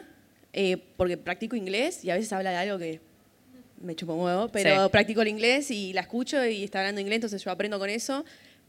eh, 0.52 0.76
porque 0.96 1.16
practico 1.16 1.56
inglés 1.56 2.04
y 2.04 2.10
a 2.10 2.14
veces 2.14 2.32
habla 2.32 2.50
de 2.50 2.56
algo 2.56 2.78
que 2.78 3.00
me 3.80 3.94
chupo 3.94 4.14
un 4.14 4.24
huevo, 4.24 4.48
pero 4.48 4.84
Sí. 4.84 4.90
practico 4.90 5.22
el 5.22 5.28
inglés 5.28 5.70
y 5.70 5.92
la 5.92 6.02
escucho 6.02 6.44
y 6.44 6.64
está 6.64 6.80
hablando 6.80 7.00
inglés, 7.00 7.16
entonces 7.16 7.42
yo 7.44 7.50
aprendo 7.50 7.78
con 7.78 7.90
eso. 7.90 8.24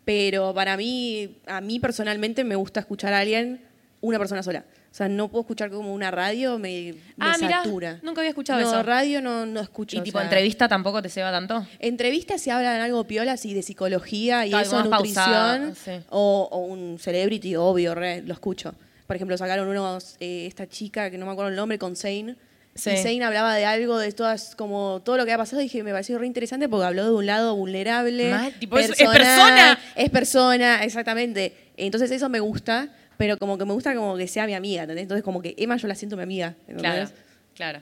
Pero 0.05 0.53
para 0.53 0.77
mí, 0.77 1.37
a 1.47 1.59
mí 1.59 1.79
personalmente 1.79 2.43
me 2.43 2.55
gusta 2.55 2.79
escuchar 2.79 3.13
a 3.13 3.19
alguien, 3.19 3.61
una 4.01 4.17
persona 4.17 4.41
sola. 4.41 4.63
O 4.89 4.95
sea, 4.97 5.09
no 5.09 5.27
puedo 5.27 5.41
escuchar 5.41 5.69
como 5.69 5.93
una 5.93 6.09
radio, 6.11 6.57
me, 6.57 6.93
me 6.93 7.25
Ah, 7.25 7.35
mirá, 7.39 7.61
satura. 7.63 7.99
nunca 8.01 8.21
había 8.21 8.29
escuchado 8.29 8.59
no, 8.61 8.67
eso. 8.67 8.83
radio 8.83 9.21
no, 9.21 9.45
no 9.45 9.59
escucho. 9.59 9.97
Y 9.97 9.99
o 9.99 10.03
tipo, 10.03 10.17
sea, 10.17 10.23
entrevista 10.25 10.67
tampoco 10.69 11.01
te 11.01 11.09
ceba 11.09 11.29
tanto. 11.29 11.67
Entrevistas 11.79 12.41
se 12.41 12.51
hablan 12.51 12.79
algo 12.81 13.03
piola 13.03 13.33
así 13.33 13.53
de 13.53 13.61
psicología 13.63 14.45
y 14.45 14.49
Claro, 14.51 14.65
eso, 14.65 14.75
más 14.79 14.87
pausada, 14.87 15.59
nutrición. 15.59 15.99
sí. 15.99 16.05
O, 16.09 16.47
o 16.51 16.59
un 16.59 16.97
celebrity, 16.99 17.55
obvio, 17.57 17.93
re, 17.93 18.21
lo 18.21 18.33
escucho. 18.33 18.73
Por 19.05 19.15
ejemplo, 19.17 19.37
sacaron 19.37 19.67
unos, 19.67 20.15
eh, 20.19 20.45
esta 20.47 20.67
chica 20.67 21.11
que 21.11 21.17
no 21.17 21.25
me 21.25 21.33
acuerdo 21.33 21.49
el 21.49 21.55
nombre, 21.57 21.77
con 21.77 21.95
Zane. 21.95 22.35
Sí. 22.77 22.91
Y 22.91 22.97
Zane 22.97 23.23
hablaba 23.25 23.55
de 23.55 23.65
algo, 23.65 23.97
de 23.97 24.11
todas, 24.11 24.55
como 24.55 25.01
todo 25.03 25.17
lo 25.17 25.25
que 25.25 25.33
ha 25.33 25.37
pasado, 25.37 25.61
y 25.61 25.65
dije, 25.65 25.83
me 25.83 25.91
pareció 25.91 26.17
re 26.19 26.27
interesante 26.27 26.69
porque 26.69 26.85
habló 26.85 27.05
de 27.05 27.11
un 27.11 27.25
lado 27.25 27.55
vulnerable. 27.55 28.29
Mal, 28.29 28.53
tipo, 28.59 28.77
es- 28.77 28.91
es 28.91 29.09
persona. 29.09 29.79
Es 29.95 30.09
persona, 30.09 30.83
exactamente. 30.83 31.53
Entonces 31.75 32.11
eso 32.11 32.29
me 32.29 32.39
gusta, 32.39 32.89
pero 33.17 33.37
como 33.37 33.57
que 33.57 33.65
me 33.65 33.73
gusta 33.73 33.95
como 33.95 34.15
que 34.15 34.27
sea 34.27 34.45
mi 34.45 34.53
amiga, 34.53 34.83
¿entendés? 34.83 35.03
Entonces 35.03 35.23
como 35.23 35.41
que 35.41 35.55
Emma 35.57 35.75
yo 35.77 35.87
la 35.87 35.95
siento 35.95 36.15
mi 36.17 36.23
amiga. 36.23 36.53
¿entendés? 36.67 37.09
Claro, 37.55 37.79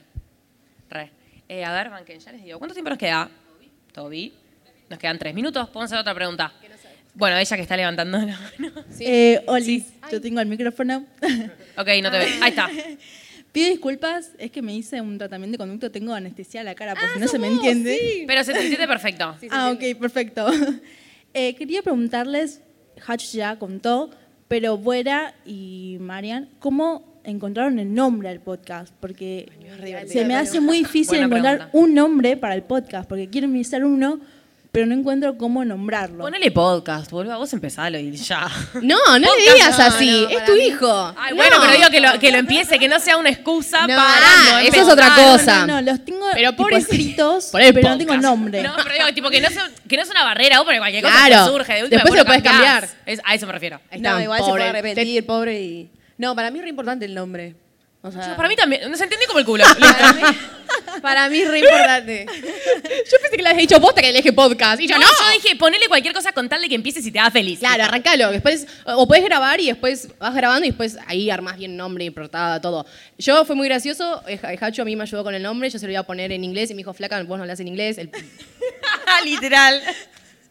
Re. 0.88 1.10
Eh, 1.48 1.64
a 1.64 1.72
ver, 1.72 1.90
banquen, 1.90 2.18
ya 2.18 2.32
les 2.32 2.42
digo. 2.42 2.58
¿Cuánto 2.58 2.74
tiempo 2.74 2.90
nos 2.90 2.98
queda? 2.98 3.28
Toby. 3.92 4.32
Nos 4.88 4.98
quedan 4.98 5.18
tres 5.18 5.34
minutos. 5.34 5.68
Podemos 5.68 5.90
hacer 5.92 5.98
otra 5.98 6.14
pregunta. 6.14 6.52
Bueno, 7.14 7.36
ella 7.38 7.56
que 7.56 7.62
está 7.62 7.76
levantando 7.76 8.18
la 8.18 8.26
mano. 8.58 8.72
Eh, 9.00 9.42
Oli, 9.46 9.84
yo 10.12 10.20
tengo 10.20 10.40
el 10.40 10.46
micrófono. 10.48 11.04
Ok, 11.78 11.88
no 12.02 12.10
te 12.10 12.18
veo. 12.18 12.28
Ahí 12.42 12.50
está. 12.50 12.68
Pido 13.56 13.70
disculpas, 13.70 14.32
es 14.36 14.50
que 14.50 14.60
me 14.60 14.74
hice 14.74 15.00
un 15.00 15.16
tratamiento 15.16 15.54
de 15.54 15.58
conducto, 15.58 15.90
tengo 15.90 16.12
anestesia 16.12 16.60
en 16.60 16.66
la 16.66 16.74
cara, 16.74 16.94
por 16.94 17.08
si 17.14 17.18
no 17.18 17.26
se 17.26 17.38
me 17.38 17.46
entiende. 17.46 18.24
Pero 18.26 18.44
se 18.44 18.52
te 18.52 18.60
entiende 18.60 18.86
perfecto. 18.86 19.34
ah, 19.50 19.72
ok, 19.74 19.98
perfecto. 19.98 20.46
Eh, 21.38 21.54
quería 21.54 21.82
preguntarles, 21.82 22.62
Hatch 23.06 23.32
ya 23.32 23.58
contó, 23.58 24.10
pero 24.48 24.78
Buera 24.78 25.34
y 25.44 25.98
Marian, 26.00 26.48
¿cómo 26.60 27.20
encontraron 27.24 27.78
el 27.78 27.92
nombre 27.92 28.30
al 28.30 28.40
podcast? 28.40 28.94
Porque 29.00 29.46
se 30.06 30.24
me 30.24 30.34
hace 30.34 30.60
muy 30.60 30.78
difícil 30.78 31.18
Buena 31.18 31.26
encontrar 31.26 31.56
pregunta. 31.56 31.78
un 31.78 31.94
nombre 31.94 32.36
para 32.38 32.54
el 32.54 32.62
podcast, 32.62 33.06
porque 33.06 33.28
quiero 33.28 33.48
iniciar 33.48 33.84
uno, 33.84 34.20
pero 34.76 34.84
no 34.84 34.92
encuentro 34.92 35.38
cómo 35.38 35.64
nombrarlo. 35.64 36.18
Ponele 36.24 36.50
podcast, 36.50 37.10
boludo. 37.10 37.38
Vos 37.38 37.50
empezalo 37.54 37.98
y 37.98 38.14
ya. 38.14 38.46
No, 38.82 38.98
no 39.18 39.34
le 39.36 39.52
digas 39.54 39.80
así. 39.80 40.26
no, 40.30 40.38
es 40.38 40.44
tu 40.44 40.52
mí- 40.52 40.66
hijo. 40.66 41.14
Ay, 41.16 41.30
No. 41.30 41.36
bueno, 41.36 41.56
pero 41.62 41.72
digo 41.72 41.88
que 41.90 42.00
lo, 42.02 42.18
que 42.18 42.30
lo 42.30 42.36
empiece, 42.36 42.78
que 42.78 42.86
no 42.86 43.00
sea 43.00 43.16
una 43.16 43.30
excusa 43.30 43.86
No, 43.86 43.96
para 43.96 44.02
ah, 44.18 44.48
no 44.52 44.58
eso 44.58 44.82
es 44.82 44.88
otra 44.88 45.14
cosa. 45.14 45.64
No, 45.66 45.80
no, 45.80 45.90
los 45.92 46.04
tengo 46.04 46.26
Pero 46.34 46.50
tipo, 46.50 46.68
escritos, 46.68 47.46
Por 47.52 47.62
el 47.62 47.72
pero 47.72 47.88
no 47.88 47.96
tengo 47.96 48.18
nombre. 48.18 48.62
No, 48.62 48.74
pero 48.76 48.94
digo, 48.96 49.14
tipo, 49.14 49.30
que 49.30 49.40
no, 49.40 49.48
sea, 49.48 49.66
que 49.88 49.96
no 49.96 50.02
es 50.02 50.10
una 50.10 50.24
barrera, 50.24 50.58
vos 50.58 50.66
porque 50.66 50.78
cualquier 50.78 51.02
cosa 51.02 51.26
Claro. 51.26 51.44
te 51.46 51.50
surge. 51.52 51.72
De 51.72 51.82
última, 51.84 52.02
Después 52.02 52.10
vos 52.10 52.18
lo 52.18 52.24
puedes 52.26 52.42
cambiar. 52.42 52.86
Es- 53.06 53.20
a 53.24 53.34
eso 53.34 53.46
me 53.46 53.52
refiero. 53.54 53.80
Ahí 53.90 53.98
No, 54.02 54.20
igual 54.20 54.40
pobre. 54.40 54.52
se 54.52 54.58
puede 54.58 54.68
arrepentir, 54.68 55.24
pobre 55.24 55.58
y... 55.62 55.90
No, 56.18 56.36
para 56.36 56.50
mí 56.50 56.58
es 56.58 56.64
re 56.64 56.68
importante 56.68 57.06
el 57.06 57.14
nombre. 57.14 57.54
O 58.02 58.12
sea, 58.12 58.36
para 58.36 58.46
mí 58.50 58.54
también, 58.56 58.90
no 58.90 58.94
se 58.98 59.04
entiende 59.04 59.26
como 59.26 59.38
el 59.38 59.46
culo. 59.46 59.64
para 61.02 61.28
mí, 61.28 61.38
es 61.40 61.48
re 61.50 61.58
importante. 61.60 62.26
Yo 62.26 63.18
pensé 63.20 63.36
que 63.36 63.42
le 63.42 63.48
habías 63.48 63.68
dicho 63.68 63.80
posta 63.80 64.00
que 64.00 64.08
le 64.12 64.18
dije 64.18 64.32
podcast. 64.32 64.80
Y 64.80 64.86
yo 64.86 64.96
No, 64.98 65.02
yo 65.06 65.40
dije, 65.42 65.56
ponele 65.56 65.86
cualquier 65.88 66.14
cosa 66.14 66.32
con 66.32 66.48
tal 66.48 66.60
de 66.62 66.68
que 66.68 66.74
empieces 66.74 67.04
y 67.06 67.10
te 67.10 67.18
haga 67.18 67.30
feliz. 67.30 67.58
Claro, 67.58 67.84
arrancalo. 67.84 68.30
Después, 68.30 68.66
o 68.84 69.06
puedes 69.06 69.24
grabar 69.24 69.60
y 69.60 69.66
después 69.66 70.08
vas 70.18 70.34
grabando 70.34 70.66
y 70.66 70.70
después 70.70 70.96
ahí 71.06 71.30
armás 71.30 71.56
bien 71.58 71.76
nombre 71.76 72.04
y 72.04 72.10
portada, 72.10 72.60
todo. 72.60 72.86
Yo 73.18 73.44
fue 73.44 73.56
muy 73.56 73.68
gracioso. 73.68 74.22
eh, 74.28 74.38
Hacho 74.60 74.82
a 74.82 74.84
mí 74.84 74.96
me 74.96 75.02
ayudó 75.02 75.22
con 75.24 75.34
el 75.34 75.42
nombre. 75.42 75.70
Yo 75.70 75.78
se 75.78 75.86
lo 75.86 75.92
iba 75.92 76.00
a 76.00 76.06
poner 76.06 76.32
en 76.32 76.42
inglés 76.44 76.70
y 76.70 76.74
me 76.74 76.78
dijo, 76.78 76.92
Flaca, 76.94 77.22
vos 77.22 77.36
no 77.38 77.42
hablas 77.44 77.60
en 77.60 77.68
inglés. 77.68 77.98
El, 77.98 78.10
Literal. 79.24 79.82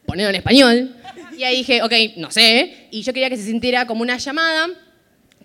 ponelo 0.05 0.29
en 0.29 0.36
español. 0.36 0.95
Y 1.38 1.43
ahí 1.43 1.57
dije, 1.57 1.81
ok, 1.81 1.93
no 2.17 2.31
sé. 2.31 2.88
Y 2.91 3.01
yo 3.01 3.13
quería 3.13 3.29
que 3.29 3.38
se 3.38 3.43
sintiera 3.43 3.86
como 3.88 4.01
una 4.01 4.17
llamada, 4.17 4.67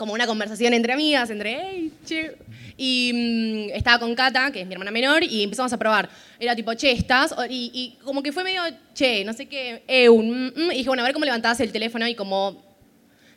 como 0.01 0.15
una 0.15 0.27
conversación 0.27 0.73
entre 0.73 0.95
amigas, 0.95 1.29
entre, 1.29 1.61
hey, 1.61 1.93
che. 2.07 2.35
Y 2.79 3.69
mm, 3.69 3.77
estaba 3.77 3.99
con 3.99 4.15
Cata, 4.15 4.51
que 4.51 4.63
es 4.63 4.67
mi 4.67 4.73
hermana 4.73 4.91
menor, 4.91 5.23
y 5.23 5.43
empezamos 5.43 5.71
a 5.75 5.77
probar. 5.77 6.09
Era 6.39 6.57
tipo, 6.57 6.73
che, 6.73 6.91
¿estás? 6.91 7.35
Y, 7.51 7.99
como 8.03 8.23
que 8.23 8.33
fue 8.33 8.43
medio, 8.43 8.63
che, 8.95 9.23
no 9.27 9.35
sé 9.35 9.45
qué, 9.45 9.83
eun. 9.87 10.27
mm, 10.31 10.53
mm. 10.57 10.71
Y 10.71 10.77
dije, 10.77 10.89
bueno, 10.89 11.03
a 11.03 11.05
ver 11.05 11.13
cómo 11.13 11.27
levantabas 11.27 11.61
el 11.61 11.71
teléfono 11.71 12.09
y 12.09 12.15
como 12.15 12.65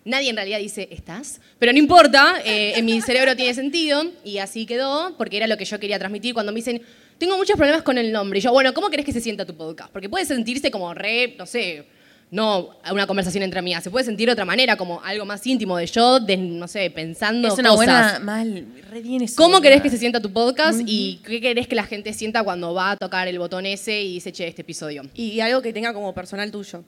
Nadie 0.05 0.29
en 0.29 0.37
realidad 0.37 0.59
dice, 0.59 0.87
¿estás? 0.89 1.41
Pero 1.59 1.73
no 1.73 1.79
importa, 1.79 2.41
eh, 2.45 2.73
en 2.77 2.85
mi 2.85 3.01
cerebro 3.01 3.35
tiene 3.35 3.53
sentido 3.53 4.05
y 4.23 4.37
así 4.37 4.65
quedó, 4.65 5.15
porque 5.17 5.35
era 5.35 5.47
lo 5.47 5.57
que 5.57 5.65
yo 5.65 5.79
quería 5.79 5.99
transmitir 5.99 6.33
cuando 6.33 6.53
me 6.53 6.57
dicen, 6.57 6.81
tengo 7.17 7.37
muchos 7.37 7.57
problemas 7.57 7.83
con 7.83 7.97
el 7.97 8.11
nombre. 8.11 8.39
Y 8.39 8.41
yo, 8.41 8.51
bueno, 8.51 8.73
¿cómo 8.73 8.89
querés 8.89 9.05
que 9.05 9.13
se 9.13 9.21
sienta 9.21 9.45
tu 9.45 9.55
podcast? 9.55 9.91
Porque 9.91 10.09
puede 10.09 10.25
sentirse 10.25 10.71
como 10.71 10.93
re, 10.93 11.35
no 11.37 11.45
sé, 11.45 11.85
no 12.31 12.71
una 12.91 13.05
conversación 13.05 13.43
entre 13.43 13.59
amigas, 13.59 13.83
se 13.83 13.91
puede 13.91 14.05
sentir 14.05 14.27
de 14.27 14.33
otra 14.33 14.45
manera, 14.45 14.75
como 14.75 15.01
algo 15.03 15.25
más 15.25 15.45
íntimo 15.45 15.77
de 15.77 15.85
yo, 15.85 16.19
de, 16.19 16.35
no 16.37 16.67
sé, 16.67 16.89
pensando 16.89 17.47
Es 17.47 17.53
una 17.59 17.69
cosas. 17.69 17.75
buena. 17.75 18.19
Mal, 18.19 18.65
re 18.89 19.01
bien 19.01 19.21
eso. 19.21 19.35
¿Cómo 19.37 19.61
querés 19.61 19.81
que 19.81 19.89
se 19.89 19.97
sienta 19.97 20.19
tu 20.19 20.31
podcast 20.33 20.81
y 20.85 21.21
qué 21.25 21.39
querés 21.39 21.67
que 21.67 21.75
la 21.75 21.85
gente 21.85 22.11
sienta 22.13 22.43
cuando 22.43 22.73
va 22.73 22.91
a 22.91 22.97
tocar 22.97 23.27
el 23.27 23.37
botón 23.37 23.65
ese 23.65 24.01
y 24.01 24.15
dice, 24.15 24.31
che, 24.31 24.47
este 24.47 24.61
episodio? 24.63 25.03
Y 25.13 25.39
algo 25.41 25.61
que 25.61 25.73
tenga 25.73 25.93
como 25.93 26.13
personal 26.13 26.49
tuyo. 26.51 26.83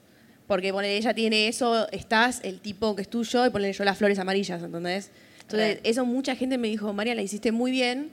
Porque 0.46 0.72
ponele, 0.72 0.96
ella 0.96 1.12
tiene 1.12 1.48
eso, 1.48 1.88
estás, 1.90 2.40
el 2.44 2.60
tipo 2.60 2.94
que 2.94 3.02
es 3.02 3.08
tuyo, 3.08 3.44
y 3.46 3.50
ponele 3.50 3.72
yo 3.72 3.82
las 3.84 3.98
flores 3.98 4.18
amarillas, 4.18 4.62
¿entendés? 4.62 5.10
Entonces, 5.42 5.78
eso 5.84 6.04
mucha 6.04 6.36
gente 6.36 6.58
me 6.58 6.68
dijo, 6.68 6.92
María, 6.92 7.14
la 7.14 7.22
hiciste 7.22 7.50
muy 7.52 7.70
bien, 7.70 8.10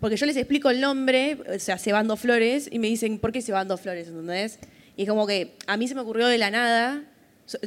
porque 0.00 0.16
yo 0.16 0.26
les 0.26 0.36
explico 0.36 0.70
el 0.70 0.80
nombre, 0.80 1.38
o 1.54 1.58
sea, 1.58 1.78
Cebando 1.78 2.16
Flores, 2.16 2.68
y 2.70 2.78
me 2.78 2.88
dicen, 2.88 3.18
¿por 3.18 3.32
qué 3.32 3.40
Cebando 3.42 3.76
Flores? 3.78 4.08
¿Entendés? 4.08 4.58
Y 4.96 5.06
como 5.06 5.26
que 5.26 5.56
a 5.66 5.76
mí 5.76 5.88
se 5.88 5.94
me 5.94 6.00
ocurrió 6.02 6.26
de 6.28 6.38
la 6.38 6.50
nada, 6.50 7.02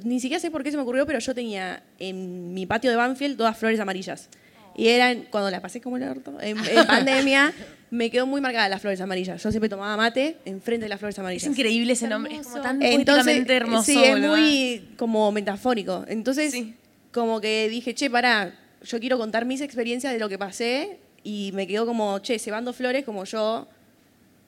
ni 0.03 0.19
siquiera 0.19 0.39
sé 0.39 0.49
por 0.51 0.63
qué 0.63 0.71
se 0.71 0.77
me 0.77 0.83
ocurrió, 0.83 1.05
pero 1.05 1.19
yo 1.19 1.35
tenía 1.35 1.83
en 1.99 2.53
mi 2.53 2.65
patio 2.65 2.89
de 2.89 2.95
Banfield 2.95 3.37
todas 3.37 3.57
flores 3.57 3.79
amarillas. 3.79 4.29
Y 4.75 4.89
eran, 4.89 5.23
cuando 5.31 5.49
la 5.49 5.59
pasé 5.61 5.81
como 5.81 5.97
el 5.97 6.03
orto, 6.03 6.37
en, 6.39 6.55
en 6.57 6.85
pandemia, 6.87 7.51
me 7.89 8.09
quedó 8.11 8.27
muy 8.27 8.41
marcada 8.41 8.69
las 8.69 8.79
flores 8.81 9.01
amarillas. 9.01 9.41
Yo 9.41 9.49
siempre 9.51 9.69
tomaba 9.69 9.97
mate 9.97 10.37
enfrente 10.45 10.85
de 10.85 10.89
las 10.89 10.99
flores 10.99 11.17
amarillas. 11.17 11.43
Es 11.43 11.49
increíble 11.49 11.93
ese 11.93 12.07
nombre. 12.07 12.35
Es 12.35 12.47
como 12.47 12.61
tan 12.61 12.81
Entonces, 12.83 13.43
hermoso. 13.49 13.83
sí, 13.83 14.03
es 14.03 14.19
muy 14.19 14.89
como 14.97 15.31
metafórico. 15.31 16.05
Entonces, 16.07 16.51
Sí. 16.51 16.75
como 17.11 17.41
que 17.41 17.67
dije, 17.69 17.95
che, 17.95 18.09
pará, 18.09 18.53
yo 18.83 18.99
quiero 18.99 19.17
contar 19.17 19.45
mis 19.45 19.61
experiencias 19.61 20.13
de 20.13 20.19
lo 20.19 20.29
que 20.29 20.37
pasé 20.37 20.99
y 21.23 21.51
me 21.55 21.65
quedó 21.65 21.85
como, 21.87 22.19
che, 22.19 22.37
cebando 22.37 22.71
flores 22.71 23.03
como 23.03 23.23
yo, 23.25 23.67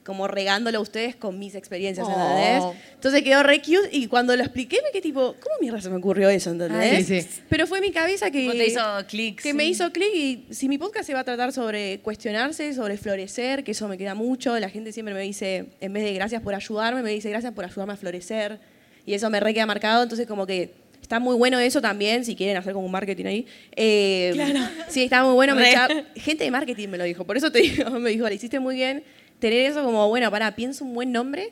como 0.06 0.28
regándolo 0.28 0.80
a 0.80 0.82
ustedes 0.82 1.16
con 1.16 1.38
mis 1.38 1.54
experiencias, 1.56 2.08
Oh. 2.08 2.12
¿entendés? 2.12 2.64
Entonces 2.96 3.22
quedó 3.22 3.44
re 3.44 3.60
cute 3.62 3.90
y 3.92 4.08
cuando 4.08 4.36
lo 4.36 4.42
expliqué 4.44 4.78
me 4.84 4.90
quedé 4.92 5.02
tipo, 5.04 5.36
¿cómo 5.40 5.56
mierda 5.62 5.80
se 5.82 5.90
me 5.90 5.98
ocurrió 5.98 6.30
eso, 6.30 6.50
¿entendés? 6.52 6.94
Ay, 6.98 7.04
sí, 7.04 7.22
sí. 7.22 7.42
Pero 7.48 7.68
fue 7.68 7.80
mi 7.80 7.92
cabeza 7.92 8.32
que... 8.32 8.50
Te 8.50 8.68
hizo 8.68 8.82
clic. 9.08 9.36
Que 9.42 9.52
sí. 9.52 9.54
me 9.54 9.66
hizo 9.66 9.92
clic 9.92 10.10
y 10.16 10.46
si 10.50 10.68
mi 10.68 10.78
podcast 10.80 11.06
se 11.06 11.14
va 11.14 11.20
a 11.20 11.24
tratar 11.24 11.52
sobre 11.54 12.00
cuestionarse, 12.00 12.74
sobre 12.74 12.98
florecer, 12.98 13.64
que 13.64 13.72
eso 13.72 13.88
me 13.88 13.98
queda 14.00 14.16
mucho, 14.16 14.58
la 14.58 14.70
gente 14.70 14.92
siempre 14.94 15.14
me 15.14 15.22
dice, 15.22 15.66
en 15.80 15.94
vez 15.94 16.04
de 16.04 16.14
gracias 16.14 16.42
por 16.42 16.56
ayudarme, 16.56 17.04
me 17.04 17.12
dice 17.12 17.30
gracias 17.30 17.54
por 17.54 17.66
ayudarme 17.66 17.94
a 17.94 17.98
florecer 17.98 18.60
y 19.06 19.14
eso 19.14 19.30
me 19.30 19.40
re 19.40 19.54
queda 19.54 19.66
marcado, 19.68 20.02
entonces 20.04 20.26
como 20.28 20.48
que 20.48 20.72
está 21.02 21.20
muy 21.20 21.36
bueno 21.36 21.60
eso 21.60 21.82
también, 21.82 22.26
si 22.26 22.36
quieren 22.36 22.58
hacer 22.58 22.74
como 22.74 22.86
un 22.86 22.92
marketing 22.92 23.26
ahí. 23.26 23.46
Eh, 23.76 24.34
Sí, 24.90 25.04
está 25.04 25.24
muy 25.24 25.34
bueno. 25.34 25.56
me 25.56 25.70
echa- 25.72 25.88
gente 26.16 26.44
de 26.44 26.52
marketing 26.52 26.88
me 26.90 26.98
lo 26.98 27.04
dijo, 27.04 27.26
por 27.26 27.38
eso 27.38 27.52
te 27.52 27.60
digo, 27.60 27.90
me 28.00 28.10
dijo, 28.10 28.28
le 28.28 28.36
hiciste 28.36 28.60
muy 28.60 28.76
bien, 28.76 29.04
tener 29.40 29.70
eso 29.70 29.84
como, 29.84 30.08
bueno, 30.10 30.30
para, 30.32 30.56
pienso 30.56 30.84
un 30.86 30.94
buen 30.94 31.12
nombre, 31.12 31.52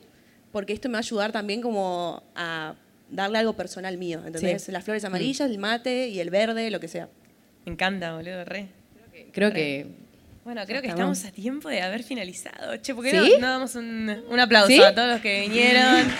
porque 0.52 0.72
esto 0.72 0.88
me 0.88 0.94
va 0.94 0.98
a 0.98 1.00
ayudar 1.00 1.32
también 1.32 1.60
como 1.60 2.22
a 2.34 2.74
darle 3.10 3.38
algo 3.38 3.54
personal 3.54 3.96
mío, 3.98 4.22
¿entendés? 4.26 4.64
Sí. 4.64 4.72
Las 4.72 4.84
flores 4.84 5.04
amarillas, 5.04 5.50
el 5.50 5.58
mate 5.58 6.08
y 6.08 6.20
el 6.20 6.30
verde, 6.30 6.70
lo 6.70 6.80
que 6.80 6.88
sea. 6.88 7.08
Me 7.64 7.72
encanta, 7.72 8.14
boludo, 8.14 8.44
re. 8.44 8.68
Creo 9.32 9.52
que... 9.52 9.86
Bueno, 10.44 10.62
creo 10.64 10.80
que 10.80 10.88
Estamos. 10.88 11.18
estamos 11.18 11.32
a 11.32 11.34
tiempo 11.34 11.68
de 11.68 11.82
haber 11.82 12.02
finalizado. 12.02 12.76
Che, 12.78 12.94
¿por 12.94 13.04
qué 13.04 13.10
¿Sí? 13.10 13.32
no, 13.34 13.38
no 13.40 13.46
damos 13.48 13.74
un, 13.74 14.24
un 14.30 14.40
aplauso 14.40 14.68
¿Sí? 14.68 14.82
a 14.82 14.94
todos 14.94 15.08
los 15.08 15.20
que 15.20 15.42
vinieron? 15.42 16.10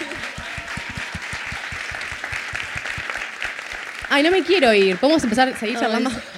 Ay, 4.10 4.22
no 4.22 4.30
me 4.30 4.42
quiero 4.42 4.72
ir. 4.74 4.96
¿Podemos 4.98 5.22
empezar 5.24 5.48
a 5.48 5.56
seguir 5.56 5.76
Ay, 5.76 5.82
charlando? 5.82 6.10
¿Puede 6.10 6.37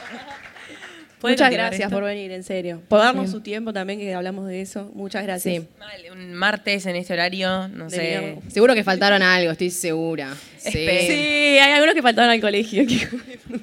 Muchas 1.23 1.51
gracias 1.51 1.81
esto? 1.83 1.95
por 1.95 2.05
venir, 2.05 2.33
en 2.33 2.43
serio. 2.43 2.83
Por 2.89 2.99
darnos 3.01 3.31
su 3.31 3.41
tiempo 3.41 3.73
también, 3.73 3.99
que 3.99 4.15
hablamos 4.15 4.47
de 4.47 4.61
eso. 4.61 4.91
Muchas 4.95 5.23
gracias. 5.23 5.63
Sí. 5.63 5.69
Mal, 5.79 6.01
un 6.13 6.35
martes 6.35 6.87
en 6.87 6.97
este 6.97 7.13
horario, 7.13 7.69
no 7.69 7.89
De 7.89 7.97
sé. 7.97 8.39
Seguro 8.51 8.75
que 8.75 8.85
faltaron 8.85 9.23
algo, 9.23 9.53
estoy 9.53 9.71
segura. 9.71 10.35
Sí. 10.59 10.71
Sí, 10.73 11.13
hay 11.59 11.73
algunos 11.73 11.95
que 11.95 12.03
faltaban 12.03 12.31
al 12.31 12.41
colegio. 12.41 12.83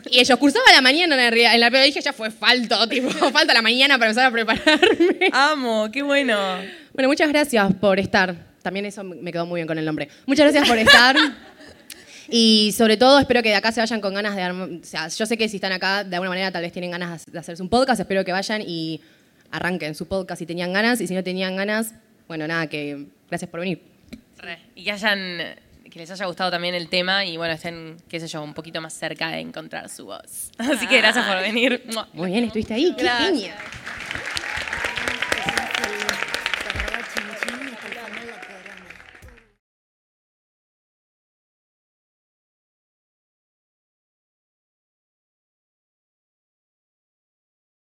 Y 0.09 0.19
ellos 0.19 0.37
cursaban 0.37 0.69
a 0.69 0.75
la 0.75 0.81
mañana 0.81 1.15
en 1.27 1.37
la, 1.37 1.53
en 1.53 1.59
la 1.59 1.71
pero 1.71 1.83
dije 1.83 2.01
ya 2.01 2.13
fue 2.13 2.31
falto, 2.31 2.87
tipo, 2.87 3.09
falta 3.31 3.53
la 3.53 3.61
mañana 3.61 3.97
para 3.97 4.11
empezar 4.11 4.27
a 4.27 4.31
prepararme. 4.31 5.29
Amo, 5.31 5.89
qué 5.91 6.03
bueno. 6.03 6.37
Bueno, 6.93 7.09
muchas 7.09 7.29
gracias 7.29 7.73
por 7.75 7.99
estar. 7.99 8.35
También 8.61 8.85
eso 8.85 9.03
me 9.03 9.31
quedó 9.31 9.45
muy 9.45 9.59
bien 9.59 9.67
con 9.67 9.77
el 9.77 9.85
nombre. 9.85 10.09
Muchas 10.25 10.51
gracias 10.51 10.67
por 10.67 10.77
estar. 10.77 11.15
Y 12.29 12.73
sobre 12.75 12.97
todo 12.97 13.19
espero 13.19 13.41
que 13.41 13.49
de 13.49 13.55
acá 13.55 13.71
se 13.71 13.79
vayan 13.79 14.01
con 14.01 14.13
ganas 14.13 14.35
de 14.35 14.41
armar, 14.41 14.69
o 14.69 14.83
sea, 14.83 15.07
yo 15.07 15.25
sé 15.25 15.37
que 15.37 15.47
si 15.49 15.57
están 15.57 15.71
acá 15.71 16.03
de 16.03 16.15
alguna 16.15 16.29
manera 16.29 16.51
tal 16.51 16.61
vez 16.61 16.71
tienen 16.71 16.91
ganas 16.91 17.25
de 17.25 17.39
hacerse 17.39 17.63
un 17.63 17.69
podcast, 17.69 17.99
espero 17.99 18.23
que 18.25 18.31
vayan 18.31 18.61
y 18.65 19.01
arranquen 19.51 19.95
su 19.95 20.07
podcast 20.07 20.39
si 20.39 20.45
tenían 20.45 20.73
ganas 20.73 20.99
y 21.01 21.07
si 21.07 21.13
no 21.13 21.23
tenían 21.23 21.55
ganas, 21.55 21.93
bueno, 22.27 22.47
nada, 22.47 22.67
que 22.67 23.05
gracias 23.29 23.49
por 23.49 23.61
venir. 23.61 23.81
Re. 24.37 24.59
Y 24.75 24.83
que 24.83 24.91
hayan, 24.91 25.55
que 25.89 25.99
les 25.99 26.11
haya 26.11 26.25
gustado 26.25 26.51
también 26.51 26.75
el 26.75 26.89
tema 26.89 27.25
y 27.25 27.37
bueno, 27.37 27.53
estén, 27.53 27.97
qué 28.09 28.19
sé 28.19 28.27
yo, 28.27 28.43
un 28.43 28.53
poquito 28.53 28.81
más 28.81 28.93
cerca 28.93 29.29
de 29.29 29.39
encontrar 29.39 29.89
su 29.89 30.05
voz. 30.05 30.51
Así 30.57 30.87
que 30.87 30.97
gracias 30.97 31.25
por 31.25 31.41
venir. 31.41 31.83
Muy 32.13 32.31
bien, 32.31 32.43
estuviste 32.43 32.73
ahí, 32.73 32.93
qué 32.97 33.03
Gracias. 33.03 33.29
genia. 33.29 33.55